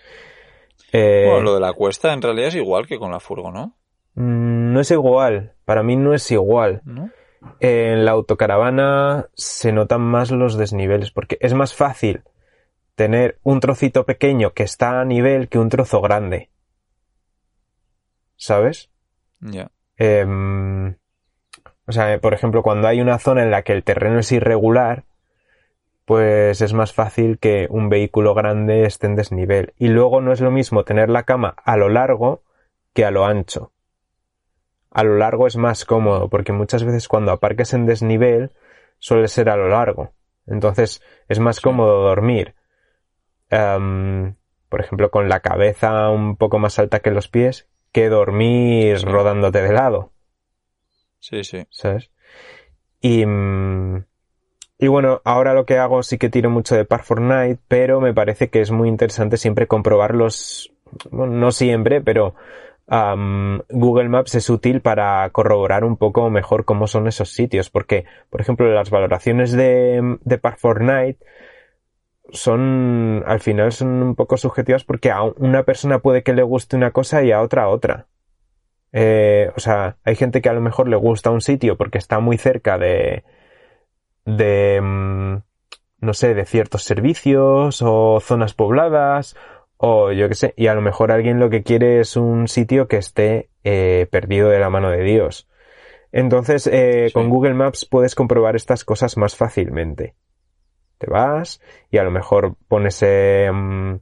Eh, 0.93 1.25
bueno, 1.27 1.43
lo 1.43 1.53
de 1.55 1.61
la 1.61 1.73
cuesta 1.73 2.13
en 2.13 2.21
realidad 2.21 2.49
es 2.49 2.55
igual 2.55 2.87
que 2.87 2.97
con 2.97 3.11
la 3.11 3.19
furgo, 3.19 3.51
¿no? 3.51 3.75
Mm, 4.15 4.73
no 4.73 4.79
es 4.79 4.91
igual, 4.91 5.53
para 5.65 5.83
mí 5.83 5.95
no 5.95 6.13
es 6.13 6.29
igual. 6.31 6.81
¿No? 6.85 7.09
En 7.59 8.05
la 8.05 8.11
autocaravana 8.11 9.27
se 9.33 9.71
notan 9.71 10.01
más 10.01 10.31
los 10.31 10.57
desniveles 10.57 11.11
porque 11.11 11.37
es 11.41 11.53
más 11.53 11.73
fácil 11.73 12.23
tener 12.95 13.39
un 13.43 13.59
trocito 13.59 14.05
pequeño 14.05 14.53
que 14.53 14.63
está 14.63 15.01
a 15.01 15.05
nivel 15.05 15.49
que 15.49 15.57
un 15.57 15.69
trozo 15.69 16.01
grande. 16.01 16.49
¿Sabes? 18.35 18.91
Ya. 19.39 19.71
Em, 19.97 20.95
o 21.87 21.91
sea, 21.91 22.19
por 22.19 22.33
ejemplo, 22.33 22.63
cuando 22.63 22.87
hay 22.87 23.01
una 23.01 23.17
zona 23.17 23.43
en 23.43 23.51
la 23.51 23.63
que 23.63 23.73
el 23.73 23.83
terreno 23.83 24.19
es 24.19 24.31
irregular, 24.31 25.05
pues 26.05 26.61
es 26.61 26.73
más 26.73 26.93
fácil 26.93 27.39
que 27.39 27.67
un 27.69 27.89
vehículo 27.89 28.33
grande 28.33 28.85
esté 28.85 29.07
en 29.07 29.15
desnivel. 29.15 29.73
Y 29.77 29.87
luego 29.87 30.21
no 30.21 30.31
es 30.31 30.41
lo 30.41 30.51
mismo 30.51 30.83
tener 30.83 31.09
la 31.09 31.23
cama 31.23 31.55
a 31.63 31.77
lo 31.77 31.89
largo 31.89 32.43
que 32.93 33.05
a 33.05 33.11
lo 33.11 33.25
ancho 33.25 33.70
a 34.91 35.03
lo 35.03 35.17
largo 35.17 35.47
es 35.47 35.55
más 35.55 35.85
cómodo, 35.85 36.29
porque 36.29 36.51
muchas 36.51 36.83
veces 36.83 37.07
cuando 37.07 37.31
aparques 37.31 37.73
en 37.73 37.85
desnivel 37.85 38.51
suele 38.99 39.27
ser 39.27 39.49
a 39.49 39.55
lo 39.55 39.69
largo. 39.69 40.13
Entonces 40.45 41.01
es 41.27 41.39
más 41.39 41.61
cómodo 41.61 42.03
dormir, 42.03 42.55
em, 43.49 44.35
por 44.69 44.81
ejemplo, 44.81 45.09
con 45.09 45.29
la 45.29 45.39
cabeza 45.39 46.09
un 46.09 46.35
poco 46.35 46.59
más 46.59 46.77
alta 46.77 46.99
que 46.99 47.11
los 47.11 47.29
pies, 47.29 47.67
que 47.91 48.09
dormir 48.09 49.01
rodándote 49.03 49.61
de 49.61 49.73
lado. 49.73 50.11
Sí, 51.19 51.43
sí. 51.43 51.65
¿Sabes? 51.69 52.09
Y, 52.99 53.25
mm, 53.25 54.03
y 54.77 54.87
bueno, 54.87 55.21
ahora 55.23 55.53
lo 55.53 55.65
que 55.65 55.77
hago 55.77 56.03
sí 56.03 56.17
que 56.17 56.29
tiro 56.29 56.49
mucho 56.49 56.75
de 56.75 56.85
Par 56.85 57.03
Fortnite, 57.03 57.59
pero 57.67 58.01
me 58.01 58.13
parece 58.13 58.49
que 58.49 58.61
es 58.61 58.71
muy 58.71 58.89
interesante 58.89 59.37
siempre 59.37 59.67
comprobar 59.67 60.15
los, 60.15 60.73
no 61.11 61.51
siempre, 61.51 62.01
pero 62.01 62.35
Google 62.91 64.09
Maps 64.09 64.35
es 64.35 64.49
útil 64.49 64.81
para 64.81 65.29
corroborar 65.29 65.85
un 65.85 65.95
poco 65.95 66.29
mejor 66.29 66.65
cómo 66.65 66.87
son 66.87 67.07
esos 67.07 67.31
sitios, 67.31 67.69
porque, 67.69 68.03
por 68.29 68.41
ejemplo, 68.41 68.69
las 68.69 68.89
valoraciones 68.89 69.53
de, 69.53 70.17
de 70.21 70.37
Park 70.37 70.57
Fortnite 70.59 71.17
son, 72.33 73.23
al 73.25 73.39
final 73.39 73.71
son 73.71 74.03
un 74.03 74.15
poco 74.15 74.37
subjetivas 74.37 74.83
porque 74.83 75.11
a 75.11 75.23
una 75.23 75.63
persona 75.63 75.99
puede 75.99 76.23
que 76.23 76.33
le 76.33 76.43
guste 76.43 76.75
una 76.75 76.91
cosa 76.91 77.23
y 77.23 77.31
a 77.31 77.41
otra 77.41 77.69
otra. 77.69 78.07
Eh, 78.91 79.51
o 79.55 79.59
sea, 79.61 79.97
hay 80.03 80.15
gente 80.15 80.41
que 80.41 80.49
a 80.49 80.53
lo 80.53 80.61
mejor 80.61 80.89
le 80.89 80.97
gusta 80.97 81.29
un 81.31 81.41
sitio 81.41 81.77
porque 81.77 81.97
está 81.97 82.19
muy 82.19 82.37
cerca 82.37 82.77
de, 82.77 83.23
de, 84.25 84.81
mm, 84.81 85.35
no 86.01 86.13
sé, 86.13 86.33
de 86.33 86.45
ciertos 86.45 86.83
servicios 86.83 87.81
o 87.81 88.19
zonas 88.19 88.53
pobladas 88.53 89.37
o 89.83 90.11
yo 90.11 90.29
qué 90.29 90.35
sé, 90.35 90.53
y 90.57 90.67
a 90.67 90.75
lo 90.75 90.81
mejor 90.81 91.11
alguien 91.11 91.39
lo 91.39 91.49
que 91.49 91.63
quiere 91.63 91.99
es 91.99 92.15
un 92.15 92.47
sitio 92.47 92.87
que 92.87 92.97
esté 92.97 93.49
eh, 93.63 94.07
perdido 94.11 94.49
de 94.49 94.59
la 94.59 94.69
mano 94.69 94.91
de 94.91 95.01
Dios. 95.01 95.49
Entonces, 96.11 96.67
eh, 96.67 97.09
con 97.13 97.29
Google 97.29 97.55
Maps 97.55 97.87
puedes 97.89 98.13
comprobar 98.13 98.55
estas 98.55 98.85
cosas 98.85 99.17
más 99.17 99.35
fácilmente. 99.35 100.13
Te 100.99 101.09
vas 101.09 101.61
y 101.89 101.97
a 101.97 102.03
lo 102.03 102.11
mejor 102.11 102.57
pones, 102.67 103.03
mm, 103.03 103.95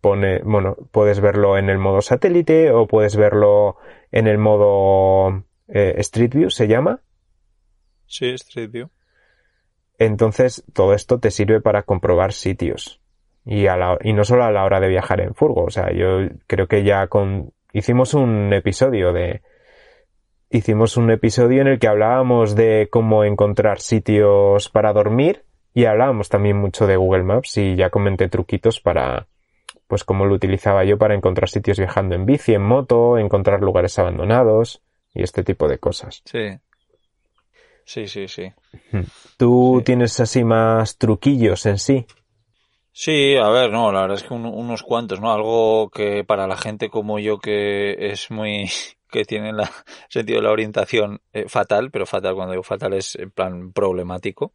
pone, 0.00 0.40
bueno, 0.42 0.76
puedes 0.90 1.20
verlo 1.20 1.56
en 1.56 1.70
el 1.70 1.78
modo 1.78 2.00
satélite 2.00 2.72
o 2.72 2.88
puedes 2.88 3.14
verlo 3.14 3.76
en 4.10 4.26
el 4.26 4.38
modo 4.38 5.44
eh, 5.68 5.94
Street 5.98 6.34
View, 6.34 6.50
se 6.50 6.66
llama. 6.66 7.00
Sí, 8.06 8.30
Street 8.30 8.72
View. 8.72 8.90
Entonces, 9.98 10.64
todo 10.72 10.94
esto 10.94 11.20
te 11.20 11.30
sirve 11.30 11.60
para 11.60 11.84
comprobar 11.84 12.32
sitios. 12.32 12.99
Y, 13.50 13.66
y 13.66 14.12
no 14.12 14.22
solo 14.22 14.44
a 14.44 14.52
la 14.52 14.64
hora 14.64 14.78
de 14.78 14.86
viajar 14.86 15.20
en 15.20 15.34
furgo. 15.34 15.64
O 15.64 15.70
sea, 15.70 15.92
yo 15.92 16.28
creo 16.46 16.68
que 16.68 16.84
ya 16.84 17.08
con, 17.08 17.52
hicimos 17.72 18.14
un 18.14 18.52
episodio 18.52 19.12
de, 19.12 19.42
hicimos 20.50 20.96
un 20.96 21.10
episodio 21.10 21.60
en 21.60 21.66
el 21.66 21.80
que 21.80 21.88
hablábamos 21.88 22.54
de 22.54 22.86
cómo 22.92 23.24
encontrar 23.24 23.80
sitios 23.80 24.68
para 24.68 24.92
dormir 24.92 25.44
y 25.74 25.86
hablábamos 25.86 26.28
también 26.28 26.58
mucho 26.58 26.86
de 26.86 26.96
Google 26.96 27.24
Maps 27.24 27.58
y 27.58 27.74
ya 27.74 27.90
comenté 27.90 28.28
truquitos 28.28 28.80
para, 28.80 29.26
pues 29.88 30.04
cómo 30.04 30.26
lo 30.26 30.34
utilizaba 30.36 30.84
yo 30.84 30.96
para 30.96 31.16
encontrar 31.16 31.48
sitios 31.48 31.76
viajando 31.76 32.14
en 32.14 32.26
bici, 32.26 32.54
en 32.54 32.62
moto, 32.62 33.18
encontrar 33.18 33.62
lugares 33.62 33.98
abandonados 33.98 34.80
y 35.12 35.24
este 35.24 35.42
tipo 35.42 35.66
de 35.66 35.78
cosas. 35.78 36.22
Sí. 36.24 36.56
Sí, 37.84 38.06
sí, 38.06 38.28
sí. 38.28 38.52
¿Tú 39.36 39.82
tienes 39.84 40.20
así 40.20 40.44
más 40.44 40.98
truquillos 40.98 41.66
en 41.66 41.78
sí? 41.78 42.06
Sí, 42.92 43.36
a 43.36 43.48
ver, 43.48 43.70
no, 43.70 43.92
la 43.92 44.02
verdad 44.02 44.16
es 44.16 44.24
que 44.24 44.34
unos 44.34 44.82
cuantos, 44.82 45.20
¿no? 45.20 45.32
Algo 45.32 45.90
que 45.90 46.24
para 46.24 46.46
la 46.46 46.56
gente 46.56 46.90
como 46.90 47.18
yo 47.18 47.38
que 47.38 48.10
es 48.10 48.30
muy, 48.30 48.68
que 49.10 49.24
tiene 49.24 49.50
el 49.50 49.58
sentido 50.08 50.38
de 50.38 50.44
la 50.44 50.52
orientación 50.52 51.20
eh, 51.32 51.48
fatal, 51.48 51.90
pero 51.90 52.06
fatal 52.06 52.34
cuando 52.34 52.52
digo 52.52 52.62
fatal 52.62 52.94
es 52.94 53.14
en 53.16 53.30
plan 53.30 53.72
problemático, 53.72 54.54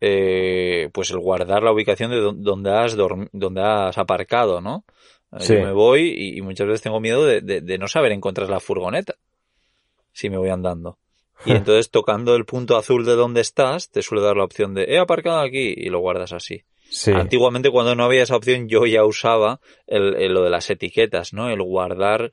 eh, 0.00 0.90
pues 0.92 1.10
el 1.10 1.18
guardar 1.18 1.62
la 1.62 1.72
ubicación 1.72 2.10
de 2.10 2.20
donde 2.20 2.70
has, 2.70 2.96
donde 2.96 3.62
has 3.62 3.96
aparcado, 3.96 4.60
¿no? 4.60 4.84
Eh, 5.32 5.44
yo 5.48 5.54
me 5.64 5.72
voy 5.72 6.36
y, 6.36 6.40
muchas 6.42 6.66
veces 6.66 6.82
tengo 6.82 7.00
miedo 7.00 7.24
de, 7.24 7.40
de, 7.40 7.78
no 7.78 7.88
saber 7.88 8.12
encontrar 8.12 8.48
la 8.48 8.60
furgoneta 8.60 9.16
si 10.12 10.30
me 10.30 10.38
voy 10.38 10.50
andando. 10.50 10.98
Y 11.44 11.52
entonces 11.52 11.90
tocando 11.90 12.34
el 12.36 12.44
punto 12.44 12.76
azul 12.76 13.04
de 13.04 13.14
donde 13.14 13.40
estás, 13.40 13.90
te 13.90 14.02
suele 14.02 14.24
dar 14.24 14.36
la 14.36 14.44
opción 14.44 14.74
de 14.74 14.84
he 14.84 14.98
aparcado 14.98 15.40
aquí 15.40 15.74
y 15.76 15.88
lo 15.88 16.00
guardas 16.00 16.32
así. 16.32 16.64
Antiguamente 17.14 17.70
cuando 17.70 17.94
no 17.94 18.04
había 18.04 18.22
esa 18.22 18.36
opción 18.36 18.68
yo 18.68 18.86
ya 18.86 19.04
usaba 19.04 19.60
el, 19.86 20.32
lo 20.32 20.44
de 20.44 20.50
las 20.50 20.70
etiquetas, 20.70 21.32
¿no? 21.32 21.50
El 21.50 21.62
guardar, 21.62 22.32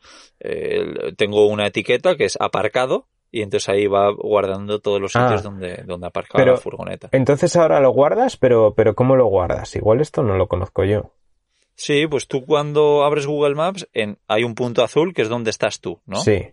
tengo 1.17 1.47
una 1.47 1.67
etiqueta 1.67 2.15
que 2.15 2.25
es 2.25 2.37
aparcado 2.39 3.07
y 3.33 3.41
entonces 3.41 3.67
ahí 3.67 3.87
va 3.87 4.11
guardando 4.11 4.79
todos 4.79 5.01
los 5.01 5.11
sitios 5.11 5.39
ah. 5.39 5.41
donde, 5.41 5.83
donde 5.87 6.05
aparcaba 6.05 6.45
la 6.45 6.55
furgoneta. 6.55 7.09
Entonces 7.11 7.55
ahora 7.55 7.79
lo 7.79 7.89
guardas, 7.89 8.37
pero, 8.37 8.75
pero 8.75 8.93
¿cómo 8.93 9.15
lo 9.15 9.25
guardas? 9.25 9.75
Igual 9.75 10.01
esto 10.01 10.21
no 10.21 10.37
lo 10.37 10.47
conozco 10.47 10.85
yo. 10.85 11.13
Sí, 11.73 12.05
pues 12.05 12.27
tú 12.27 12.45
cuando 12.45 13.03
abres 13.03 13.25
Google 13.25 13.55
Maps 13.55 13.89
en, 13.91 14.19
hay 14.27 14.43
un 14.43 14.53
punto 14.53 14.83
azul 14.83 15.15
que 15.15 15.23
es 15.23 15.29
donde 15.29 15.49
estás 15.49 15.81
tú, 15.81 15.99
¿no? 16.05 16.17
Sí. 16.17 16.51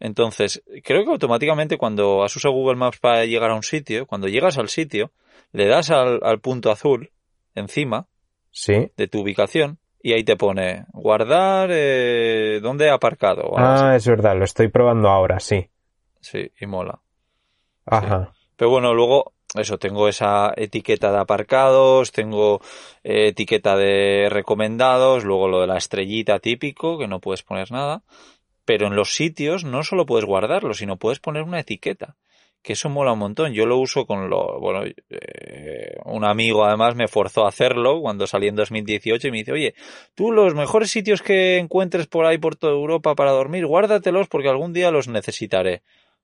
Entonces, 0.00 0.62
creo 0.84 1.04
que 1.04 1.10
automáticamente 1.10 1.78
cuando 1.78 2.22
has 2.22 2.36
usado 2.36 2.52
Google 2.52 2.76
Maps 2.76 2.98
para 2.98 3.24
llegar 3.24 3.50
a 3.50 3.54
un 3.54 3.62
sitio, 3.62 4.06
cuando 4.06 4.28
llegas 4.28 4.58
al 4.58 4.68
sitio, 4.68 5.10
le 5.52 5.66
das 5.66 5.90
al, 5.90 6.20
al 6.22 6.40
punto 6.40 6.70
azul 6.70 7.10
encima 7.58 8.06
¿Sí? 8.50 8.92
de 8.96 9.08
tu 9.08 9.20
ubicación 9.20 9.78
y 10.02 10.12
ahí 10.12 10.24
te 10.24 10.36
pone 10.36 10.86
guardar 10.92 11.70
eh, 11.72 12.60
dónde 12.62 12.86
he 12.86 12.90
aparcado. 12.90 13.52
Ah, 13.56 13.94
es 13.96 14.06
verdad, 14.06 14.36
lo 14.36 14.44
estoy 14.44 14.68
probando 14.68 15.08
ahora, 15.08 15.40
sí. 15.40 15.68
Sí, 16.20 16.50
y 16.60 16.66
mola. 16.66 17.00
Ajá. 17.86 18.32
Pero 18.56 18.70
bueno, 18.70 18.94
luego, 18.94 19.32
eso, 19.54 19.78
tengo 19.78 20.08
esa 20.08 20.52
etiqueta 20.56 21.12
de 21.12 21.18
aparcados, 21.18 22.12
tengo 22.12 22.60
eh, 23.02 23.28
etiqueta 23.28 23.76
de 23.76 24.28
recomendados, 24.30 25.24
luego 25.24 25.48
lo 25.48 25.60
de 25.60 25.66
la 25.66 25.78
estrellita 25.78 26.38
típico, 26.38 26.98
que 26.98 27.08
no 27.08 27.20
puedes 27.20 27.42
poner 27.42 27.70
nada. 27.70 28.02
Pero 28.64 28.88
en 28.88 28.96
los 28.96 29.14
sitios 29.14 29.64
no 29.64 29.82
solo 29.82 30.06
puedes 30.06 30.26
guardarlo, 30.26 30.74
sino 30.74 30.96
puedes 30.96 31.20
poner 31.20 31.42
una 31.42 31.60
etiqueta 31.60 32.16
que 32.62 32.72
eso 32.74 32.88
mola 32.88 33.12
un 33.12 33.18
montón. 33.20 33.52
Yo 33.52 33.66
lo 33.66 33.78
uso 33.78 34.06
con 34.06 34.28
lo, 34.28 34.58
bueno, 34.60 34.84
eh, 34.84 35.96
un 36.04 36.24
amigo 36.24 36.64
además 36.64 36.94
me 36.96 37.08
forzó 37.08 37.44
a 37.44 37.48
hacerlo 37.48 38.00
cuando 38.00 38.26
salí 38.26 38.48
en 38.48 38.56
2018 38.56 39.28
y 39.28 39.30
me 39.30 39.38
dice, 39.38 39.52
oye, 39.52 39.74
tú 40.14 40.32
los 40.32 40.54
mejores 40.54 40.90
sitios 40.90 41.22
que 41.22 41.58
encuentres 41.58 42.06
por 42.06 42.26
ahí 42.26 42.38
por 42.38 42.56
toda 42.56 42.72
Europa 42.72 43.14
para 43.14 43.32
dormir, 43.32 43.66
guárdatelos 43.66 44.28
porque 44.28 44.48
algún 44.48 44.72
día 44.72 44.90
los 44.90 45.08
necesitaré. 45.08 45.82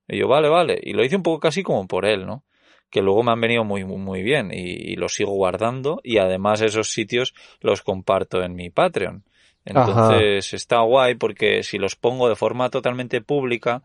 Y 0.09 0.19
yo, 0.19 0.29
vale, 0.29 0.49
vale. 0.49 0.79
Y 0.83 0.93
lo 0.93 1.05
hice 1.05 1.17
un 1.17 1.23
poco 1.23 1.41
casi 1.41 1.63
como 1.63 1.87
por 1.87 2.05
él, 2.05 2.27
¿no? 2.27 2.45
Que 2.91 3.01
luego 3.01 3.23
me 3.23 3.33
han 3.33 3.41
venido 3.41 3.65
muy, 3.65 3.85
muy, 3.85 4.23
bien 4.23 4.51
y, 4.53 4.95
los 4.97 5.15
sigo 5.15 5.33
guardando 5.33 6.01
y 6.05 6.19
además 6.19 6.61
esos 6.61 6.91
sitios 6.91 7.35
los 7.61 7.83
comparto 7.83 8.43
en 8.43 8.55
mi 8.55 8.71
Patreon. 8.71 9.25
Entonces 9.65 10.53
está 10.53 10.81
guay 10.81 11.15
porque 11.15 11.63
si 11.63 11.79
los 11.79 11.97
pongo 11.97 12.29
de 12.29 12.37
forma 12.37 12.69
totalmente 12.69 13.23
pública, 13.23 13.83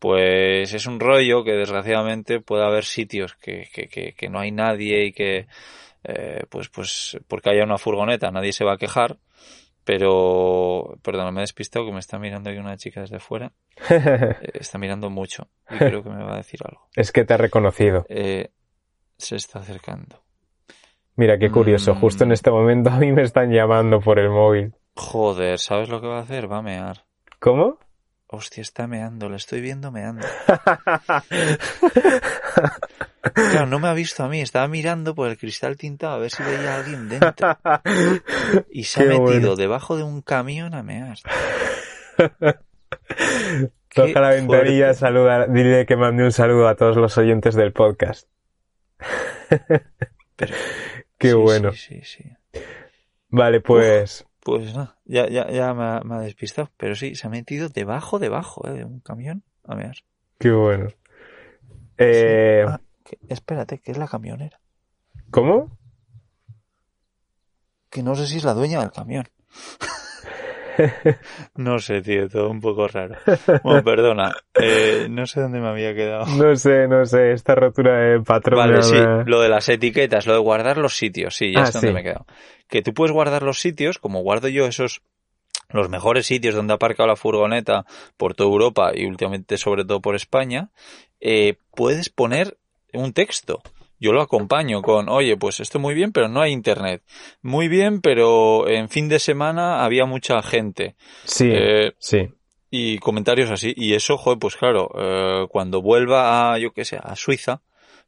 pues 0.00 0.72
es 0.72 0.86
un 0.86 0.98
rollo 0.98 1.44
que 1.44 1.52
desgraciadamente 1.52 2.40
puede 2.40 2.64
haber 2.64 2.84
sitios 2.84 3.34
que, 3.36 3.68
que, 3.72 4.14
que, 4.14 4.28
no 4.30 4.40
hay 4.40 4.50
nadie 4.50 5.04
y 5.04 5.12
que, 5.12 5.46
eh, 6.04 6.42
pues, 6.48 6.70
pues, 6.70 7.18
porque 7.28 7.50
haya 7.50 7.64
una 7.64 7.76
furgoneta, 7.76 8.30
nadie 8.30 8.52
se 8.52 8.64
va 8.64 8.72
a 8.72 8.78
quejar. 8.78 9.18
Pero, 9.84 10.96
perdón, 11.02 11.34
me 11.34 11.40
he 11.40 11.42
despistado 11.42 11.84
que 11.84 11.92
me 11.92 11.98
está 11.98 12.18
mirando 12.18 12.48
aquí 12.48 12.58
una 12.58 12.76
chica 12.76 13.02
desde 13.02 13.20
fuera. 13.20 13.52
Eh, 13.90 14.36
está 14.54 14.78
mirando 14.78 15.10
mucho 15.10 15.48
y 15.70 15.76
creo 15.76 16.02
que 16.02 16.10
me 16.10 16.22
va 16.22 16.34
a 16.34 16.38
decir 16.38 16.60
algo. 16.64 16.88
Es 16.94 17.12
que 17.12 17.24
te 17.24 17.34
ha 17.34 17.36
reconocido. 17.36 18.06
Eh, 18.08 18.50
se 19.18 19.36
está 19.36 19.58
acercando. 19.58 20.22
Mira, 21.16 21.38
qué 21.38 21.50
curioso. 21.50 21.94
Justo 21.94 22.24
en 22.24 22.30
mm. 22.30 22.32
este 22.32 22.50
momento 22.50 22.90
a 22.90 22.98
mí 22.98 23.12
me 23.12 23.22
están 23.22 23.50
llamando 23.50 24.00
por 24.00 24.18
el 24.18 24.30
móvil. 24.30 24.74
Joder, 24.94 25.58
¿sabes 25.58 25.90
lo 25.90 26.00
que 26.00 26.06
va 26.06 26.18
a 26.18 26.22
hacer? 26.22 26.50
Va 26.50 26.58
a 26.58 26.62
mear. 26.62 27.04
¿Cómo? 27.38 27.78
Hostia, 28.32 28.62
está 28.62 28.86
meando, 28.86 29.28
le 29.28 29.34
estoy 29.34 29.60
viendo 29.60 29.90
meando. 29.90 30.24
claro, 33.34 33.66
no 33.66 33.80
me 33.80 33.88
ha 33.88 33.92
visto 33.92 34.22
a 34.22 34.28
mí, 34.28 34.40
estaba 34.40 34.68
mirando 34.68 35.16
por 35.16 35.28
el 35.28 35.36
cristal 35.36 35.76
tintado 35.76 36.14
a 36.14 36.18
ver 36.18 36.30
si 36.30 36.44
veía 36.44 36.76
a 36.76 36.78
alguien 36.78 37.08
dentro. 37.08 37.58
Y 38.70 38.84
se 38.84 39.02
ha 39.02 39.06
metido 39.18 39.56
debajo 39.56 39.96
de 39.96 40.04
un 40.04 40.22
camión 40.22 40.74
a 40.74 40.84
mear. 40.84 41.18
Toca 43.92 44.20
la 44.20 44.30
ventanilla, 44.30 44.94
saluda, 44.94 45.48
dile 45.48 45.84
que 45.84 45.96
mande 45.96 46.22
un 46.22 46.30
saludo 46.30 46.68
a 46.68 46.76
todos 46.76 46.96
los 46.96 47.18
oyentes 47.18 47.56
del 47.56 47.72
podcast. 47.72 48.28
Qué 51.18 51.34
bueno. 51.34 51.72
Sí, 51.72 52.00
sí, 52.04 52.06
sí. 52.22 52.24
Vale, 53.28 53.60
pues. 53.60 54.24
Pues 54.42 54.74
no, 54.74 54.94
ya, 55.04 55.28
ya, 55.28 55.50
ya 55.50 55.74
me, 55.74 56.14
ha, 56.14 56.20
despistado. 56.20 56.70
Pero 56.76 56.94
sí, 56.94 57.14
se 57.14 57.26
ha 57.26 57.30
metido 57.30 57.68
debajo, 57.68 58.18
debajo 58.18 58.66
¿eh? 58.66 58.72
de 58.72 58.84
un 58.84 59.00
camión 59.00 59.44
a 59.64 59.74
ver. 59.74 60.04
Qué 60.38 60.50
bueno. 60.50 60.88
Eh... 61.98 62.64
Ah, 62.66 62.80
espérate, 63.28 63.78
que 63.78 63.90
es 63.92 63.98
la 63.98 64.08
camionera. 64.08 64.60
¿Cómo? 65.30 65.76
Que 67.90 68.02
no 68.02 68.14
sé 68.14 68.26
si 68.26 68.38
es 68.38 68.44
la 68.44 68.54
dueña 68.54 68.80
del 68.80 68.92
camión. 68.92 69.28
no 71.56 71.78
sé, 71.78 72.02
tío, 72.02 72.28
todo 72.28 72.50
un 72.50 72.60
poco 72.60 72.88
raro. 72.88 73.16
Bueno, 73.62 73.82
perdona, 73.82 74.34
eh, 74.60 75.06
no 75.08 75.26
sé 75.26 75.40
dónde 75.40 75.60
me 75.60 75.68
había 75.68 75.94
quedado. 75.94 76.26
No 76.36 76.54
sé, 76.56 76.86
no 76.88 77.04
sé, 77.04 77.32
esta 77.32 77.54
rotura 77.54 77.98
de 77.98 78.20
patrón. 78.20 78.58
Vale, 78.58 78.82
sí, 78.82 78.96
lo 79.26 79.40
de 79.40 79.48
las 79.48 79.68
etiquetas, 79.68 80.26
lo 80.26 80.34
de 80.34 80.40
guardar 80.40 80.78
los 80.78 80.96
sitios, 80.96 81.36
sí, 81.36 81.52
ya 81.52 81.62
ah, 81.62 81.66
sé 81.66 81.78
dónde 81.78 81.92
me 81.92 82.00
he 82.00 82.04
quedado. 82.04 82.26
Que 82.68 82.82
tú 82.82 82.94
puedes 82.94 83.12
guardar 83.12 83.42
los 83.42 83.60
sitios, 83.60 83.98
como 83.98 84.20
guardo 84.20 84.48
yo 84.48 84.66
esos 84.66 85.02
los 85.72 85.88
mejores 85.88 86.26
sitios 86.26 86.54
donde 86.54 86.72
ha 86.72 86.76
aparcado 86.76 87.06
la 87.06 87.16
furgoneta 87.16 87.86
por 88.16 88.34
toda 88.34 88.50
Europa 88.50 88.90
y 88.94 89.06
últimamente 89.06 89.56
sobre 89.56 89.84
todo 89.84 90.00
por 90.00 90.16
España, 90.16 90.70
eh, 91.20 91.54
puedes 91.74 92.08
poner 92.08 92.58
un 92.92 93.12
texto 93.12 93.62
yo 94.00 94.12
lo 94.12 94.22
acompaño 94.22 94.82
con, 94.82 95.08
oye, 95.08 95.36
pues 95.36 95.60
esto 95.60 95.78
muy 95.78 95.94
bien, 95.94 96.10
pero 96.12 96.28
no 96.28 96.40
hay 96.40 96.52
internet. 96.52 97.02
Muy 97.42 97.68
bien, 97.68 98.00
pero 98.00 98.68
en 98.68 98.88
fin 98.88 99.08
de 99.08 99.18
semana 99.18 99.84
había 99.84 100.06
mucha 100.06 100.42
gente. 100.42 100.96
Sí, 101.24 101.48
eh, 101.52 101.92
sí. 101.98 102.28
Y 102.70 102.98
comentarios 102.98 103.50
así. 103.50 103.72
Y 103.76 103.94
eso, 103.94 104.16
joder, 104.16 104.38
pues 104.38 104.56
claro, 104.56 104.90
eh, 104.98 105.46
cuando 105.50 105.82
vuelva 105.82 106.52
a, 106.54 106.58
yo 106.58 106.72
qué 106.72 106.84
sé, 106.84 106.98
a 107.02 107.14
Suiza, 107.16 107.62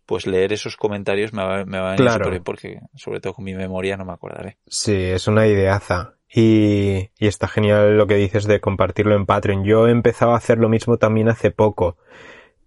pues 0.06 0.26
leer 0.26 0.52
esos 0.52 0.76
comentarios 0.76 1.32
me 1.32 1.44
va, 1.44 1.64
me 1.64 1.78
va 1.78 1.88
a 1.88 1.90
venir 1.92 2.06
Claro. 2.06 2.30
bien 2.30 2.42
porque, 2.42 2.80
sobre 2.94 3.20
todo 3.20 3.34
con 3.34 3.44
mi 3.44 3.54
memoria, 3.54 3.96
no 3.96 4.04
me 4.04 4.12
acordaré. 4.12 4.58
Sí, 4.66 4.94
es 4.94 5.26
una 5.28 5.46
ideaza. 5.46 6.14
Y, 6.34 7.10
y 7.18 7.26
está 7.26 7.46
genial 7.46 7.96
lo 7.98 8.06
que 8.06 8.14
dices 8.14 8.46
de 8.46 8.58
compartirlo 8.60 9.14
en 9.14 9.26
Patreon. 9.26 9.64
Yo 9.64 9.86
he 9.86 9.90
empezado 9.90 10.32
a 10.32 10.38
hacer 10.38 10.56
lo 10.58 10.68
mismo 10.70 10.96
también 10.96 11.28
hace 11.28 11.50
poco. 11.50 11.98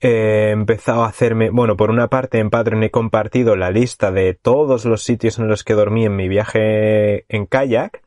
He 0.01 0.51
empezado 0.51 1.03
a 1.03 1.07
hacerme, 1.07 1.49
bueno, 1.49 1.77
por 1.77 1.89
una 1.89 2.07
parte 2.09 2.39
en 2.39 2.49
Patreon 2.49 2.83
he 2.83 2.91
compartido 2.91 3.55
la 3.55 3.71
lista 3.71 4.11
de 4.11 4.33
todos 4.33 4.85
los 4.85 5.03
sitios 5.03 5.39
en 5.39 5.47
los 5.47 5.63
que 5.63 5.73
dormí 5.73 6.05
en 6.05 6.15
mi 6.15 6.27
viaje 6.27 7.25
en 7.29 7.45
kayak, 7.45 8.03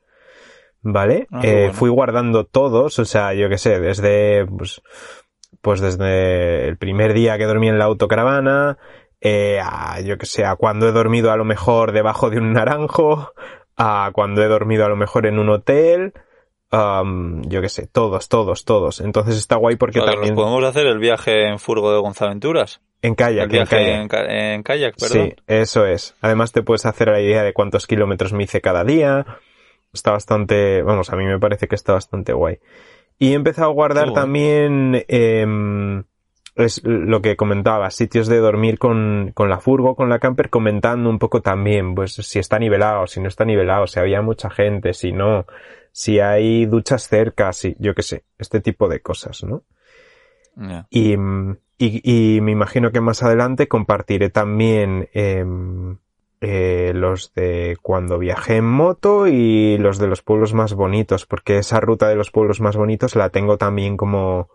¿vale? 0.82 1.26
Ah, 1.32 1.41
Eh, 1.43 1.55
bueno. 1.55 1.72
Fui 1.74 1.91
guardando 1.91 2.45
todos, 2.45 2.99
o 2.99 3.05
sea, 3.05 3.34
yo 3.34 3.49
qué 3.49 3.59
sé, 3.59 3.80
desde, 3.80 4.47
pues, 4.47 4.82
pues 5.62 5.80
desde 5.80 6.68
el 6.68 6.76
primer 6.76 7.14
día 7.14 7.39
que 7.39 7.47
dormí 7.47 7.68
en 7.68 7.78
la 7.78 7.86
autocaravana, 7.86 8.78
eh, 9.20 9.59
a, 9.62 10.01
yo 10.01 10.18
que 10.18 10.26
sé, 10.26 10.45
a 10.45 10.57
cuando 10.57 10.89
he 10.89 10.93
dormido 10.93 11.32
a 11.32 11.36
lo 11.36 11.45
mejor 11.45 11.93
debajo 11.93 12.30
de 12.30 12.39
un 12.39 12.53
naranjo, 12.53 13.32
a 13.76 14.11
cuando 14.12 14.43
he 14.43 14.49
dormido 14.49 14.84
a 14.84 14.89
lo 14.89 14.97
mejor 14.97 15.26
en 15.26 15.39
un 15.39 15.49
hotel, 15.49 16.12
yo 16.71 17.61
que 17.62 17.69
sé, 17.69 17.87
todos, 17.87 18.29
todos, 18.29 18.64
todos. 18.64 19.01
Entonces 19.01 19.37
está 19.37 19.57
guay 19.57 19.77
porque 19.77 20.01
O 20.01 20.03
sea, 20.03 20.11
que 20.11 20.16
también 20.16 20.35
nos 20.35 20.45
podemos 20.45 20.64
hacer 20.64 20.87
el 20.87 20.99
viaje 20.99 21.49
en 21.49 21.59
furgo 21.59 21.93
de 21.93 21.99
Gonzaventuras. 21.99 22.81
en 23.03 23.11
El 23.11 23.16
kayak, 23.16 23.53
en 23.53 23.66
kayak. 23.66 24.12
en, 24.29 24.62
kayak, 24.62 24.97
perdón. 24.97 25.29
Sí, 25.31 25.35
eso 25.47 25.87
es. 25.87 26.14
Además 26.21 26.53
te 26.53 26.62
puedes 26.62 26.85
hacer 26.87 27.09
la 27.09 27.21
idea 27.21 27.43
de 27.43 27.53
cuántos 27.53 27.87
kilómetros 27.87 28.33
me 28.33 28.45
hice 28.45 28.61
cada 28.61 28.85
día. 28.85 29.25
Está 29.93 30.12
bastante, 30.12 30.83
vamos, 30.83 31.11
a 31.11 31.16
mí 31.16 31.25
me 31.25 31.39
parece 31.39 31.69
que 31.69 31.75
está 31.75 31.95
bastante 31.95 32.33
guay. 32.33 32.59
Y 33.19 33.33
he 33.33 33.35
empezado 33.35 33.71
a 33.71 33.73
guardar 33.73 34.09
Qué 34.09 34.14
también, 34.14 35.05
em, 35.09 36.05
es 36.59 36.83
lo 36.85 37.23
que 37.23 37.37
comentaba, 37.37 37.91
sitios 37.91 38.27
de 38.27 38.39
dormir 38.39 38.79
con, 38.79 39.33
con 39.35 39.49
la 39.49 39.61
furgo, 39.61 39.95
con 39.95 40.09
la 40.09 40.19
camper, 40.19 40.51
comentando 40.51 41.09
un 41.09 41.19
poco 41.19 41.41
también, 41.41 41.95
pues 41.95 42.15
si 42.15 42.39
está 42.39 42.59
nivelado, 42.59 43.07
si 43.07 43.21
no 43.21 43.29
está 43.29 43.45
nivelado, 43.45 43.87
si 43.87 44.01
había 44.01 44.23
mucha 44.23 44.51
gente, 44.51 44.93
si 44.93 45.13
no, 45.13 45.47
si 45.93 46.21
hay 46.21 46.67
duchas 46.67 47.09
cerca, 47.09 47.53
si, 47.53 47.77
yo 47.79 47.95
qué 47.95 48.03
sé, 48.03 48.25
este 48.39 48.61
tipo 48.61 48.89
de 48.89 49.01
cosas, 49.01 49.43
¿no? 49.45 49.63
Y, 50.91 51.15
y 51.79 52.41
me 52.41 52.51
imagino 52.51 52.91
que 52.91 53.01
más 53.01 53.23
adelante 53.23 53.69
compartiré 53.69 54.29
también 54.31 55.09
em, 55.13 55.99
eh, 56.41 56.93
los 56.95 57.33
de 57.35 57.77
cuando 57.83 58.19
viajé 58.19 58.57
en 58.57 58.65
moto 58.65 59.27
y 59.27 59.77
los 59.79 59.99
de 59.99 60.07
los 60.07 60.23
pueblos 60.23 60.55
más 60.55 60.75
bonitos, 60.75 61.27
porque 61.27 61.59
esa 61.59 61.81
ruta 61.81 62.09
de 62.09 62.15
los 62.15 62.31
pueblos 62.31 62.61
más 62.61 62.77
bonitos 62.77 63.17
la 63.17 63.31
tengo 63.31 63.59
también 63.59 63.97
como... 63.97 64.49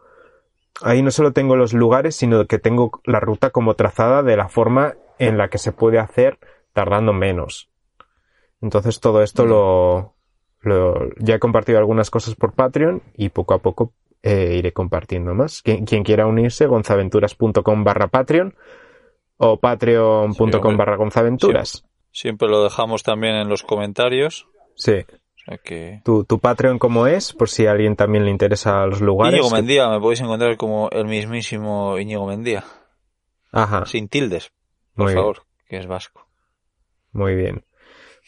Ahí 0.83 1.01
no 1.01 1.11
solo 1.11 1.31
tengo 1.31 1.55
los 1.55 1.73
lugares, 1.73 2.15
sino 2.15 2.45
que 2.45 2.59
tengo 2.59 2.91
la 3.05 3.19
ruta 3.19 3.49
como 3.51 3.73
trazada 3.75 4.21
de 4.23 4.35
la 4.37 4.49
forma 4.49 4.95
en 5.19 5.37
la 5.37 5.47
que 5.47 5.57
se 5.57 5.71
puede 5.71 5.99
hacer 5.99 6.37
tardando 6.73 7.13
menos. 7.13 7.69
Entonces 8.61 8.99
todo 8.99 9.21
esto 9.23 9.45
lo, 9.45 10.13
lo- 10.61 11.09
ya 11.19 11.35
he 11.35 11.39
compartido 11.39 11.77
algunas 11.77 12.09
cosas 12.09 12.35
por 12.35 12.53
Patreon 12.53 13.01
y 13.15 13.29
poco 13.29 13.53
a 13.53 13.59
poco 13.59 13.93
eh, 14.23 14.55
iré 14.57 14.71
compartiendo 14.73 15.33
más. 15.33 15.61
Quien, 15.61 15.85
quien 15.85 16.03
quiera 16.03 16.27
unirse, 16.27 16.65
gonzaventuras.com 16.65 17.83
barra 17.83 18.07
Patreon 18.07 18.55
o 19.37 19.59
patreon.com 19.59 20.77
barra 20.77 20.95
gonzaventuras. 20.95 21.85
Siempre 22.11 22.47
lo 22.47 22.63
dejamos 22.63 23.03
también 23.03 23.35
en 23.35 23.49
los 23.49 23.63
comentarios. 23.63 24.47
Sí. 24.75 25.05
Tu, 26.05 26.23
tu 26.23 26.39
Patreon 26.39 26.79
cómo 26.79 27.05
es, 27.07 27.33
por 27.33 27.49
si 27.49 27.65
a 27.67 27.71
alguien 27.71 27.95
también 27.95 28.23
le 28.25 28.31
interesa 28.31 28.85
los 28.85 29.01
lugares. 29.01 29.39
Íñigo 29.39 29.53
Mendía, 29.53 29.89
me 29.89 29.99
podéis 29.99 30.21
encontrar 30.21 30.55
como 30.57 30.89
el 30.91 31.05
mismísimo 31.05 31.97
Íñigo 31.99 32.25
Mendía. 32.25 32.63
Ajá, 33.51 33.85
Sin 33.85 34.07
tildes, 34.07 34.51
por 34.95 35.05
muy 35.05 35.13
bien, 35.13 35.21
favor, 35.21 35.43
que 35.67 35.77
es 35.77 35.85
vasco. 35.87 36.27
muy 37.11 37.35
bien. 37.35 37.65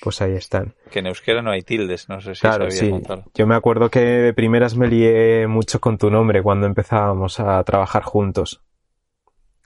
Pues 0.01 0.21
ahí 0.21 0.33
están. 0.33 0.75
Que 0.91 0.99
en 0.99 1.07
euskera 1.07 1.41
no 1.41 1.51
hay 1.51 1.61
tildes, 1.61 2.09
no 2.09 2.19
sé 2.19 2.35
si 2.35 2.41
Claro, 2.41 2.69
sí. 2.69 2.91
Yo 3.33 3.47
me 3.47 3.55
acuerdo 3.55 3.89
que 3.89 4.01
de 4.01 4.33
primeras 4.33 4.75
me 4.75 4.87
lié 4.87 5.47
mucho 5.47 5.79
con 5.79 5.97
tu 5.97 6.09
nombre 6.11 6.43
cuando 6.43 6.67
empezábamos 6.67 7.39
a 7.39 7.63
trabajar 7.63 8.03
juntos. 8.03 8.61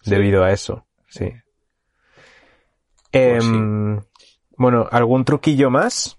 Sí. 0.02 0.12
Debido 0.12 0.44
a 0.44 0.52
eso, 0.52 0.86
sí. 1.08 1.32
Pues 3.12 3.44
Em, 3.44 4.00
Bueno, 4.56 4.88
¿algún 4.92 5.26
truquillo 5.26 5.72
más? 5.72 6.19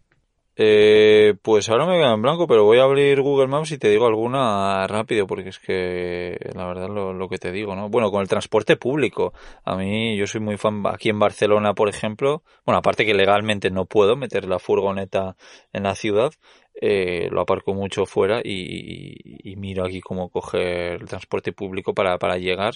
Eh, 0.57 1.35
pues 1.43 1.69
ahora 1.71 1.87
me 1.87 1.97
queda 1.97 2.13
en 2.13 2.23
blanco, 2.23 2.47
pero 2.47 2.65
voy 2.65 2.79
a 2.79 2.83
abrir 2.83 3.21
Google 3.23 3.47
Maps 3.47 3.73
y 3.73 3.79
te 3.79 3.89
digo 3.89 4.07
alguna 4.07 4.87
rápido, 4.87 5.27
porque 5.27 5.51
es 5.51 5.59
que 5.59 6.37
la 6.55 6.67
verdad 6.67 6.89
lo, 6.89 7.13
lo 7.13 7.29
que 7.29 7.39
te 7.39 7.53
digo, 7.53 7.75
¿no? 7.75 7.89
Bueno, 7.89 8.11
con 8.11 8.21
el 8.21 8.29
transporte 8.29 8.77
público. 8.77 9.33
A 9.65 9.77
mí, 9.77 10.17
yo 10.17 10.27
soy 10.27 10.41
muy 10.41 10.57
fan 10.57 10.83
aquí 10.87 11.09
en 11.09 11.19
Barcelona, 11.19 11.75
por 11.75 11.89
ejemplo. 11.89 12.43
Bueno, 12.67 12.79
aparte 12.79 13.07
que 13.07 13.15
legalmente 13.15 13.71
no 13.71 13.87
puedo 13.87 14.17
meter 14.17 14.47
la 14.47 14.59
furgoneta 14.59 15.37
en 15.73 15.85
la 15.85 15.95
ciudad, 15.95 16.33
eh, 16.75 17.29
lo 17.31 17.43
aparco 17.43 17.75
mucho 17.75 18.07
fuera 18.07 18.41
y, 18.43 19.55
miro 19.57 19.85
aquí 19.85 20.01
cómo 20.01 20.31
coger 20.31 21.03
el 21.03 21.09
transporte 21.09 21.53
público 21.53 21.95
para, 21.95 22.19
para 22.19 22.39
llegar. 22.39 22.75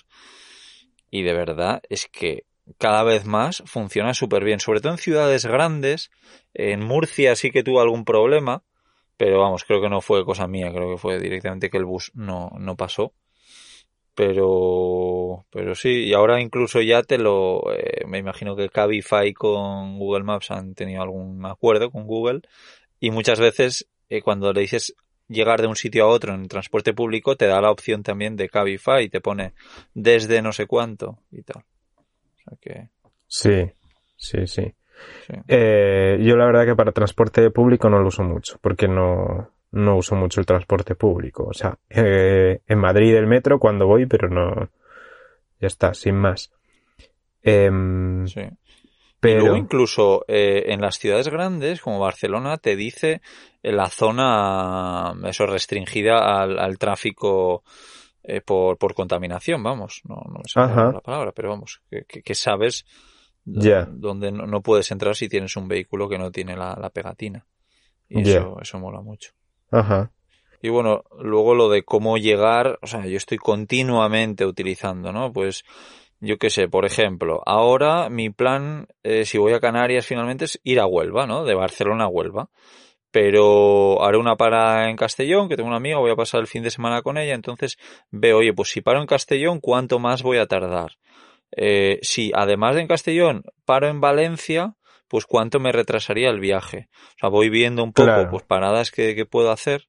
Y 1.11 1.23
de 1.23 1.33
verdad 1.33 1.81
es 1.89 2.09
que 2.09 2.45
cada 2.79 3.03
vez 3.03 3.25
más 3.25 3.63
funciona 3.67 4.15
súper 4.15 4.45
bien, 4.45 4.61
sobre 4.61 4.81
todo 4.81 4.93
en 4.93 4.99
ciudades 4.99 5.47
grandes. 5.47 6.11
En 6.55 6.85
Murcia 6.85 7.37
sí 7.37 7.51
que 7.51 7.63
tuvo 7.63 7.81
algún 7.81 8.05
problema, 8.05 8.63
pero 9.17 9.41
vamos, 9.41 9.65
creo 9.65 9.81
que 9.81 9.89
no 9.89 10.01
fue 10.01 10.25
cosa 10.25 10.47
mía, 10.47 10.73
creo 10.73 10.91
que 10.91 10.99
fue 10.99 11.21
directamente 11.21 11.71
que 11.71 11.79
el 11.79 11.85
bus 11.85 12.11
no, 12.15 12.51
no 12.59 12.77
pasó. 12.77 13.13
Pero, 14.15 15.45
pero 15.51 15.75
sí, 15.75 16.05
y 16.05 16.15
ahora 16.15 16.41
incluso 16.41 16.81
ya 16.81 17.03
te 17.03 17.19
lo, 17.19 17.73
eh, 17.73 18.05
me 18.07 18.19
imagino 18.19 18.55
que 18.55 18.69
Cabify 18.69 19.33
con 19.33 19.99
Google 19.99 20.23
Maps 20.23 20.53
han 20.53 20.75
tenido 20.75 21.03
algún 21.03 21.45
acuerdo 21.45 21.91
con 21.91 22.07
Google 22.07 22.43
y 23.01 23.11
muchas 23.11 23.41
veces 23.41 23.89
eh, 24.09 24.23
cuando 24.23 24.53
le 24.53 24.61
dices 24.61 24.95
llegar 25.27 25.61
de 25.61 25.67
un 25.67 25.75
sitio 25.75 26.05
a 26.05 26.09
otro 26.09 26.33
en 26.33 26.47
transporte 26.47 26.95
público 26.95 27.37
te 27.37 27.47
da 27.47 27.61
la 27.61 27.73
opción 27.73 28.05
también 28.05 28.37
de 28.37 28.49
Cabify 28.49 29.05
y 29.05 29.09
te 29.09 29.21
pone 29.21 29.55
desde 29.95 30.43
no 30.43 30.53
sé 30.53 30.67
cuánto 30.67 31.19
y 31.33 31.43
tal. 31.43 31.65
O 32.47 32.51
sea 32.51 32.59
que, 32.61 32.89
Sí, 33.27 33.71
sí, 34.17 34.47
sí. 34.47 34.75
sí. 35.27 35.35
Eh, 35.49 36.19
yo 36.21 36.37
la 36.37 36.47
verdad 36.47 36.67
que 36.67 36.77
para 36.77 36.93
transporte 36.93 37.51
público 37.51 37.89
no 37.91 37.99
lo 37.99 38.09
uso 38.09 38.23
mucho, 38.23 38.59
porque 38.61 38.87
no, 38.87 39.51
no 39.73 39.97
uso 39.97 40.15
mucho 40.15 40.41
el 40.41 40.47
transporte 40.47 40.95
público. 40.95 41.45
O 41.45 41.53
sea, 41.53 41.77
eh, 41.91 42.61
en 42.67 42.79
Madrid 42.79 43.17
el 43.17 43.27
metro 43.27 43.59
cuando 43.59 43.87
voy, 43.87 44.07
pero 44.07 44.29
no, 44.29 44.71
ya 45.61 45.67
está, 45.67 45.95
sin 45.95 46.17
más. 46.17 46.53
Em, 47.43 48.27
sí. 48.27 48.41
Y 48.41 49.27
pero, 49.27 49.41
luego 49.41 49.57
incluso 49.57 50.25
eh, 50.29 50.65
en 50.67 50.83
las 50.83 50.99
ciudades 50.99 51.29
grandes 51.29 51.81
como 51.81 51.99
Barcelona 51.99 52.59
te 52.59 52.77
dice 52.77 53.23
la 53.63 53.89
zona 53.89 55.15
eso 55.25 55.47
restringida 55.47 56.43
al, 56.43 56.59
al 56.59 56.77
tráfico 56.77 57.65
eh, 58.25 58.41
por, 58.41 58.79
por 58.79 58.95
contaminación, 58.95 59.63
vamos, 59.63 60.01
no, 60.09 60.17
no 60.17 60.39
me 60.39 60.49
sale 60.49 60.73
Ajá. 60.73 60.93
la 60.93 61.01
palabra, 61.01 61.33
pero 61.33 61.51
vamos, 61.51 61.81
que, 61.91 62.05
que- 62.07 62.23
que 62.23 62.35
sabes 62.35 62.85
d- 63.45 63.61
Ya. 63.69 63.89
dónde 63.91 64.33
no, 64.33 64.47
no 64.47 64.63
puedes 64.63 64.91
entrar 64.91 65.15
si 65.17 65.29
tienes 65.29 65.57
un 65.57 65.69
vehículo 65.69 66.09
que 66.09 66.19
no 66.19 66.31
tiene 66.31 66.57
la, 66.57 66.77
la 66.81 66.91
pegatina. 66.91 67.47
Y 68.09 68.21
eso, 68.21 68.59
eso 68.61 68.79
mola 68.79 69.01
mucho. 69.01 69.33
ajá, 69.71 70.13
Y 70.63 70.71
bueno, 70.71 71.03
luego 71.21 71.55
lo 71.55 71.69
de 71.69 71.83
cómo 71.83 72.17
llegar, 72.17 72.79
o 72.81 72.87
sea, 72.87 73.05
yo 73.07 73.17
estoy 73.17 73.39
continuamente 73.39 74.47
utilizando, 74.47 75.13
¿no? 75.13 75.33
Pues 75.33 75.65
yo 76.21 76.39
qué 76.39 76.49
sé, 76.49 76.69
por 76.69 76.87
ejemplo, 76.87 77.43
ahora 77.45 78.09
mi 78.09 78.31
plan, 78.31 78.87
eh, 79.03 79.27
si 79.27 79.37
voy 79.37 79.53
a 79.53 79.61
Canarias 79.61 80.07
finalmente, 80.07 80.47
es 80.47 80.59
ir 80.65 80.81
a 80.81 80.87
Huelva, 80.87 81.27
¿no? 81.27 81.45
De 81.45 81.55
Barcelona 81.55 82.05
a 82.05 82.09
Huelva. 82.09 82.49
Pero 83.15 84.03
haré 84.03 84.19
una 84.19 84.35
parada 84.35 84.91
en 84.91 84.97
Castellón, 84.97 85.49
que 85.49 85.55
tengo 85.55 85.69
una 85.69 85.77
amiga, 85.77 85.99
voy 85.99 86.11
a 86.11 86.17
pasar 86.17 86.41
el 86.41 86.49
fin 86.49 86.65
de 86.65 86.71
semana 86.73 87.01
con 87.01 87.17
ella, 87.17 87.35
entonces 87.35 87.79
veo, 88.11 88.39
oye, 88.39 88.53
pues 88.53 88.71
si 88.71 88.81
paro 88.81 89.01
en 89.01 89.07
Castellón, 89.07 89.61
¿cuánto 89.61 90.01
más 90.01 90.25
voy 90.25 90.39
a 90.39 90.47
tardar? 90.47 90.99
Eh, 91.57 92.01
si 92.03 92.33
además 92.35 92.75
de 92.75 92.81
en 92.81 92.89
Castellón 92.89 93.45
paro 93.65 93.87
en 93.87 94.01
Valencia, 94.01 94.75
pues 95.07 95.27
cuánto 95.27 95.61
me 95.61 95.71
retrasaría 95.71 96.29
el 96.29 96.41
viaje. 96.41 96.89
O 97.11 97.19
sea, 97.21 97.29
voy 97.29 97.51
viendo 97.51 97.85
un 97.85 97.93
poco, 97.93 98.07
Claro. 98.07 98.31
pues 98.33 98.43
paradas 98.43 98.91
que, 98.91 99.15
que 99.15 99.27
puedo 99.27 99.53
hacer 99.53 99.87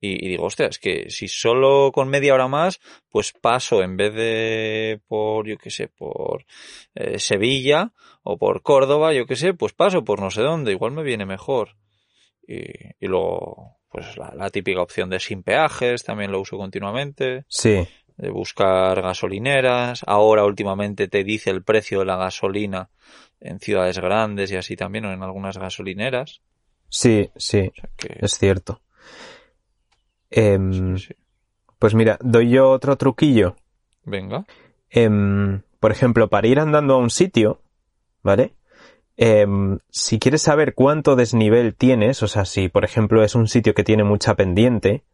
y, 0.00 0.26
y 0.26 0.30
digo, 0.30 0.46
hostia, 0.46 0.66
es 0.66 0.80
que 0.80 1.08
si 1.08 1.28
solo 1.28 1.92
con 1.92 2.08
media 2.08 2.34
hora 2.34 2.48
más, 2.48 2.80
pues 3.08 3.32
paso 3.32 3.80
en 3.80 3.96
vez 3.96 4.12
de 4.12 5.00
por, 5.06 5.46
yo 5.46 5.56
qué 5.56 5.70
sé, 5.70 5.86
por 5.86 6.44
eh, 6.96 7.20
Sevilla 7.20 7.92
o 8.24 8.36
por 8.38 8.62
Córdoba, 8.62 9.12
yo 9.12 9.24
qué 9.24 9.36
sé, 9.36 9.54
pues 9.54 9.72
paso 9.72 10.02
por 10.02 10.20
no 10.20 10.32
sé 10.32 10.42
dónde, 10.42 10.72
igual 10.72 10.90
me 10.90 11.04
viene 11.04 11.26
mejor. 11.26 11.76
Y, 12.46 12.62
y 13.00 13.08
luego, 13.08 13.78
pues 13.90 14.16
la, 14.16 14.32
la 14.34 14.50
típica 14.50 14.80
opción 14.80 15.10
de 15.10 15.20
sin 15.20 15.42
peajes, 15.42 16.04
también 16.04 16.32
lo 16.32 16.40
uso 16.40 16.56
continuamente, 16.56 17.44
sí, 17.48 17.86
de 18.16 18.30
buscar 18.30 19.02
gasolineras. 19.02 20.02
Ahora 20.06 20.44
últimamente 20.44 21.08
te 21.08 21.24
dice 21.24 21.50
el 21.50 21.62
precio 21.62 22.00
de 22.00 22.06
la 22.06 22.16
gasolina 22.16 22.88
en 23.40 23.60
ciudades 23.60 23.98
grandes 23.98 24.50
y 24.50 24.56
así 24.56 24.76
también, 24.76 25.04
o 25.04 25.12
en 25.12 25.22
algunas 25.22 25.58
gasolineras. 25.58 26.40
sí, 26.88 27.30
sí, 27.36 27.70
O 27.70 27.74
sea 27.80 27.90
que, 27.96 28.16
es 28.20 28.38
cierto. 28.38 28.80
Em, 30.30 30.96
sí, 30.96 31.08
sí. 31.08 31.14
Pues 31.78 31.94
mira, 31.94 32.18
doy 32.22 32.50
yo 32.50 32.70
otro 32.70 32.96
truquillo. 32.96 33.56
Venga. 34.04 34.44
Em, 34.88 35.60
por 35.78 35.92
ejemplo, 35.92 36.28
para 36.28 36.46
ir 36.48 36.58
andando 36.58 36.94
a 36.94 36.98
un 36.98 37.10
sitio, 37.10 37.60
¿vale? 38.22 38.54
Em, 39.16 39.78
si 39.90 40.18
quieres 40.18 40.42
saber 40.42 40.74
cuánto 40.74 41.16
desnivel 41.16 41.74
tienes, 41.74 42.22
o 42.22 42.28
sea, 42.28 42.44
si 42.44 42.68
por 42.68 42.84
ejemplo 42.84 43.22
es 43.22 43.34
un 43.34 43.48
sitio 43.48 43.74
que 43.74 43.84
tiene 43.84 44.04
mucha 44.04 44.34
pendiente, 44.34 45.04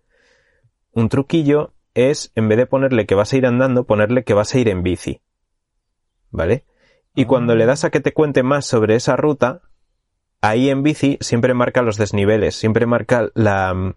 un 0.92 1.09
truquillo 1.09 1.72
es, 1.94 2.32
en 2.34 2.48
vez 2.48 2.59
de 2.59 2.66
ponerle 2.66 3.07
que 3.07 3.14
vas 3.14 3.32
a 3.32 3.36
ir 3.36 3.46
andando, 3.46 3.84
ponerle 3.84 4.24
que 4.24 4.34
vas 4.34 4.55
a 4.55 4.59
ir 4.59 4.68
en 4.68 4.82
bici. 4.82 5.20
¿Vale? 6.30 6.64
Y 7.14 7.26
cuando 7.26 7.55
le 7.55 7.66
das 7.66 7.84
a 7.84 7.90
que 7.90 8.00
te 8.00 8.14
cuente 8.14 8.42
más 8.42 8.64
sobre 8.64 8.94
esa 8.94 9.16
ruta, 9.16 9.61
ahí 10.40 10.70
en 10.70 10.82
bici 10.82 11.18
siempre 11.20 11.53
marca 11.53 11.82
los 11.82 11.98
desniveles, 11.98 12.55
siempre 12.55 12.86
marca 12.86 13.28
la, 13.34 13.94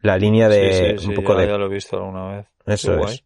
la 0.00 0.16
línea 0.16 0.48
de 0.48 0.96
Sí, 0.96 0.98
sí, 0.98 1.08
un 1.08 1.14
sí, 1.14 1.20
poco 1.20 1.34
ya, 1.34 1.40
de 1.40 1.46
ya 1.48 1.58
lo 1.58 1.66
he 1.66 1.68
visto 1.68 1.96
alguna 1.96 2.36
vez. 2.36 2.46
eso 2.66 2.92
Qué 2.92 2.98
guay. 2.98 3.24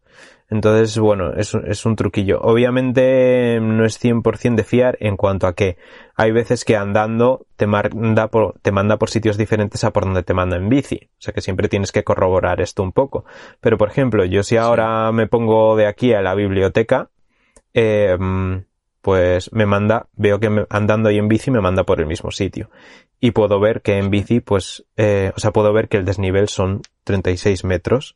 Es. 0.49 0.51
Entonces, 0.53 0.97
bueno, 0.99 1.33
es, 1.33 1.53
un- 1.53 1.65
es 1.67 1.85
un 1.85 1.95
truquillo. 1.95 2.39
Obviamente 2.41 3.59
no 3.61 3.85
es 3.85 3.99
100% 3.99 4.61
de 4.61 4.63
fiar 4.67 4.97
en 5.01 5.17
cuanto 5.17 5.47
a 5.47 5.53
que 5.55 5.77
hay 6.15 6.31
veces 6.31 6.63
que 6.65 6.75
andando 6.77 7.45
te 7.55 7.67
manda 7.67 8.27
por, 8.29 8.57
te 8.61 8.71
manda 8.71 8.97
por 8.97 9.09
sitios 9.09 9.37
diferentes 9.37 9.83
a 9.83 9.91
por 9.91 10.05
donde 10.05 10.23
te 10.23 10.33
manda 10.33 10.57
en 10.57 10.69
bici. 10.69 11.09
O 11.13 11.21
sea 11.21 11.33
que 11.33 11.41
siempre 11.41 11.67
tienes 11.69 11.91
que 11.91 12.03
corroborar 12.03 12.61
esto 12.61 12.83
un 12.83 12.91
poco. 12.91 13.25
Pero, 13.61 13.77
por 13.77 13.89
ejemplo, 13.89 14.25
yo 14.25 14.43
si 14.43 14.57
ahora 14.57 15.11
me 15.11 15.27
pongo 15.27 15.75
de 15.75 15.87
aquí 15.87 16.13
a 16.13 16.21
la 16.21 16.33
biblioteca, 16.35 17.09
eh, 17.73 18.17
mm, 18.19 18.57
pues 19.01 19.51
me 19.53 19.65
manda, 19.65 20.07
veo 20.13 20.39
que 20.39 20.49
me- 20.49 20.65
andando 20.69 21.09
ahí 21.09 21.17
en 21.17 21.27
bici 21.27 21.51
me 21.51 21.61
manda 21.61 21.83
por 21.83 21.99
el 22.01 22.07
mismo 22.07 22.31
sitio. 22.31 22.69
Y 23.19 23.31
puedo 23.31 23.59
ver 23.59 23.81
que 23.81 23.97
en 23.97 24.09
bici, 24.09 24.41
pues, 24.41 24.85
eh, 24.97 25.31
o 25.35 25.39
sea, 25.39 25.51
puedo 25.51 25.73
ver 25.73 25.87
que 25.89 25.97
el 25.97 26.05
desnivel 26.05 26.49
son 26.49 26.81
36 27.03 27.63
metros. 27.63 28.15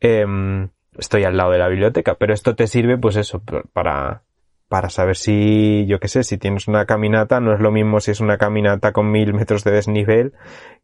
Em, 0.00 0.70
estoy 0.98 1.24
al 1.24 1.36
lado 1.36 1.50
de 1.52 1.58
la 1.58 1.68
biblioteca, 1.68 2.14
pero 2.14 2.34
esto 2.34 2.54
te 2.54 2.66
sirve, 2.66 2.98
pues 2.98 3.16
eso, 3.16 3.42
para, 3.72 4.22
para 4.68 4.90
saber 4.90 5.16
si, 5.16 5.86
yo 5.86 6.00
qué 6.00 6.08
sé, 6.08 6.22
si 6.24 6.38
tienes 6.38 6.68
una 6.68 6.86
caminata, 6.86 7.40
no 7.40 7.54
es 7.54 7.60
lo 7.60 7.70
mismo 7.70 8.00
si 8.00 8.10
es 8.10 8.20
una 8.20 8.38
caminata 8.38 8.92
con 8.92 9.10
mil 9.10 9.34
metros 9.34 9.64
de 9.64 9.72
desnivel 9.72 10.32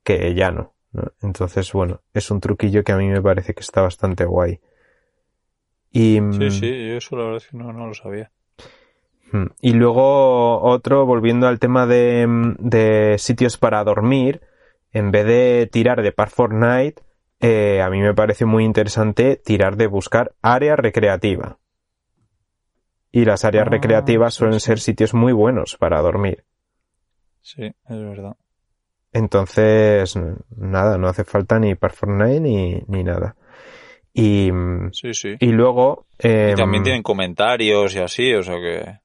que 0.02 0.34
llano. 0.34 0.74
¿no? 0.92 1.12
Entonces, 1.22 1.72
bueno, 1.72 2.00
es 2.14 2.30
un 2.30 2.40
truquillo 2.40 2.84
que 2.84 2.92
a 2.92 2.96
mí 2.96 3.08
me 3.08 3.22
parece 3.22 3.54
que 3.54 3.60
está 3.60 3.82
bastante 3.82 4.24
guay. 4.24 4.60
Y, 5.90 6.20
mm, 6.20 6.32
Sí, 6.32 6.50
sí, 6.50 6.88
yo 6.88 6.96
eso 6.96 7.16
la 7.16 7.24
verdad 7.24 7.38
es 7.38 7.48
que 7.48 7.56
no, 7.56 7.72
no 7.72 7.86
lo 7.86 7.94
sabía. 7.94 8.30
Mm. 9.32 9.46
Y 9.60 9.72
luego 9.72 10.60
otro, 10.62 11.04
volviendo 11.06 11.48
al 11.48 11.58
tema 11.58 11.86
de, 11.86 12.26
mm, 12.26 12.56
de 12.58 13.16
sitios 13.18 13.58
para 13.58 13.82
dormir, 13.84 14.42
en 14.92 15.10
vez 15.10 15.26
de 15.26 15.68
tirar 15.70 16.02
de 16.02 16.12
Park 16.12 16.32
Fortnite, 16.32 17.02
eh, 17.42 17.82
a 17.82 17.90
mí 17.90 18.00
me 18.00 18.14
parece 18.14 18.44
muy 18.46 18.64
interesante 18.64 19.36
tirar 19.36 19.76
de 19.76 19.86
buscar 19.88 20.34
área 20.42 20.76
recreativa. 20.76 21.58
Y 23.10 23.24
las 23.26 23.44
áreas 23.44 23.66
Ah, 23.66 23.70
recreativas 23.70 24.32
suelen 24.34 24.60
sí. 24.60 24.66
ser 24.66 24.78
sitios 24.80 25.12
muy 25.12 25.32
buenos 25.34 25.76
para 25.76 26.00
dormir. 26.00 26.44
Sí, 27.42 27.64
es 27.64 27.74
verdad. 27.98 28.36
Entonces, 29.12 30.18
nada, 30.56 30.96
no 30.96 31.08
hace 31.08 31.24
falta 31.24 31.58
ni 31.58 31.74
Park 31.74 31.94
Fortnite 31.94 32.40
ni, 32.40 32.82
ni 32.88 33.04
nada. 33.04 33.36
Y, 34.14 34.50
Sí, 34.92 35.12
sí. 35.12 35.34
y 35.38 35.46
luego... 35.52 36.06
Y 36.18 36.28
em, 36.28 36.54
también 36.56 36.82
tienen 36.82 37.02
comentarios 37.02 37.94
y 37.94 37.98
así, 37.98 38.32
o 38.34 38.42
sea 38.42 38.56
que 38.56 39.00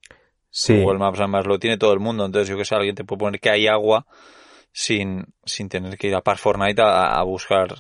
sí, 0.50 0.82
Google 0.82 1.00
Maps 1.00 1.20
además 1.20 1.46
lo 1.46 1.60
tiene 1.60 1.78
todo 1.78 1.94
el 1.94 2.00
mundo, 2.00 2.26
entonces 2.26 2.48
yo 2.50 2.58
que 2.58 2.64
sé, 2.66 2.76
alguien 2.76 2.96
te 2.96 3.04
puede 3.04 3.20
poner 3.20 3.40
que 3.42 3.50
hay 3.50 3.68
agua 3.68 4.06
sin, 4.72 5.26
sin 5.46 5.68
tener 5.70 5.98
que 5.98 6.08
ir 6.08 6.16
a 6.16 6.22
Park 6.22 6.40
Fortnite 6.40 6.82
a, 6.82 7.18
a 7.18 7.24
buscar 7.24 7.76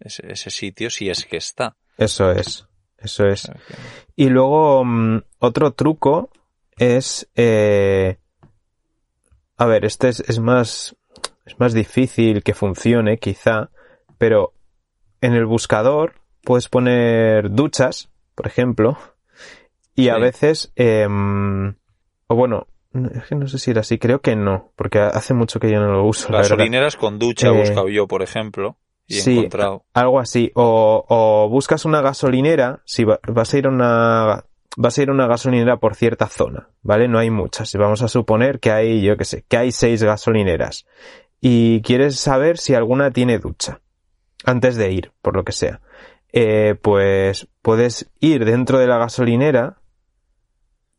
ese, 0.00 0.30
ese 0.32 0.50
sitio 0.50 0.90
si 0.90 1.08
es 1.10 1.24
que 1.26 1.36
está. 1.36 1.76
eso 1.96 2.30
es, 2.32 2.66
eso 2.98 3.26
es. 3.26 3.42
que- 3.66 3.74
Y 4.16 4.28
luego 4.28 4.84
mm, 4.84 5.22
otro 5.38 5.72
truco 5.72 6.30
es, 6.76 7.28
eh, 7.34 8.18
a 9.56 9.66
ver, 9.66 9.84
este 9.84 10.08
es, 10.08 10.20
es 10.20 10.38
más, 10.38 10.96
es 11.44 11.58
más 11.58 11.72
difícil 11.72 12.42
que 12.42 12.54
funcione, 12.54 13.18
quizá, 13.18 13.70
pero 14.18 14.52
en 15.20 15.34
el 15.34 15.46
buscador 15.46 16.14
puedes 16.42 16.68
poner 16.68 17.50
duchas, 17.50 18.10
por 18.34 18.46
ejemplo, 18.46 18.96
y 19.94 20.10
a 20.10 20.18
veces, 20.18 20.72
em, 20.76 21.74
o 22.28 22.34
bueno, 22.36 22.68
es 23.14 23.24
que 23.24 23.34
no 23.34 23.48
sé 23.48 23.58
si 23.58 23.72
era 23.72 23.80
así, 23.80 23.98
creo 23.98 24.20
que 24.20 24.36
no, 24.36 24.72
porque 24.76 25.00
hace 25.00 25.34
mucho 25.34 25.58
que 25.58 25.70
yo 25.70 25.80
no 25.80 25.90
lo 25.92 26.04
uso. 26.04 26.30
la 26.30 26.38
verdad. 26.38 26.50
Gasolineras 26.56 26.96
con 26.96 27.18
ducha 27.18 27.48
he 27.48 27.50
Eh, 27.50 27.58
buscado 27.58 27.88
yo, 27.88 28.06
por 28.06 28.22
ejemplo, 28.22 28.78
y 29.08 29.18
he 29.18 29.20
sí, 29.20 29.38
encontrado. 29.38 29.84
Algo 29.94 30.20
así. 30.20 30.52
O, 30.54 31.04
o 31.08 31.48
buscas 31.48 31.84
una 31.84 32.00
gasolinera, 32.02 32.82
si 32.84 33.02
va- 33.04 33.18
vas 33.26 33.52
a 33.52 33.58
ir 33.58 33.66
a 33.66 33.70
una, 33.70 34.44
vas 34.76 34.96
a 34.98 35.02
ir 35.02 35.08
a 35.08 35.12
una 35.12 35.26
gasolinera 35.26 35.78
por 35.78 35.96
cierta 35.96 36.28
zona, 36.28 36.68
¿vale? 36.82 37.08
No 37.08 37.18
hay 37.18 37.30
muchas. 37.30 37.74
Vamos 37.74 38.02
a 38.02 38.08
suponer 38.08 38.60
que 38.60 38.70
hay, 38.70 39.02
yo 39.02 39.16
qué 39.16 39.24
sé, 39.24 39.44
que 39.48 39.56
hay 39.56 39.72
seis 39.72 40.02
gasolineras. 40.02 40.86
Y 41.40 41.80
quieres 41.82 42.20
saber 42.20 42.58
si 42.58 42.74
alguna 42.74 43.10
tiene 43.10 43.38
ducha. 43.38 43.80
Antes 44.44 44.76
de 44.76 44.92
ir, 44.92 45.12
por 45.22 45.34
lo 45.34 45.42
que 45.44 45.52
sea. 45.52 45.80
Eh, 46.32 46.76
pues 46.80 47.48
puedes 47.62 48.10
ir 48.20 48.44
dentro 48.44 48.78
de 48.78 48.86
la 48.86 48.98
gasolinera 48.98 49.78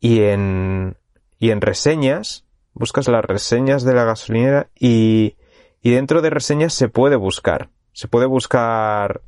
y 0.00 0.22
en, 0.22 0.96
y 1.38 1.50
en 1.50 1.60
reseñas, 1.60 2.44
buscas 2.74 3.08
las 3.08 3.24
reseñas 3.24 3.84
de 3.84 3.94
la 3.94 4.04
gasolinera 4.04 4.68
y, 4.78 5.36
y 5.82 5.90
dentro 5.90 6.22
de 6.22 6.30
reseñas 6.30 6.74
se 6.74 6.88
puede 6.88 7.16
buscar. 7.16 7.70
Se 8.00 8.08
puede 8.08 8.24
buscar 8.24 9.20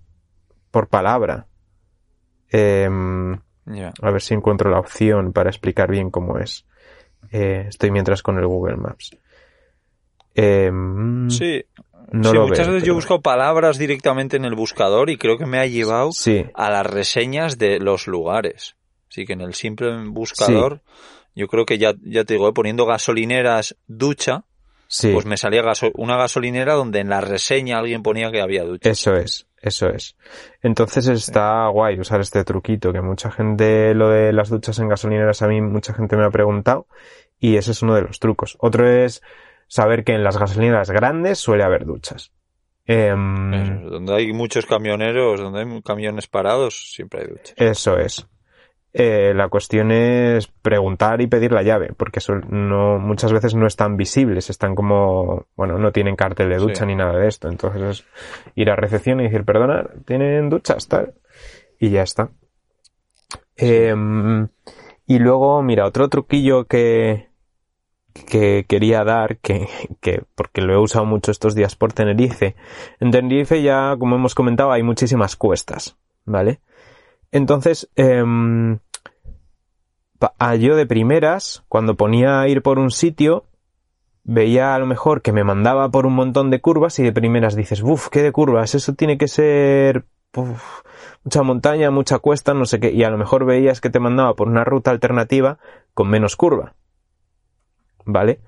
por 0.71 0.89
palabra. 0.89 1.47
Em, 2.49 3.35
a 3.35 4.11
ver 4.11 4.23
si 4.23 4.33
encuentro 4.33 4.71
la 4.71 4.79
opción 4.79 5.35
para 5.35 5.51
explicar 5.51 5.91
bien 5.91 6.11
cómo 6.11 6.39
es. 6.39 6.65
Eh, 7.33 7.67
estoy 7.69 7.91
mientras 7.91 8.23
con 8.23 8.39
el 8.39 8.47
Google 8.47 8.77
Maps. 8.79 9.15
Em, 10.35 11.29
Sí, 11.29 11.63
no 12.13 12.31
sí, 12.31 12.35
lo 12.35 12.47
muchas 12.47 12.67
veo, 12.67 12.73
veces 12.77 12.87
yo 12.87 12.93
pero- 12.93 12.95
buscado 12.95 13.21
palabras 13.21 13.77
directamente 13.77 14.39
en 14.39 14.47
el 14.47 14.55
buscador 14.55 15.11
y 15.11 15.19
creo 15.19 15.37
que 15.37 15.45
me 15.45 15.59
ha 15.59 15.67
llevado 15.67 16.11
Sí, 16.13 16.47
a 16.55 16.71
las 16.71 16.87
reseñas 16.87 17.59
de 17.59 17.79
los 17.79 18.07
lugares. 18.07 18.77
Así 19.11 19.27
que 19.27 19.35
en 19.35 19.43
el 19.43 19.53
simple 19.53 19.95
buscador, 20.07 20.81
yo 21.35 21.47
creo 21.47 21.67
que 21.67 21.77
ya, 21.77 21.93
ya 22.03 22.25
te 22.25 22.33
digo, 22.33 22.49
eh, 22.49 22.53
poniendo 22.55 22.87
gasolineras 22.87 23.77
ducha, 23.87 24.45
sí. 24.93 25.13
pues 25.13 25.27
me 25.27 25.37
salía 25.37 25.63
gaso- 25.63 25.91
una 25.95 26.17
gasolinera 26.17 26.75
donde 26.75 27.01
en 27.01 27.09
la 27.09 27.21
reseña 27.21 27.79
alguien 27.79 28.03
ponía 28.03 28.31
que 28.31 28.41
había 28.41 28.63
ducha. 28.65 28.91
Eso 28.91 29.15
es, 29.15 29.47
eso 29.61 29.89
es. 29.89 30.17
Entonces 30.63 31.09
está 31.09 31.67
guay 31.69 31.99
usar 31.99 32.21
este 32.21 32.45
truquito, 32.45 32.93
que 32.93 33.01
mucha 33.01 33.31
gente, 33.31 33.95
lo 33.95 34.11
de 34.11 34.33
las 34.33 34.51
duchas 34.51 34.79
en 34.79 34.89
gasolineras, 34.89 35.43
a 35.43 35.49
mí 35.49 35.61
mucha 35.61 35.95
gente 35.95 36.17
me 36.17 36.25
ha 36.27 36.31
preguntado, 36.31 36.87
y 37.39 37.57
ese 37.57 37.73
es 37.73 37.83
uno 37.83 37.95
de 37.95 38.03
los 38.03 38.21
trucos. 38.21 38.57
Otro 38.61 38.89
es 38.89 39.23
saber 39.67 40.05
que 40.05 40.13
en 40.13 40.23
las 40.23 40.37
gasolineras 40.37 40.91
grandes 40.91 41.39
suele 41.39 41.65
haber 41.65 41.87
duchas. 41.87 42.31
Eso, 42.85 43.15
donde 43.15 44.15
hay 44.15 44.33
muchos 44.33 44.67
camioneros, 44.67 45.41
donde 45.41 45.61
hay 45.61 45.83
camiones 45.83 46.27
parados, 46.27 46.93
siempre 46.93 47.21
hay 47.23 47.27
duchas. 47.29 47.55
eso 47.57 47.97
es. 47.97 48.27
Eh, 48.95 49.33
la 49.35 49.49
cuestión 49.49 49.91
es 49.91 50.49
preguntar 50.49 51.23
y 51.23 51.27
pedir 51.27 51.53
la 51.53 51.63
llave, 51.63 51.95
porque 51.97 52.21
no, 52.51 52.99
muchas 52.99 53.33
veces 53.33 53.55
no 53.55 53.67
están 53.67 53.97
visibles, 53.97 54.51
están 54.51 54.75
como, 54.75 55.47
bueno, 55.57 55.79
no 55.79 55.93
tienen 55.93 56.15
cartel 56.15 56.51
de 56.51 56.59
ducha 56.59 56.81
Sí. 56.83 56.87
ni 56.87 56.95
nada 56.95 57.17
de 57.19 57.27
esto. 57.29 57.49
Entonces 57.49 57.83
es 57.83 58.05
ir 58.55 58.69
a 58.71 58.77
recepción 58.77 59.21
y 59.21 59.25
decir, 59.25 59.45
perdona, 59.45 59.89
¿tienen 60.05 60.51
duchas? 60.51 60.89
Tal. 60.89 61.15
Y 61.79 61.89
ya 61.91 62.03
está. 62.03 62.31
Em, 63.57 64.49
y 65.07 65.19
luego, 65.19 65.63
mira, 65.63 65.87
otro 65.87 66.09
truquillo 66.09 66.65
que, 66.67 67.29
que 68.29 68.67
quería 68.69 69.05
dar, 69.05 69.39
que, 69.39 69.69
que, 70.01 70.23
porque 70.35 70.61
lo 70.61 70.75
he 70.75 70.79
usado 70.79 71.07
mucho 71.07 71.31
estos 71.31 71.55
días 71.55 71.77
por 71.77 71.93
Tenerife. 71.93 72.57
En 73.01 73.11
Tenerife 73.11 73.63
ya, 73.63 73.97
como 73.99 74.17
hemos 74.17 74.35
comentado, 74.35 74.71
hay 74.73 74.83
muchísimas 74.83 75.37
cuestas, 75.37 75.97
¿vale? 76.25 76.61
Entonces, 77.33 77.91
a 80.39 80.55
yo 80.57 80.77
de 80.77 80.87
primeras, 80.87 81.65
cuando 81.69 81.97
ponía 81.97 82.41
a 82.41 82.49
ir 82.49 82.63
por 82.63 82.79
un 82.79 82.91
sitio, 82.91 83.47
veía 84.25 84.75
a 84.75 84.79
lo 84.79 84.87
mejor 84.87 85.23
que 85.23 85.33
me 85.33 85.43
mandaba 85.43 85.91
por 85.91 86.07
un 86.07 86.15
montón 86.15 86.51
de 86.51 86.61
curvas 86.61 86.99
y 86.99 87.03
de 87.03 87.13
primeras 87.13 87.57
dices, 87.57 87.83
uff, 87.83 88.09
qué 88.09 88.23
de 88.23 88.33
curvas, 88.33 88.75
eso 88.75 88.95
tiene 88.95 89.19
que 89.19 89.27
ser 89.29 90.05
uf, 90.37 90.83
mucha 91.25 91.43
montaña, 91.43 91.91
mucha 91.91 92.19
cuesta, 92.19 92.55
no 92.55 92.65
sé 92.65 92.81
qué, 92.81 92.93
y 92.93 93.03
a 93.05 93.11
lo 93.11 93.19
mejor 93.19 93.45
veías 93.45 93.81
que 93.81 93.91
te 93.91 93.99
mandaba 93.99 94.35
por 94.35 94.49
una 94.49 94.65
ruta 94.65 94.91
alternativa 94.91 95.59
con 95.95 96.09
menos 96.09 96.37
curva. 96.37 96.75
¿Vale? 98.05 98.41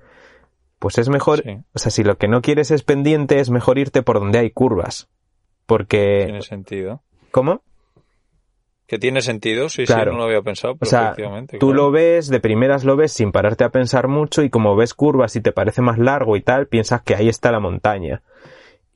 Pues 0.79 0.97
es 0.97 1.09
mejor, 1.09 1.41
Sí. 1.41 1.57
o 1.73 1.79
sea, 1.79 1.91
si 1.91 2.03
lo 2.03 2.17
que 2.17 2.27
no 2.27 2.41
quieres 2.41 2.71
es 2.71 2.83
pendiente, 2.83 3.39
es 3.39 3.49
mejor 3.49 3.77
irte 3.79 4.01
por 4.01 4.19
donde 4.19 4.39
hay 4.39 4.51
curvas. 4.51 5.09
Porque... 5.65 6.23
Tiene 6.25 6.41
sentido. 6.41 7.01
¿Cómo? 7.31 7.61
Que 8.87 8.99
tiene 8.99 9.21
sentido, 9.21 9.67
sí, 9.69 9.85
Claro. 9.85 10.11
sí, 10.11 10.17
no 10.17 10.23
lo 10.23 10.29
había 10.29 10.41
pensado, 10.41 10.73
O 10.73 10.77
pero 10.77 10.89
sea, 10.89 11.03
efectivamente. 11.05 11.57
tú 11.57 11.67
claro. 11.69 11.83
lo 11.85 11.91
ves, 11.91 12.27
de 12.29 12.39
primeras 12.39 12.83
lo 12.83 12.95
ves 12.95 13.11
sin 13.13 13.31
pararte 13.31 13.63
a 13.63 13.69
pensar 13.69 14.07
mucho 14.07 14.43
y 14.43 14.49
como 14.49 14.75
ves 14.75 14.93
curvas 14.93 15.35
y 15.35 15.41
te 15.41 15.51
parece 15.51 15.81
más 15.81 15.97
largo 15.97 16.35
y 16.35 16.41
tal, 16.41 16.67
piensas 16.67 17.01
que 17.01 17.15
ahí 17.15 17.27
está 17.29 17.51
la 17.51 17.59
montaña. 17.59 18.21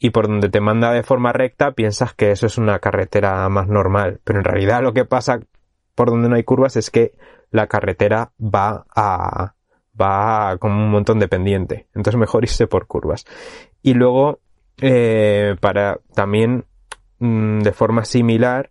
y 0.01 0.11
por 0.11 0.27
donde 0.29 0.47
te 0.47 0.61
manda 0.61 0.93
de 0.93 1.03
forma 1.03 1.33
recta 1.33 1.71
piensas 1.73 2.13
que 2.13 2.31
eso 2.31 2.45
es 2.45 2.57
una 2.57 2.79
carretera 2.79 3.49
más 3.49 3.67
normal. 3.67 4.21
Pero 4.23 4.39
en 4.39 4.45
realidad 4.45 4.81
lo 4.81 4.93
que 4.93 5.03
pasa 5.03 5.41
por 5.93 6.09
donde 6.09 6.29
no 6.29 6.35
hay 6.35 6.43
curvas 6.45 6.77
es 6.77 6.89
que 6.89 7.11
la 7.51 7.67
carretera 7.67 8.31
va 8.39 8.85
a 8.95 9.55
va 9.99 10.55
como 10.57 10.81
un 10.85 10.89
montón 10.91 11.19
de 11.19 11.27
pendiente. 11.27 11.87
Entonces 11.93 12.17
mejor 12.17 12.43
irse 12.45 12.65
por 12.67 12.87
curvas. 12.87 13.25
Y 13.81 13.93
luego, 13.95 14.39
eh, 14.81 15.57
para 15.59 15.99
también 16.15 16.63
mm, 17.19 17.59
de 17.59 17.71
forma 17.73 18.05
similar, 18.05 18.69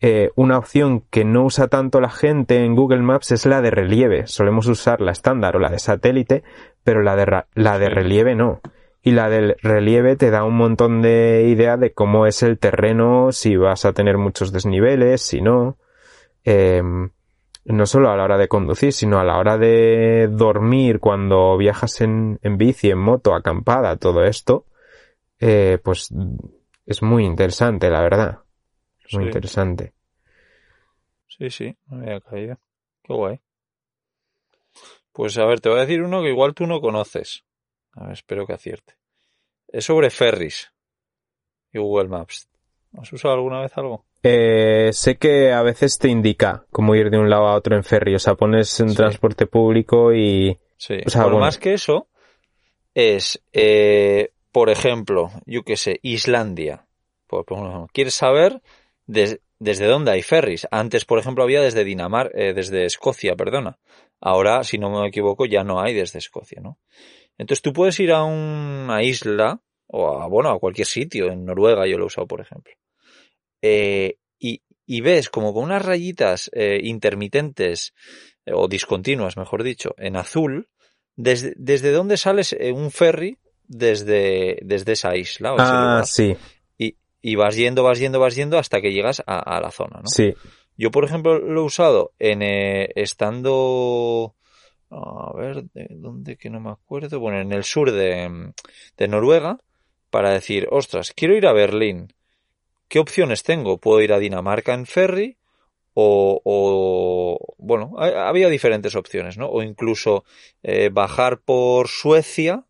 eh, 0.00 0.30
una 0.34 0.56
opción 0.56 1.02
que 1.10 1.24
no 1.24 1.44
usa 1.44 1.68
tanto 1.68 2.00
la 2.00 2.08
gente 2.08 2.64
en 2.64 2.74
Google 2.74 3.02
Maps 3.02 3.32
es 3.32 3.44
la 3.44 3.60
de 3.60 3.70
relieve. 3.70 4.26
Solemos 4.26 4.66
usar 4.66 5.00
la 5.00 5.12
estándar 5.12 5.56
o 5.56 5.58
la 5.58 5.68
de 5.68 5.78
satélite, 5.78 6.42
pero 6.82 7.02
la 7.02 7.16
de, 7.16 7.44
la 7.54 7.78
de 7.78 7.88
relieve 7.90 8.34
no. 8.34 8.60
Y 9.02 9.12
la 9.12 9.28
del 9.28 9.56
relieve 9.62 10.16
te 10.16 10.30
da 10.30 10.44
un 10.44 10.56
montón 10.56 11.02
de 11.02 11.48
idea 11.48 11.76
de 11.76 11.92
cómo 11.92 12.26
es 12.26 12.42
el 12.42 12.58
terreno, 12.58 13.32
si 13.32 13.56
vas 13.56 13.84
a 13.84 13.92
tener 13.92 14.16
muchos 14.18 14.52
desniveles, 14.52 15.22
si 15.22 15.42
no. 15.42 15.76
Em, 16.44 17.10
no 17.66 17.86
solo 17.86 18.10
a 18.10 18.16
la 18.16 18.24
hora 18.24 18.38
de 18.38 18.48
conducir, 18.48 18.92
sino 18.92 19.20
a 19.20 19.24
la 19.24 19.38
hora 19.38 19.58
de 19.58 20.28
dormir 20.30 20.98
cuando 21.00 21.56
viajas 21.58 22.00
en, 22.00 22.38
en 22.42 22.56
bici, 22.56 22.90
en 22.90 22.98
moto, 22.98 23.34
acampada, 23.34 23.96
todo 23.96 24.24
esto, 24.24 24.64
eh, 25.40 25.78
pues 25.82 26.08
es 26.86 27.02
muy 27.02 27.24
interesante, 27.24 27.90
la 27.90 28.00
verdad. 28.00 28.38
Muy 29.12 29.26
interesante. 29.26 29.92
Sí, 31.26 31.50
sí, 31.50 31.76
me 31.86 32.06
había 32.06 32.20
caído. 32.20 32.58
Qué 33.02 33.12
guay. 33.12 33.40
Pues 35.12 35.36
a 35.38 35.44
ver, 35.44 35.60
te 35.60 35.68
voy 35.68 35.78
a 35.78 35.82
decir 35.82 36.02
uno 36.02 36.22
que 36.22 36.30
igual 36.30 36.54
tú 36.54 36.66
no 36.66 36.80
conoces. 36.80 37.44
A 37.92 38.04
ver, 38.04 38.12
espero 38.12 38.46
que 38.46 38.52
acierte. 38.52 38.94
Es 39.68 39.84
sobre 39.84 40.10
ferries 40.10 40.72
y 41.72 41.78
Google 41.78 42.08
Maps. 42.08 42.48
¿Has 42.98 43.12
usado 43.12 43.34
alguna 43.34 43.60
vez 43.60 43.72
algo? 43.76 44.04
Eh, 44.22 44.90
sé 44.92 45.16
que 45.16 45.52
a 45.52 45.62
veces 45.62 45.98
te 45.98 46.08
indica 46.08 46.66
cómo 46.70 46.94
ir 46.94 47.10
de 47.10 47.18
un 47.18 47.30
lado 47.30 47.46
a 47.46 47.54
otro 47.54 47.76
en 47.76 47.84
ferry. 47.84 48.14
O 48.14 48.18
sea, 48.18 48.34
pones 48.34 48.78
en 48.80 48.94
transporte 48.94 49.46
público 49.46 50.12
y... 50.12 50.58
Sí. 50.76 50.98
O 51.06 51.10
sea, 51.10 51.26
más 51.28 51.58
que 51.58 51.74
eso, 51.74 52.08
es, 52.94 53.42
eh, 53.52 54.32
por 54.50 54.70
ejemplo, 54.70 55.30
yo 55.46 55.62
qué 55.62 55.76
sé, 55.76 56.00
Islandia. 56.02 56.86
Por, 57.26 57.44
¿Quieres 57.92 58.14
saber 58.14 58.60
desde 59.10 59.86
dónde 59.86 60.12
hay 60.12 60.22
ferries? 60.22 60.66
Antes, 60.70 61.04
por 61.04 61.18
ejemplo, 61.18 61.44
había 61.44 61.60
desde 61.60 61.84
Dinamarca, 61.84 62.36
eh, 62.38 62.54
desde 62.54 62.84
Escocia, 62.84 63.36
perdona. 63.36 63.78
Ahora, 64.20 64.64
si 64.64 64.78
no 64.78 64.90
me 64.90 65.08
equivoco, 65.08 65.46
ya 65.46 65.64
no 65.64 65.80
hay 65.80 65.94
desde 65.94 66.18
Escocia, 66.18 66.60
¿no? 66.60 66.78
Entonces 67.38 67.62
tú 67.62 67.72
puedes 67.72 67.98
ir 68.00 68.12
a 68.12 68.22
una 68.24 69.02
isla, 69.02 69.62
o 69.86 70.20
a, 70.20 70.26
bueno, 70.26 70.50
a 70.50 70.58
cualquier 70.58 70.86
sitio, 70.86 71.32
en 71.32 71.46
Noruega 71.46 71.86
yo 71.86 71.96
lo 71.96 72.04
he 72.04 72.06
usado, 72.06 72.26
por 72.26 72.42
ejemplo. 72.42 72.74
Eh, 73.62 74.18
y, 74.38 74.62
y, 74.86 75.00
ves 75.00 75.30
como 75.30 75.54
con 75.54 75.64
unas 75.64 75.84
rayitas 75.84 76.50
eh, 76.52 76.80
intermitentes, 76.82 77.94
eh, 78.44 78.52
o 78.54 78.68
discontinuas, 78.68 79.38
mejor 79.38 79.62
dicho, 79.62 79.94
en 79.96 80.16
azul, 80.16 80.68
desde, 81.16 81.54
desde 81.56 81.92
dónde 81.92 82.18
sales 82.18 82.54
un 82.74 82.90
ferry 82.90 83.38
desde, 83.66 84.58
desde 84.62 84.92
esa 84.92 85.16
isla. 85.16 85.54
O 85.54 85.56
ah, 85.58 86.02
sí. 86.04 86.36
Y, 87.22 87.34
vas 87.34 87.56
yendo, 87.56 87.82
vas 87.82 87.98
yendo, 87.98 88.18
vas 88.20 88.34
yendo 88.34 88.58
hasta 88.58 88.80
que 88.80 88.92
llegas 88.92 89.22
a, 89.26 89.38
a 89.38 89.60
la 89.60 89.70
zona, 89.70 90.00
¿no? 90.00 90.06
Sí. 90.06 90.34
Yo, 90.76 90.90
por 90.90 91.04
ejemplo, 91.04 91.38
lo 91.38 91.60
he 91.60 91.64
usado 91.64 92.12
en 92.18 92.40
estando 92.42 94.34
a 94.90 95.32
ver, 95.34 95.64
¿de 95.72 95.86
dónde 95.90 96.36
que 96.36 96.50
no 96.50 96.60
me 96.60 96.70
acuerdo? 96.70 97.20
Bueno, 97.20 97.40
en 97.40 97.52
el 97.52 97.64
sur 97.64 97.92
de, 97.92 98.52
de 98.96 99.08
Noruega, 99.08 99.58
para 100.10 100.30
decir, 100.30 100.66
ostras, 100.70 101.12
quiero 101.14 101.36
ir 101.36 101.46
a 101.46 101.52
Berlín. 101.52 102.12
¿Qué 102.88 102.98
opciones 102.98 103.44
tengo? 103.44 103.78
¿Puedo 103.78 104.00
ir 104.00 104.12
a 104.12 104.18
Dinamarca 104.18 104.74
en 104.74 104.86
ferry? 104.86 105.36
O, 105.94 106.40
o 106.44 107.54
bueno, 107.58 107.94
había 107.98 108.48
diferentes 108.48 108.96
opciones, 108.96 109.38
¿no? 109.38 109.48
O 109.48 109.62
incluso 109.62 110.24
eh, 110.62 110.88
bajar 110.88 111.40
por 111.40 111.88
Suecia, 111.88 112.64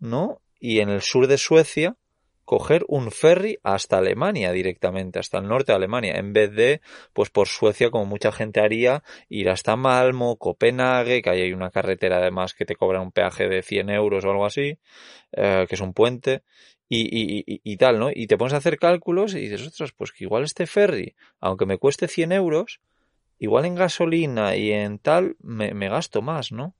¿no? 0.00 0.40
Y 0.58 0.80
en 0.80 0.88
el 0.88 1.02
sur 1.02 1.26
de 1.26 1.38
Suecia 1.38 1.96
coger 2.44 2.84
un 2.88 3.10
ferry 3.10 3.58
hasta 3.62 3.98
Alemania 3.98 4.52
directamente, 4.52 5.18
hasta 5.18 5.38
el 5.38 5.48
norte 5.48 5.72
de 5.72 5.76
Alemania, 5.76 6.14
en 6.16 6.32
vez 6.32 6.52
de, 6.52 6.80
pues 7.12 7.30
por 7.30 7.48
Suecia, 7.48 7.90
como 7.90 8.06
mucha 8.06 8.32
gente 8.32 8.60
haría, 8.60 9.02
ir 9.28 9.48
hasta 9.48 9.76
Malmo, 9.76 10.36
Copenhague, 10.36 11.22
que 11.22 11.30
ahí 11.30 11.42
hay 11.42 11.52
una 11.52 11.70
carretera 11.70 12.18
además 12.18 12.54
que 12.54 12.64
te 12.64 12.76
cobra 12.76 13.00
un 13.00 13.12
peaje 13.12 13.48
de 13.48 13.62
100 13.62 13.90
euros 13.90 14.24
o 14.24 14.30
algo 14.30 14.46
así, 14.46 14.78
eh, 15.32 15.66
que 15.68 15.74
es 15.74 15.80
un 15.80 15.94
puente, 15.94 16.42
y, 16.88 17.00
y, 17.00 17.44
y, 17.46 17.60
y, 17.64 17.76
tal, 17.78 17.98
¿no? 17.98 18.10
Y 18.14 18.26
te 18.26 18.36
pones 18.36 18.52
a 18.52 18.58
hacer 18.58 18.78
cálculos 18.78 19.34
y 19.34 19.40
dices, 19.40 19.66
ostras, 19.66 19.92
pues 19.92 20.12
que 20.12 20.24
igual 20.24 20.44
este 20.44 20.66
ferry, 20.66 21.14
aunque 21.40 21.64
me 21.64 21.78
cueste 21.78 22.06
100 22.06 22.32
euros, 22.32 22.80
igual 23.38 23.64
en 23.64 23.76
gasolina 23.76 24.56
y 24.56 24.72
en 24.72 24.98
tal, 24.98 25.36
me, 25.40 25.72
me 25.72 25.88
gasto 25.88 26.20
más, 26.20 26.52
¿no? 26.52 26.74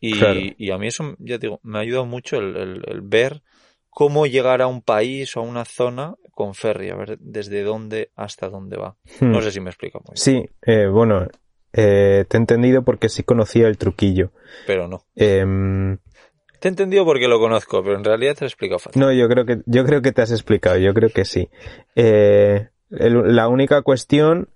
Y, 0.00 0.14
y, 0.56 0.70
a 0.70 0.78
mí 0.78 0.86
eso, 0.86 1.16
ya 1.18 1.38
digo, 1.38 1.58
me 1.64 1.78
ha 1.78 1.80
ayudado 1.80 2.06
mucho 2.06 2.36
el, 2.36 2.56
el, 2.56 2.82
el 2.86 3.00
ver 3.00 3.42
cómo 3.90 4.26
llegar 4.26 4.62
a 4.62 4.66
un 4.66 4.82
país 4.82 5.36
o 5.36 5.40
a 5.40 5.42
una 5.42 5.64
zona 5.64 6.14
con 6.32 6.54
ferry, 6.54 6.90
a 6.90 6.96
ver 6.96 7.18
desde 7.18 7.62
dónde 7.62 8.10
hasta 8.14 8.48
dónde 8.48 8.76
va. 8.76 8.96
Hmm. 9.20 9.32
No 9.32 9.42
sé 9.42 9.50
si 9.50 9.60
me 9.60 9.70
explico 9.70 9.98
muy 10.00 10.14
bien. 10.14 10.16
Sí, 10.16 10.50
eh, 10.62 10.86
bueno, 10.86 11.26
eh, 11.72 12.24
te 12.28 12.36
he 12.36 12.40
entendido 12.40 12.82
porque 12.82 13.08
sí 13.08 13.24
conocía 13.24 13.66
el 13.66 13.76
truquillo. 13.76 14.30
Pero 14.66 14.88
no. 14.88 15.04
Em, 15.16 15.98
te 16.60 16.68
he 16.68 16.70
entendido 16.70 17.04
porque 17.04 17.28
lo 17.28 17.38
conozco, 17.38 17.82
pero 17.82 17.96
en 17.96 18.04
realidad 18.04 18.34
te 18.34 18.42
lo 18.42 18.46
he 18.46 18.48
explicado 18.48 18.78
fácil. 18.78 19.00
No, 19.00 19.12
yo 19.12 19.28
creo 19.28 19.44
que, 19.44 19.62
yo 19.66 19.84
creo 19.84 20.02
que 20.02 20.12
te 20.12 20.22
has 20.22 20.30
explicado, 20.30 20.78
yo 20.78 20.94
creo 20.94 21.10
que 21.10 21.24
sí. 21.24 21.48
Eh, 21.94 22.68
la 22.88 23.48
única 23.48 23.82
cuestión 23.82 24.48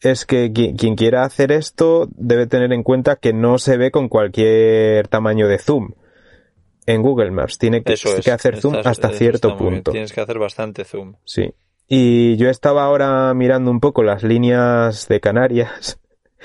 es 0.00 0.26
que 0.26 0.52
quien 0.52 0.94
quiera 0.94 1.24
hacer 1.24 1.52
esto 1.52 2.08
debe 2.12 2.46
tener 2.46 2.72
en 2.72 2.82
cuenta 2.82 3.16
que 3.16 3.32
no 3.32 3.58
se 3.58 3.76
ve 3.76 3.90
con 3.90 4.08
cualquier 4.08 5.08
tamaño 5.08 5.48
de 5.48 5.58
zoom 5.58 5.92
en 6.86 7.02
Google 7.02 7.30
Maps. 7.32 7.58
Tiene 7.58 7.82
que, 7.82 7.94
hacer 7.94 8.60
zoom 8.60 8.76
hasta 8.84 9.10
cierto 9.10 9.56
punto. 9.56 9.90
Tienes 9.90 10.12
que 10.12 10.20
hacer 10.20 10.38
bastante 10.38 10.84
zoom. 10.84 11.14
Sí. 11.24 11.52
Y 11.88 12.36
yo 12.36 12.48
estaba 12.48 12.84
ahora 12.84 13.32
mirando 13.34 13.70
un 13.70 13.80
poco 13.80 14.02
las 14.02 14.22
líneas 14.22 15.06
de 15.08 15.20
Canarias 15.20 16.00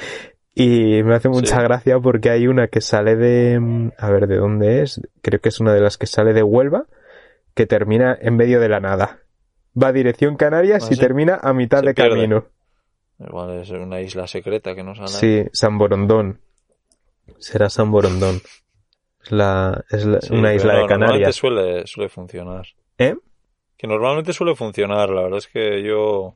y 0.56 1.02
me 1.04 1.16
hace 1.16 1.30
mucha 1.30 1.62
gracia 1.62 2.00
porque 2.00 2.30
hay 2.30 2.48
una 2.48 2.68
que 2.68 2.82
sale 2.82 3.16
de... 3.16 3.92
A 3.98 4.10
ver, 4.12 4.28
¿de 4.28 4.38
dónde 4.38 4.82
es? 4.82 5.02
Creo 5.22 5.40
que 5.40 5.50
es 5.50 5.60
una 5.60 5.74
de 5.74 5.82
las 5.82 5.98
que 5.98 6.08
sale 6.08 6.34
de 6.34 6.44
Huelva 6.44 6.86
que 7.54 7.66
termina 7.66 8.18
en 8.20 8.36
medio 8.36 8.60
de 8.60 8.70
la 8.70 8.80
nada. 8.80 9.20
Va 9.82 9.88
a 9.88 9.94
dirección 9.94 10.36
Canarias 10.36 10.90
y 10.92 10.98
termina 10.98 11.40
a 11.42 11.54
mitad 11.54 11.82
de 11.82 11.94
camino. 11.94 12.46
Igual 13.20 13.62
es 13.62 13.70
una 13.70 14.02
isla 14.02 14.28
secreta 14.28 14.76
que 14.76 14.84
no 14.84 14.96
sale. 14.96 15.10
Sí, 15.10 15.50
San 15.54 15.78
Borondón. 15.78 16.40
Será 17.38 17.70
San 17.70 17.92
Borondón. 17.92 18.42
Es, 19.24 19.32
la, 19.32 19.84
es 19.90 20.30
una 20.30 20.54
isla 20.54 20.76
de 20.76 20.88
Canarias. 20.88 21.00
Normalmente 21.00 21.34
suele, 21.34 21.88
suele 21.88 22.10
funcionar. 22.10 22.68
¿Eh? 22.98 23.16
Que 23.78 23.88
normalmente 23.88 24.34
suele 24.34 24.56
funcionar, 24.56 25.10
la 25.10 25.24
verdad 25.24 25.40
es 25.40 25.48
que 25.48 25.84
yo, 25.84 26.36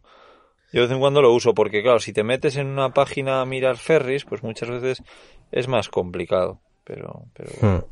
yo 0.72 0.82
de 0.82 0.82
vez 0.82 0.92
en 0.92 1.00
cuando 1.00 1.22
lo 1.22 1.32
uso, 1.32 1.54
porque 1.54 1.82
claro, 1.82 2.00
si 2.00 2.14
te 2.14 2.24
metes 2.24 2.58
en 2.58 2.68
una 2.68 2.94
página 2.94 3.42
a 3.42 3.46
mirar 3.46 3.78
ferries, 3.78 4.26
pues 4.26 4.44
muchas 4.44 4.70
veces 4.70 5.04
es 5.52 5.68
más 5.68 5.90
complicado. 5.90 6.60
Pero, 6.84 7.24
pero 7.34 7.50
hmm. 7.62 7.84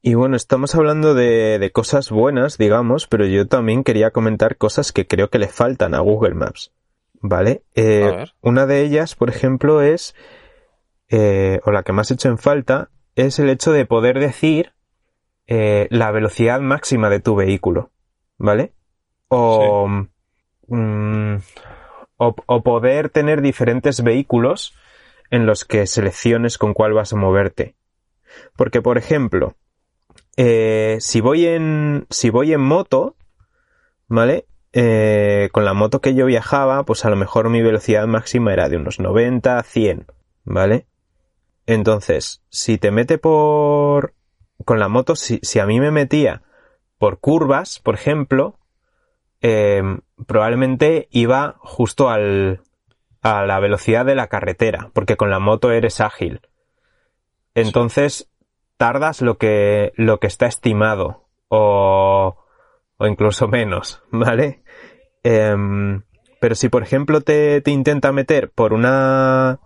Y 0.00 0.14
bueno, 0.14 0.36
estamos 0.36 0.74
hablando 0.74 1.14
de, 1.14 1.58
de, 1.58 1.72
cosas 1.72 2.10
buenas, 2.10 2.56
digamos, 2.56 3.08
pero 3.08 3.26
yo 3.26 3.48
también 3.48 3.82
quería 3.82 4.10
comentar 4.10 4.56
cosas 4.56 4.92
que 4.92 5.06
creo 5.06 5.28
que 5.28 5.38
le 5.38 5.48
faltan 5.48 5.94
a 5.94 6.00
Google 6.00 6.34
Maps. 6.34 6.72
¿Vale? 7.20 7.62
Eh, 7.74 8.26
una 8.40 8.66
de 8.66 8.82
ellas, 8.82 9.16
por 9.16 9.28
ejemplo, 9.28 9.82
es, 9.82 10.14
eh, 11.08 11.58
o 11.64 11.72
la 11.72 11.82
que 11.82 11.92
más 11.92 12.10
he 12.10 12.14
hecho 12.14 12.28
en 12.28 12.38
falta, 12.38 12.90
es 13.26 13.38
el 13.40 13.50
hecho 13.50 13.72
de 13.72 13.84
poder 13.84 14.20
decir 14.20 14.72
eh, 15.48 15.88
la 15.90 16.12
velocidad 16.12 16.60
máxima 16.60 17.10
de 17.10 17.18
tu 17.18 17.34
vehículo, 17.34 17.90
¿vale? 18.36 18.72
O, 19.28 19.88
mm, 20.68 21.36
o, 22.16 22.62
poder 22.62 23.10
tener 23.10 23.42
diferentes 23.42 24.02
vehículos 24.02 24.74
en 25.30 25.46
los 25.46 25.64
que 25.64 25.86
selecciones 25.86 26.58
con 26.58 26.74
cuál 26.74 26.92
vas 26.92 27.12
a 27.12 27.16
moverte. 27.16 27.74
Porque, 28.56 28.82
por 28.82 28.98
ejemplo, 28.98 29.56
eh, 30.36 30.98
si 31.00 31.20
voy 31.20 31.46
en 31.46 32.06
si 32.10 32.30
voy 32.30 32.52
en 32.52 32.60
moto, 32.60 33.16
¿vale? 34.06 34.46
Eh, 34.72 35.48
con 35.50 35.64
la 35.64 35.74
moto 35.74 36.00
que 36.00 36.14
yo 36.14 36.26
viajaba, 36.26 36.84
pues 36.84 37.04
a 37.04 37.10
lo 37.10 37.16
mejor 37.16 37.48
mi 37.48 37.62
velocidad 37.62 38.06
máxima 38.06 38.52
era 38.52 38.68
de 38.68 38.76
unos 38.76 39.00
90, 39.00 39.60
100, 39.62 40.06
¿vale? 40.44 40.86
Entonces, 41.68 42.42
si 42.48 42.78
te 42.78 42.90
mete 42.90 43.18
por... 43.18 44.14
con 44.64 44.78
la 44.78 44.88
moto, 44.88 45.14
si, 45.16 45.38
a 45.60 45.66
mí 45.66 45.80
me 45.80 45.90
metía 45.90 46.40
por 46.96 47.20
curvas, 47.20 47.78
por 47.78 47.94
ejemplo, 47.94 48.58
eh, 49.42 49.82
probablemente 50.26 51.08
iba 51.10 51.56
justo 51.58 52.08
al, 52.08 52.62
a 53.20 53.44
la 53.44 53.60
velocidad 53.60 54.06
de 54.06 54.14
la 54.14 54.28
carretera, 54.28 54.90
porque 54.94 55.18
con 55.18 55.28
la 55.28 55.40
moto 55.40 55.70
eres 55.70 56.00
ágil. 56.00 56.40
Entonces, 57.54 58.30
tardas 58.78 59.20
lo 59.20 59.36
que, 59.36 59.92
lo 59.94 60.20
que 60.20 60.26
está 60.26 60.46
estimado. 60.46 61.28
O, 61.48 62.38
o 62.96 63.06
incluso 63.06 63.46
menos, 63.46 64.02
¿vale? 64.10 64.62
Em, 65.22 66.00
pero 66.40 66.54
si 66.54 66.70
por 66.70 66.82
ejemplo 66.82 67.20
te, 67.20 67.60
te 67.60 67.72
intenta 67.72 68.10
meter 68.10 68.48
por 68.48 68.72
una 68.72 69.60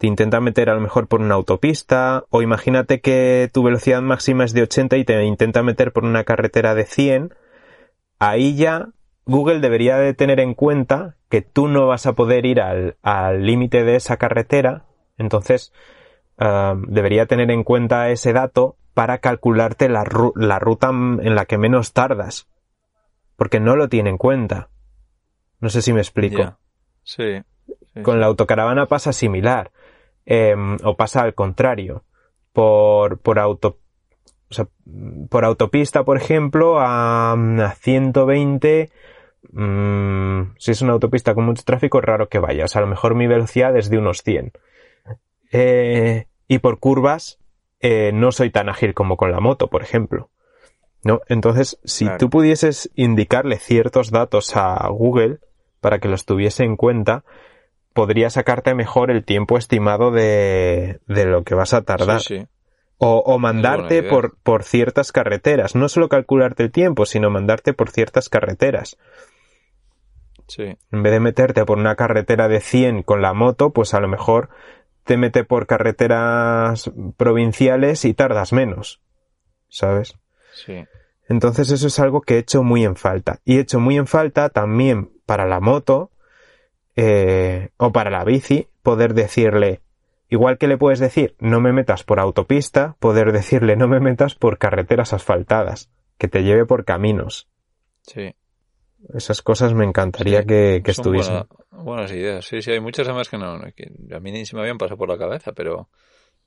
te 0.00 0.06
intenta 0.06 0.40
meter 0.40 0.70
a 0.70 0.74
lo 0.74 0.80
mejor 0.80 1.08
por 1.08 1.20
una 1.20 1.34
autopista 1.34 2.24
o 2.30 2.40
imagínate 2.40 3.02
que 3.02 3.50
tu 3.52 3.62
velocidad 3.62 4.00
máxima 4.00 4.44
es 4.44 4.54
de 4.54 4.62
80 4.62 4.96
y 4.96 5.04
te 5.04 5.22
intenta 5.24 5.62
meter 5.62 5.92
por 5.92 6.04
una 6.04 6.24
carretera 6.24 6.74
de 6.74 6.86
100, 6.86 7.34
ahí 8.18 8.56
ya 8.56 8.88
Google 9.26 9.60
debería 9.60 9.98
de 9.98 10.14
tener 10.14 10.40
en 10.40 10.54
cuenta 10.54 11.16
que 11.28 11.42
tú 11.42 11.68
no 11.68 11.86
vas 11.86 12.06
a 12.06 12.14
poder 12.14 12.46
ir 12.46 12.62
al 12.62 13.42
límite 13.44 13.84
de 13.84 13.96
esa 13.96 14.16
carretera, 14.16 14.86
entonces 15.18 15.70
um, 16.38 16.82
debería 16.86 17.26
tener 17.26 17.50
en 17.50 17.62
cuenta 17.62 18.08
ese 18.08 18.32
dato 18.32 18.78
para 18.94 19.18
calcularte 19.18 19.90
la, 19.90 20.06
la 20.34 20.58
ruta 20.58 20.88
en 20.88 21.34
la 21.34 21.44
que 21.44 21.58
menos 21.58 21.92
tardas, 21.92 22.48
porque 23.36 23.60
no 23.60 23.76
lo 23.76 23.90
tiene 23.90 24.08
en 24.08 24.16
cuenta. 24.16 24.70
No 25.60 25.68
sé 25.68 25.82
si 25.82 25.92
me 25.92 26.00
explico. 26.00 26.56
Sí, 27.02 27.42
Con 28.02 28.18
la 28.18 28.26
autocaravana 28.26 28.86
pasa 28.86 29.12
similar. 29.12 29.72
Em, 30.26 30.76
o 30.84 30.96
pasa 30.96 31.22
al 31.22 31.34
contrario. 31.34 32.04
Por, 32.52 33.18
por 33.18 33.38
auto, 33.38 33.78
por 35.28 35.44
autopista, 35.44 36.04
por 36.04 36.16
ejemplo, 36.16 36.78
a, 36.80 37.36
120, 37.80 38.90
mm, 39.52 40.42
si 40.58 40.70
es 40.72 40.82
una 40.82 40.92
autopista 40.92 41.34
con 41.34 41.44
mucho 41.44 41.62
tráfico, 41.64 41.98
es 41.98 42.04
raro 42.04 42.28
que 42.28 42.38
vaya. 42.38 42.64
O 42.64 42.68
sea, 42.68 42.80
a 42.80 42.84
lo 42.84 42.90
mejor 42.90 43.14
mi 43.14 43.26
velocidad 43.26 43.76
es 43.76 43.90
de 43.90 43.98
unos 43.98 44.22
100. 44.22 44.52
Eh, 45.52 46.26
y 46.48 46.58
por 46.58 46.78
curvas, 46.78 47.38
eh, 47.80 48.10
no 48.12 48.32
soy 48.32 48.50
tan 48.50 48.68
ágil 48.68 48.94
como 48.94 49.16
con 49.16 49.30
la 49.30 49.40
moto, 49.40 49.68
por 49.68 49.82
ejemplo. 49.82 50.30
¿No? 51.02 51.20
Entonces, 51.28 51.78
si 51.84 52.06
tú 52.18 52.28
pudieses 52.28 52.90
indicarle 52.94 53.58
ciertos 53.58 54.10
datos 54.10 54.54
a 54.54 54.86
Google 54.88 55.38
para 55.80 55.98
que 55.98 56.08
los 56.08 56.26
tuviese 56.26 56.64
en 56.64 56.76
cuenta, 56.76 57.24
podría 58.00 58.30
sacarte 58.30 58.74
mejor 58.74 59.10
el 59.10 59.26
tiempo 59.26 59.58
estimado 59.58 60.10
de, 60.10 61.00
de 61.06 61.26
lo 61.26 61.44
que 61.44 61.54
vas 61.54 61.74
a 61.74 61.82
tardar. 61.82 62.22
O, 62.96 63.18
o, 63.18 63.38
mandarte 63.38 64.02
por, 64.02 64.38
por 64.38 64.62
ciertas 64.62 65.12
carreteras. 65.12 65.74
No 65.74 65.86
solo 65.90 66.08
calcularte 66.08 66.62
el 66.62 66.70
tiempo, 66.70 67.04
sino 67.04 67.28
mandarte 67.28 67.74
por 67.74 67.90
ciertas 67.90 68.30
carreteras. 68.30 68.96
Sí. 70.48 70.78
En 70.90 71.02
vez 71.02 71.12
de 71.12 71.20
meterte 71.20 71.66
por 71.66 71.76
una 71.76 71.94
carretera 71.94 72.48
de 72.48 72.60
100 72.60 73.02
con 73.02 73.20
la 73.20 73.34
moto, 73.34 73.74
pues 73.74 73.92
a 73.92 74.00
lo 74.00 74.08
mejor 74.08 74.48
te 75.04 75.18
mete 75.18 75.44
por 75.44 75.66
carreteras 75.66 76.90
provinciales 77.18 78.06
y 78.06 78.14
tardas 78.14 78.54
menos. 78.54 79.02
¿Sabes? 79.68 80.14
Sí. 80.54 80.86
Entonces 81.28 81.70
eso 81.70 81.86
es 81.86 82.00
algo 82.00 82.22
que 82.22 82.36
he 82.36 82.38
hecho 82.38 82.62
muy 82.62 82.86
en 82.86 82.96
falta. 82.96 83.40
Y 83.44 83.58
he 83.58 83.60
hecho 83.60 83.78
muy 83.78 83.98
en 83.98 84.06
falta 84.06 84.48
también 84.48 85.10
para 85.26 85.44
la 85.44 85.60
moto 85.60 86.09
eh, 86.96 87.70
o 87.76 87.92
para 87.92 88.10
la 88.10 88.24
bici, 88.24 88.68
poder 88.82 89.14
decirle, 89.14 89.80
igual 90.28 90.58
que 90.58 90.68
le 90.68 90.78
puedes 90.78 90.98
decir 90.98 91.34
no 91.38 91.60
me 91.60 91.72
metas 91.72 92.04
por 92.04 92.20
autopista, 92.20 92.96
poder 92.98 93.32
decirle 93.32 93.76
no 93.76 93.88
me 93.88 94.00
metas 94.00 94.34
por 94.34 94.58
carreteras 94.58 95.12
asfaltadas, 95.12 95.90
que 96.18 96.28
te 96.28 96.42
lleve 96.42 96.66
por 96.66 96.84
caminos. 96.84 97.48
Sí. 98.02 98.34
Esas 99.14 99.40
cosas 99.42 99.72
me 99.72 99.84
encantaría 99.84 100.44
que, 100.44 100.82
estuviesen. 100.84 101.44
buenas 101.70 102.12
ideas. 102.12 102.44
Sí, 102.44 102.60
sí, 102.60 102.70
hay 102.70 102.80
muchas 102.80 103.06
además 103.08 103.28
que 103.28 103.38
no, 103.38 103.58
que 103.74 103.90
a 104.14 104.20
mí 104.20 104.30
ni 104.30 104.44
se 104.44 104.54
me 104.54 104.62
habían 104.62 104.78
pasado 104.78 104.98
por 104.98 105.08
la 105.08 105.16
cabeza, 105.16 105.52
pero 105.52 105.88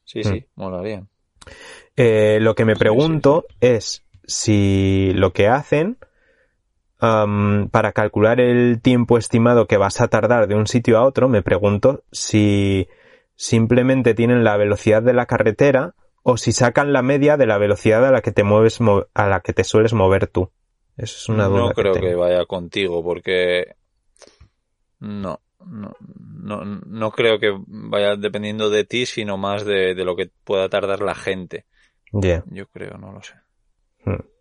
sí, 0.04 0.24
sí, 0.24 0.46
mm. 0.56 0.62
molarían. 0.62 1.10
Eh, 1.96 2.38
lo 2.42 2.56
que 2.56 2.66
me 2.66 2.76
pregunto 2.76 3.46
es 3.60 4.04
si 4.26 5.12
lo 5.14 5.34
que 5.34 5.48
hacen 5.48 5.98
para 7.72 7.92
calcular 7.92 8.40
el 8.40 8.82
tiempo 8.82 9.18
estimado 9.18 9.68
que 9.68 9.76
vas 9.76 10.00
a 10.00 10.08
tardar 10.08 10.48
de 10.48 10.56
un 10.56 10.68
sitio 10.68 10.98
a 10.98 11.04
otro, 11.04 11.28
me 11.28 11.42
pregunto 11.42 12.04
si 12.14 12.88
simplemente 13.36 14.14
tienen 14.14 14.46
la 14.46 14.56
velocidad 14.56 15.04
de 15.04 15.14
la 15.14 15.26
carretera 15.26 15.96
o 16.22 16.38
si 16.38 16.54
sacan 16.54 16.94
la 16.94 17.02
media 17.02 17.36
de 17.36 17.46
la 17.46 17.58
velocidad 17.58 18.06
a 18.06 18.12
la 18.12 18.22
que 18.22 18.32
te 18.32 18.44
mueves, 18.44 18.80
a 19.14 19.28
la 19.28 19.42
que 19.42 19.52
te 19.52 19.66
sueles 19.66 19.92
mover 19.92 20.28
tú. 20.28 20.50
Eso 20.96 21.18
es 21.18 21.30
una 21.30 21.48
duda. 21.48 21.60
No 21.60 21.72
creo 21.72 21.94
que, 21.94 22.16
vaya 22.16 22.46
contigo 22.46 23.04
porque 23.04 23.76
no, 25.00 25.42
no, 25.66 25.94
no, 26.00 26.64
no, 26.64 27.12
creo 27.12 27.38
que 27.38 27.54
vaya 27.68 28.16
dependiendo 28.16 28.70
de 28.70 28.86
ti, 28.86 29.06
sino 29.06 29.38
más 29.38 29.66
de, 29.66 29.94
lo 29.96 30.16
que 30.16 30.30
pueda 30.46 30.70
tardar 30.70 31.02
la 31.02 31.16
gente. 31.16 31.66
Yo 32.14 32.68
creo, 32.68 32.98
no 32.98 33.12
lo 33.12 33.22
sé. 33.22 33.34
Hmm. 34.06 34.33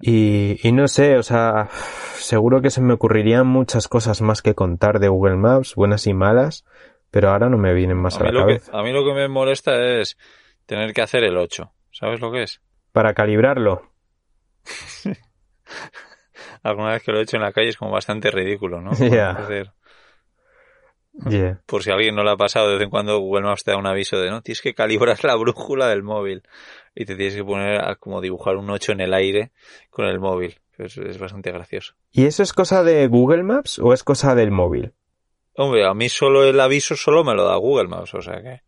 Y, 0.00 0.58
y, 0.62 0.72
no 0.72 0.88
sé, 0.88 1.16
o 1.16 1.22
sea, 1.22 1.68
seguro 2.16 2.60
que 2.60 2.70
se 2.70 2.80
me 2.80 2.94
ocurrirían 2.94 3.46
muchas 3.46 3.88
cosas 3.88 4.22
más 4.22 4.42
que 4.42 4.54
contar 4.54 4.98
de 4.98 5.08
Google 5.08 5.36
Maps, 5.36 5.74
buenas 5.74 6.06
y 6.06 6.14
malas, 6.14 6.64
pero 7.10 7.30
ahora 7.30 7.48
no 7.48 7.58
me 7.58 7.74
vienen 7.74 7.98
más 7.98 8.20
a, 8.20 8.24
la 8.24 8.32
cabeza. 8.32 8.72
a 8.72 8.82
mí 8.82 8.92
lo 8.92 9.04
que 9.04 9.14
me 9.14 9.28
molesta 9.28 10.00
es 10.00 10.16
tener 10.66 10.92
que 10.92 11.02
hacer 11.02 11.24
el 11.24 11.36
8. 11.36 11.72
¿Sabes 11.90 12.20
lo 12.20 12.30
que 12.30 12.44
es? 12.44 12.60
Para 12.92 13.14
calibrarlo. 13.14 13.82
Alguna 16.62 16.92
vez 16.92 17.02
que 17.02 17.12
lo 17.12 17.18
he 17.18 17.22
hecho 17.22 17.36
en 17.36 17.42
la 17.42 17.52
calle 17.52 17.70
es 17.70 17.76
como 17.76 17.90
bastante 17.90 18.30
ridículo, 18.30 18.80
¿no? 18.80 18.90
Por 21.66 21.82
si 21.82 21.90
a 21.90 21.94
alguien 21.94 22.14
no 22.14 22.22
lo 22.22 22.30
ha 22.30 22.36
pasado, 22.36 22.68
de 22.68 22.74
vez 22.74 22.84
en 22.84 22.90
cuando 22.90 23.18
Google 23.18 23.42
Maps 23.42 23.64
te 23.64 23.72
da 23.72 23.76
un 23.76 23.86
aviso 23.86 24.18
de 24.18 24.30
no, 24.30 24.42
tienes 24.42 24.62
que 24.62 24.74
calibrar 24.74 25.22
la 25.24 25.34
brújula 25.34 25.88
del 25.88 26.02
móvil 26.02 26.42
y 26.94 27.04
te 27.04 27.16
tienes 27.16 27.36
que 27.36 27.44
poner 27.44 27.80
a 27.80 27.96
como 27.96 28.20
dibujar 28.20 28.56
un 28.56 28.70
8 28.70 28.92
en 28.92 29.00
el 29.00 29.14
aire 29.14 29.52
con 29.90 30.06
el 30.06 30.20
móvil. 30.20 30.58
Es, 30.78 30.96
es 30.96 31.18
bastante 31.18 31.52
gracioso. 31.52 31.94
¿Y 32.10 32.24
eso 32.24 32.42
es 32.42 32.52
cosa 32.52 32.82
de 32.82 33.06
Google 33.06 33.42
Maps 33.42 33.78
o 33.78 33.92
es 33.92 34.02
cosa 34.02 34.34
del 34.34 34.50
móvil? 34.50 34.92
Hombre, 35.56 35.84
a 35.84 35.94
mí 35.94 36.08
solo 36.08 36.44
el 36.44 36.58
aviso 36.58 36.96
solo 36.96 37.22
me 37.22 37.34
lo 37.34 37.44
da 37.44 37.56
Google 37.56 37.88
Maps, 37.88 38.14
o 38.14 38.22
sea 38.22 38.42
que... 38.42 38.62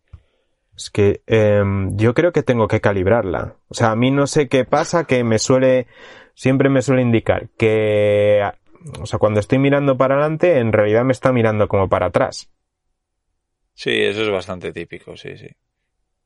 Es 0.77 0.91
que 0.91 1.23
em, 1.27 1.97
yo 1.97 2.15
creo 2.15 2.33
que 2.33 2.43
tengo 2.43 2.67
que 2.67 2.81
calibrarla. 2.81 3.57
O 3.69 3.75
sea, 3.75 3.91
a 3.91 3.97
mí 3.97 4.11
no 4.11 4.27
sé 4.27 4.49
qué 4.49 4.65
pasa, 4.65 5.05
que 5.05 5.23
me 5.23 5.39
suele, 5.39 5.87
siempre 6.35 6.69
me 6.71 6.83
suele 6.83 7.03
indicar 7.03 7.51
que, 7.59 8.43
o 9.01 9.07
sea, 9.07 9.19
cuando 9.19 9.41
estoy 9.41 9.59
mirando 9.59 9.97
para 9.97 10.15
adelante, 10.15 10.59
en 10.59 10.73
realidad 10.73 11.05
me 11.05 11.13
está 11.13 11.33
mirando 11.33 11.69
como 11.69 11.89
para 11.89 12.07
atrás. 12.07 12.51
Sí, 13.75 13.91
eso 13.91 14.23
es 14.23 14.31
bastante 14.31 14.73
típico, 14.73 15.17
sí, 15.17 15.37
sí. 15.37 15.49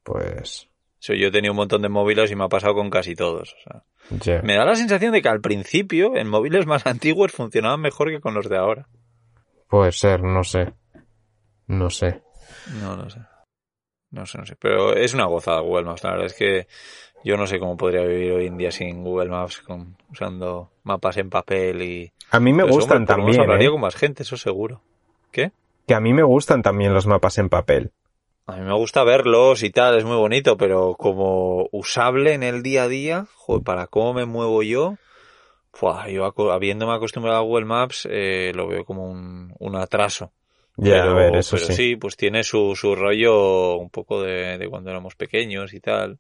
Pues 0.03 0.69
yo 1.01 1.29
he 1.29 1.31
tenido 1.31 1.53
un 1.53 1.57
montón 1.57 1.83
de 1.83 1.89
móviles 1.89 2.31
y 2.31 2.37
me 2.37 2.45
ha 2.45 2.49
pasado 2.49 2.75
con 2.75 2.91
casi 2.91 3.15
todos. 3.15 3.55
Me 4.43 4.57
da 4.57 4.65
la 4.65 4.77
sensación 4.77 5.13
de 5.13 5.23
que 5.23 5.29
al 5.29 5.41
principio 5.41 6.17
en 6.17 6.29
móviles 6.29 6.67
más 6.67 6.87
antiguos 6.87 7.33
funcionaban 7.33 7.81
mejor 7.81 8.11
que 8.11 8.21
con 8.21 8.35
los 8.35 8.49
de 8.49 8.57
ahora. 8.57 8.89
Puede 9.69 9.93
ser, 9.93 10.23
no 10.23 10.45
sé. 10.45 10.73
No 11.67 11.91
sé. 11.91 12.23
No, 12.81 12.97
no 12.97 13.11
sé. 13.11 13.21
No 14.11 14.25
sé, 14.25 14.39
no 14.39 14.47
sé. 14.47 14.57
Pero 14.57 14.95
es 14.95 15.15
una 15.15 15.27
gozada 15.27 15.61
Google 15.61 15.85
Maps. 15.85 16.05
La 16.05 16.11
verdad 16.11 16.27
es 16.27 16.35
que 16.35 16.69
yo 17.25 17.37
no 17.37 17.47
sé 17.47 17.59
cómo 17.59 17.77
podría 17.77 18.03
vivir 18.03 18.33
hoy 18.33 18.47
en 18.47 18.57
día 18.57 18.71
sin 18.71 19.03
Google 19.03 19.29
Maps, 19.29 19.61
con, 19.61 19.97
usando 20.11 20.71
mapas 20.85 21.17
en 21.17 21.29
papel 21.29 21.83
y... 21.83 22.13
A 22.31 22.39
mí 22.39 22.53
me 22.53 22.65
gustan 22.65 23.05
también. 23.05 23.41
Hablaría 23.41 23.69
¿eh? 23.69 23.71
con 23.73 23.81
más 23.81 23.97
gente, 23.97 24.23
eso 24.23 24.37
seguro. 24.37 24.81
¿Qué? 25.33 25.51
Que 25.87 25.95
a 25.95 26.01
mí 26.01 26.13
me 26.13 26.23
gustan 26.23 26.63
también 26.63 26.95
los 26.95 27.07
mapas 27.07 27.39
en 27.39 27.49
papel. 27.49 27.93
A 28.47 28.57
mí 28.57 28.63
me 28.63 28.75
gusta 28.75 29.03
verlos 29.03 29.63
y 29.63 29.71
tal, 29.71 29.99
es 29.99 30.05
muy 30.05 30.17
bonito, 30.17 30.57
pero 30.57 30.95
como 30.95 31.69
usable 31.73 32.33
en 32.33 32.45
el 32.45 32.63
día 32.63 32.85
a 32.85 32.89
día, 32.89 33.27
joder, 33.35 33.65
para 33.65 33.89
cómo 33.89 34.15
me 34.15 34.25
muevo 34.25 34.63
yo, 34.63 34.97
yo 36.09 36.53
habiéndome 36.53 36.95
acostumbrado 36.95 37.39
a 37.39 37.43
Google 37.43 37.67
Maps, 37.67 38.09
eh, 38.11 38.53
lo 38.55 38.69
veo 38.69 38.85
como 38.85 39.11
un, 39.11 39.77
atraso. 39.77 40.33
Ya, 40.77 41.05
a 41.05 41.15
ver, 41.15 41.37
eso 41.37 41.57
pero 41.57 41.73
sí. 41.73 41.97
pues 41.97 42.17
tiene 42.17 42.45
su, 42.45 42.75
su 42.77 42.95
rollo 42.95 43.77
un 43.77 43.91
poco 43.91 44.23
de, 44.23 44.67
cuando 44.71 44.91
éramos 44.91 45.17
pequeños 45.17 45.73
y 45.75 45.81
tal. 45.81 46.19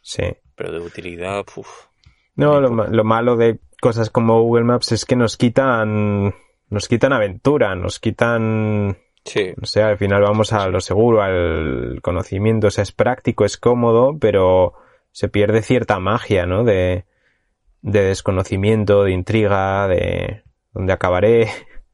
Sí. 0.00 0.24
Pero 0.54 0.72
de 0.72 0.80
utilidad, 0.80 1.44
uff. 1.56 1.86
No, 2.36 2.60
lo, 2.60 2.70
lo, 2.70 3.04
malo 3.04 3.36
de 3.36 3.58
cosas 3.80 4.10
como 4.10 4.40
Google 4.42 4.64
Maps 4.64 4.92
es 4.92 5.04
que 5.04 5.16
nos 5.16 5.36
quitan, 5.36 6.34
nos 6.70 6.86
quitan 6.86 7.12
aventura, 7.12 7.74
nos 7.74 7.98
quitan 7.98 8.96
Sí. 9.24 9.52
O 9.60 9.66
sea, 9.66 9.88
al 9.88 9.98
final 9.98 10.22
vamos 10.22 10.52
a 10.52 10.68
lo 10.68 10.80
seguro, 10.80 11.22
al 11.22 12.00
conocimiento. 12.02 12.68
O 12.68 12.70
sea, 12.70 12.82
es 12.82 12.92
práctico, 12.92 13.44
es 13.44 13.56
cómodo, 13.56 14.16
pero 14.18 14.74
se 15.10 15.28
pierde 15.28 15.62
cierta 15.62 15.98
magia, 15.98 16.46
¿no? 16.46 16.64
De, 16.64 17.04
de 17.82 18.02
desconocimiento, 18.02 19.04
de 19.04 19.12
intriga, 19.12 19.88
de 19.88 20.42
dónde 20.72 20.92
acabaré, 20.92 21.48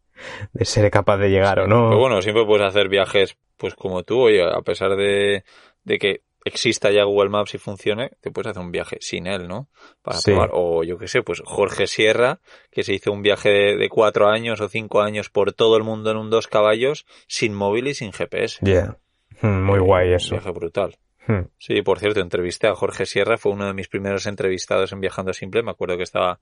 de 0.52 0.64
ser 0.64 0.90
capaz 0.90 1.18
de 1.18 1.30
llegar 1.30 1.60
o 1.60 1.66
no. 1.66 1.88
Pero 1.88 2.00
bueno, 2.00 2.22
siempre 2.22 2.44
puedes 2.44 2.66
hacer 2.66 2.88
viajes, 2.88 3.36
pues 3.56 3.74
como 3.74 4.02
tú, 4.02 4.20
oye, 4.20 4.42
a 4.42 4.62
pesar 4.62 4.96
de, 4.96 5.44
de 5.84 5.98
que 5.98 6.22
exista 6.44 6.90
ya 6.90 7.04
Google 7.04 7.30
Maps 7.30 7.54
y 7.54 7.58
funcione, 7.58 8.10
te 8.20 8.30
puedes 8.30 8.50
hacer 8.50 8.62
un 8.62 8.70
viaje 8.70 8.98
sin 9.00 9.26
él, 9.26 9.48
¿no? 9.48 9.68
Para 10.02 10.20
probar. 10.20 10.50
O 10.52 10.84
yo 10.84 10.98
qué 10.98 11.08
sé, 11.08 11.22
pues 11.22 11.42
Jorge 11.44 11.86
Sierra, 11.86 12.40
que 12.70 12.82
se 12.82 12.92
hizo 12.92 13.12
un 13.12 13.22
viaje 13.22 13.76
de, 13.76 13.88
cuatro 13.88 14.28
años 14.28 14.60
o 14.60 14.68
cinco 14.68 15.00
años 15.00 15.30
por 15.30 15.52
todo 15.52 15.76
el 15.76 15.82
mundo 15.82 16.10
en 16.10 16.18
un 16.18 16.30
dos 16.30 16.46
caballos, 16.46 17.06
sin 17.26 17.54
móvil 17.54 17.88
y 17.88 17.94
sin 17.94 18.12
GPS. 18.12 18.64
Yeah. 18.64 18.98
Hmm, 19.40 19.64
muy 19.64 19.78
guay 19.78 20.12
eso. 20.12 20.34
Un 20.34 20.40
viaje 20.40 20.52
brutal. 20.52 20.98
Hmm. 21.26 21.46
Sí, 21.58 21.80
por 21.80 21.98
cierto, 21.98 22.20
entrevisté 22.20 22.66
a 22.66 22.74
Jorge 22.74 23.06
Sierra, 23.06 23.38
fue 23.38 23.52
uno 23.52 23.66
de 23.66 23.72
mis 23.72 23.88
primeros 23.88 24.26
entrevistados 24.26 24.92
en 24.92 25.00
Viajando 25.00 25.32
Simple, 25.32 25.62
me 25.62 25.70
acuerdo 25.70 25.96
que 25.96 26.02
estaba 26.02 26.40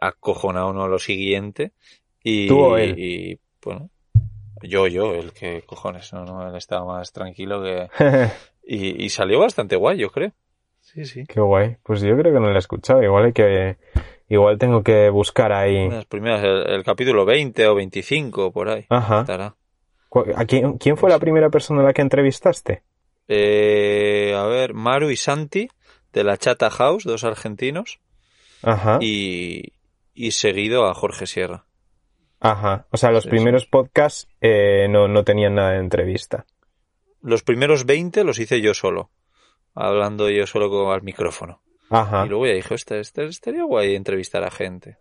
acojonado 0.00 0.72
no 0.72 0.86
lo 0.86 0.98
siguiente. 0.98 1.72
Y, 2.22 2.46
¿Tú 2.46 2.60
o 2.60 2.76
él? 2.78 2.94
y, 2.96 3.40
bueno, 3.62 3.90
yo, 4.62 4.86
yo, 4.86 5.14
el 5.14 5.32
que 5.32 5.62
cojones, 5.62 6.12
no, 6.12 6.24
no, 6.24 6.48
él 6.48 6.54
estaba 6.56 6.84
más 6.84 7.12
tranquilo 7.12 7.62
que... 7.62 7.88
y, 8.66 9.04
y 9.04 9.08
salió 9.10 9.40
bastante 9.40 9.76
guay, 9.76 9.98
yo 9.98 10.10
creo. 10.10 10.32
Sí, 10.80 11.04
sí. 11.04 11.24
Qué 11.26 11.40
guay. 11.40 11.76
Pues 11.82 12.00
yo 12.02 12.16
creo 12.16 12.32
que 12.32 12.40
no 12.40 12.48
lo 12.50 12.54
he 12.54 12.58
escuchado. 12.58 13.02
Igual 13.02 13.26
hay 13.26 13.32
que, 13.32 13.76
igual 14.28 14.58
tengo 14.58 14.82
que 14.82 15.08
buscar 15.10 15.52
ahí. 15.52 15.88
Las 15.88 16.04
primeras, 16.06 16.42
el, 16.44 16.70
el 16.70 16.84
capítulo 16.84 17.24
20 17.24 17.66
o 17.66 17.74
25, 17.74 18.52
por 18.52 18.68
ahí. 18.68 18.86
Ajá. 18.90 19.20
Estará. 19.20 19.54
¿Cu- 20.08 20.26
¿A 20.36 20.44
quién, 20.44 20.78
quién 20.78 20.96
fue 20.96 21.10
la 21.10 21.18
primera 21.18 21.50
persona 21.50 21.80
a 21.80 21.84
la 21.84 21.92
que 21.92 22.02
entrevistaste? 22.02 22.82
Eh, 23.28 24.34
a 24.36 24.44
ver, 24.46 24.74
Maru 24.74 25.10
y 25.10 25.16
Santi, 25.16 25.68
de 26.12 26.24
la 26.24 26.36
Chata 26.36 26.70
House, 26.70 27.04
dos 27.04 27.24
argentinos, 27.24 27.98
Ajá. 28.62 28.98
y, 29.00 29.72
y 30.14 30.30
seguido 30.32 30.86
a 30.86 30.94
Jorge 30.94 31.26
Sierra. 31.26 31.64
Ajá. 32.40 32.86
O 32.90 32.96
sea, 32.98 33.10
los 33.10 33.24
Sí, 33.24 33.30
primeros 33.30 33.64
podcasts 33.66 34.28
eh, 34.42 34.86
no, 34.90 35.08
no 35.08 35.24
tenían 35.24 35.54
nada 35.54 35.70
de 35.72 35.78
entrevista. 35.78 36.44
Los 37.24 37.42
primeros 37.42 37.86
20 37.86 38.22
los 38.22 38.38
hice 38.38 38.60
yo 38.60 38.74
solo, 38.74 39.10
hablando 39.74 40.28
yo 40.28 40.46
solo 40.46 40.68
con, 40.68 40.92
al 40.92 41.02
micrófono. 41.02 41.62
Ajá. 41.88 42.26
Y 42.26 42.28
luego 42.28 42.46
ya 42.46 42.52
dije, 42.52 42.74
este, 42.74 43.00
este, 43.00 43.24
estaría 43.24 43.64
guay 43.64 43.94
entrevistar 43.94 44.44
a 44.44 44.50
gente. 44.50 44.98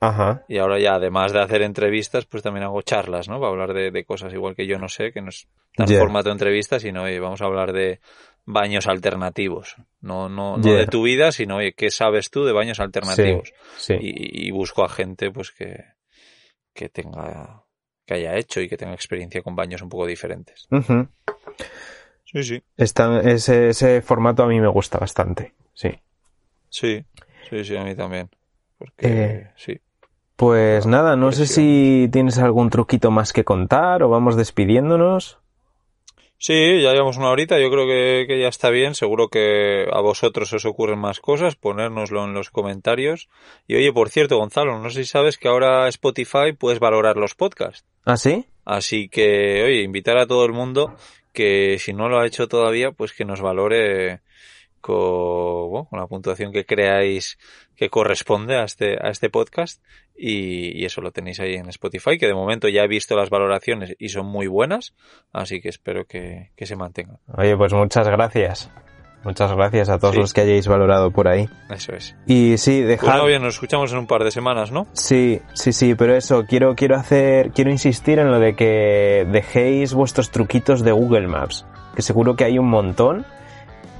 Ajá. 0.00 0.44
Y 0.48 0.58
ahora 0.58 0.78
ya, 0.78 0.94
además 0.94 1.32
de 1.32 1.40
hacer 1.42 1.60
entrevistas, 1.62 2.24
pues 2.24 2.42
también 2.42 2.64
hago 2.64 2.80
charlas, 2.82 3.28
¿no? 3.28 3.38
Para 3.38 3.50
hablar 3.50 3.74
de, 3.74 3.90
de 3.90 4.04
cosas 4.04 4.32
igual 4.32 4.54
que 4.54 4.66
yo 4.66 4.78
no 4.78 4.88
sé, 4.88 5.12
que 5.12 5.20
no 5.20 5.28
es 5.28 5.46
tan 5.76 5.86
Ya. 5.88 5.98
formato 5.98 6.28
de 6.30 6.34
entrevista, 6.34 6.80
sino, 6.80 7.02
oye, 7.02 7.20
vamos 7.20 7.42
a 7.42 7.46
hablar 7.46 7.72
de 7.72 8.00
baños 8.46 8.86
alternativos. 8.86 9.76
No, 10.00 10.28
no, 10.30 10.56
no 10.56 10.72
de 10.72 10.86
tu 10.86 11.02
vida, 11.02 11.32
sino, 11.32 11.56
oye, 11.56 11.74
¿qué 11.74 11.90
sabes 11.90 12.30
tú 12.30 12.44
de 12.44 12.52
baños 12.52 12.80
alternativos? 12.80 13.52
Sí. 13.76 13.94
y, 14.00 14.46
y 14.48 14.50
busco 14.52 14.84
a 14.84 14.88
gente 14.88 15.30
pues 15.30 15.50
que, 15.50 15.84
que 16.72 16.88
tenga 16.88 17.64
que 18.08 18.14
haya 18.14 18.34
hecho 18.36 18.60
y 18.62 18.68
que 18.68 18.78
tenga 18.78 18.94
experiencia 18.94 19.42
con 19.42 19.54
baños 19.54 19.82
un 19.82 19.90
poco 19.90 20.06
diferentes. 20.06 20.66
Sí, 22.24 22.42
sí. 22.42 22.62
Está- 22.76 23.20
ese, 23.20 23.68
ese 23.68 24.00
formato 24.02 24.42
a 24.42 24.46
mí 24.48 24.58
me 24.60 24.68
gusta 24.68 24.98
bastante. 24.98 25.54
Sí. 25.74 25.90
Sí, 26.70 27.04
sí, 27.50 27.64
sí, 27.64 27.76
a 27.76 27.84
mí 27.84 27.94
también. 27.94 28.30
Porque 28.78 29.06
Eh, 29.06 29.50
sí. 29.56 29.78
Pues 30.36 30.86
nada, 30.86 31.16
no 31.16 31.32
sé 31.32 31.46
si 31.46 32.08
tienes 32.12 32.38
algún 32.38 32.70
truquito 32.70 33.10
más 33.10 33.32
que 33.32 33.44
contar 33.44 34.02
o 34.02 34.08
vamos 34.08 34.36
despidiéndonos. 34.36 35.38
Sí, 36.40 36.80
ya 36.80 36.92
llevamos 36.92 37.16
una 37.16 37.30
horita, 37.30 37.58
yo 37.58 37.68
creo 37.68 37.86
que, 37.86 38.24
que 38.28 38.40
ya 38.40 38.46
está 38.46 38.70
bien, 38.70 38.94
seguro 38.94 39.28
que 39.28 39.86
a 39.92 40.00
vosotros 40.00 40.52
os 40.52 40.64
ocurren 40.64 41.00
más 41.00 41.18
cosas, 41.18 41.56
ponérnoslo 41.56 42.24
en 42.24 42.32
los 42.32 42.50
comentarios. 42.50 43.28
Y 43.66 43.74
oye, 43.74 43.92
por 43.92 44.08
cierto, 44.08 44.38
Gonzalo, 44.38 44.78
no 44.78 44.88
sé 44.88 45.04
si 45.04 45.10
sabes 45.10 45.36
que 45.36 45.48
ahora 45.48 45.88
Spotify 45.88 46.52
puedes 46.56 46.78
valorar 46.78 47.16
los 47.16 47.34
podcasts. 47.34 47.84
¿Ah, 48.04 48.16
sí? 48.16 48.46
Así 48.64 49.08
que, 49.08 49.64
oye, 49.64 49.82
invitar 49.82 50.16
a 50.16 50.26
todo 50.26 50.44
el 50.44 50.52
mundo 50.52 50.94
que 51.32 51.78
si 51.80 51.92
no 51.92 52.08
lo 52.08 52.20
ha 52.20 52.26
hecho 52.26 52.46
todavía, 52.46 52.92
pues 52.92 53.12
que 53.12 53.24
nos 53.24 53.40
valore 53.40 54.20
con, 54.80 55.70
bueno, 55.70 55.86
con 55.88 55.98
la 56.00 56.06
puntuación 56.06 56.52
que 56.52 56.64
creáis 56.66 57.38
que 57.76 57.90
corresponde 57.90 58.56
a 58.56 58.64
este, 58.64 58.96
a 59.00 59.10
este 59.10 59.30
podcast. 59.30 59.82
Y, 60.16 60.80
y 60.80 60.84
eso 60.84 61.00
lo 61.00 61.12
tenéis 61.12 61.38
ahí 61.38 61.54
en 61.54 61.68
Spotify, 61.68 62.18
que 62.18 62.26
de 62.26 62.34
momento 62.34 62.68
ya 62.68 62.82
he 62.82 62.88
visto 62.88 63.14
las 63.16 63.30
valoraciones 63.30 63.94
y 64.00 64.08
son 64.08 64.26
muy 64.26 64.48
buenas. 64.48 64.94
Así 65.32 65.60
que 65.60 65.68
espero 65.68 66.06
que, 66.06 66.50
que 66.56 66.66
se 66.66 66.74
mantengan. 66.74 67.18
Oye, 67.36 67.56
pues 67.56 67.72
muchas 67.72 68.08
gracias. 68.08 68.68
Muchas 69.24 69.52
gracias 69.52 69.88
a 69.88 69.98
todos 69.98 70.14
Sí. 70.14 70.20
los 70.20 70.32
que 70.32 70.40
hayáis 70.42 70.66
valorado 70.68 71.10
por 71.10 71.26
ahí. 71.28 71.48
Eso 71.70 71.92
es. 71.92 72.16
Y 72.26 72.56
sí, 72.56 72.82
dejad... 72.82 73.08
nada, 73.08 73.24
bien, 73.26 73.42
nos 73.42 73.54
escuchamos 73.54 73.92
en 73.92 73.98
un 73.98 74.06
par 74.06 74.22
de 74.22 74.30
semanas, 74.30 74.70
¿no? 74.70 74.86
Sí, 74.92 75.40
sí, 75.54 75.72
sí, 75.72 75.94
pero 75.96 76.16
eso, 76.16 76.44
quiero, 76.48 76.74
quiero 76.76 76.96
hacer, 76.96 77.50
quiero 77.50 77.70
insistir 77.72 78.20
en 78.20 78.30
lo 78.30 78.38
de 78.38 78.54
que 78.54 79.26
dejéis 79.30 79.92
vuestros 79.92 80.30
truquitos 80.30 80.82
de 80.84 80.92
Google 80.92 81.26
Maps, 81.26 81.66
que 81.96 82.02
seguro 82.02 82.36
que 82.36 82.44
hay 82.44 82.58
un 82.58 82.68
montón 82.70 83.26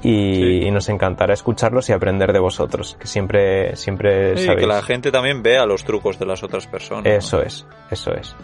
y, 0.03 0.35
Sí. 0.35 0.61
y 0.67 0.71
nos 0.71 0.89
encantará 0.89 1.35
escucharlos 1.35 1.89
y 1.89 1.93
aprender 1.93 2.33
de 2.33 2.39
vosotros, 2.39 2.97
que 3.01 3.07
siempre, 3.07 3.77
siempre 3.77 4.37
sabéis. 4.37 4.61
que 4.61 4.67
la 4.67 4.83
gente 4.83 5.11
también 5.11 5.43
vea 5.43 5.67
los 5.67 5.85
trucos 5.85 6.19
de 6.19 6.27
las 6.27 6.43
otras 6.43 6.67
personas. 6.67 7.05
¿no? 7.05 7.11
Eso 7.11 7.43
es, 7.43 7.67
eso 7.91 8.13
es. 8.15 8.35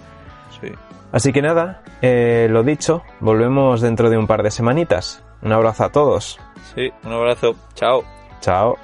Sí. 0.60 0.68
Así 1.12 1.32
que 1.32 1.42
nada, 1.42 1.82
eh, 2.02 2.48
lo 2.50 2.62
dicho, 2.64 3.02
volvemos 3.20 3.80
dentro 3.80 4.10
de 4.10 4.18
un 4.18 4.26
par 4.26 4.42
de 4.42 4.50
semanitas. 4.50 5.22
Un 5.42 5.52
abrazo 5.52 5.84
a 5.84 5.92
todos. 5.92 6.40
Sí, 6.74 6.90
un 7.04 7.12
abrazo. 7.12 7.54
Chao. 7.74 8.02
Chao. 8.40 8.76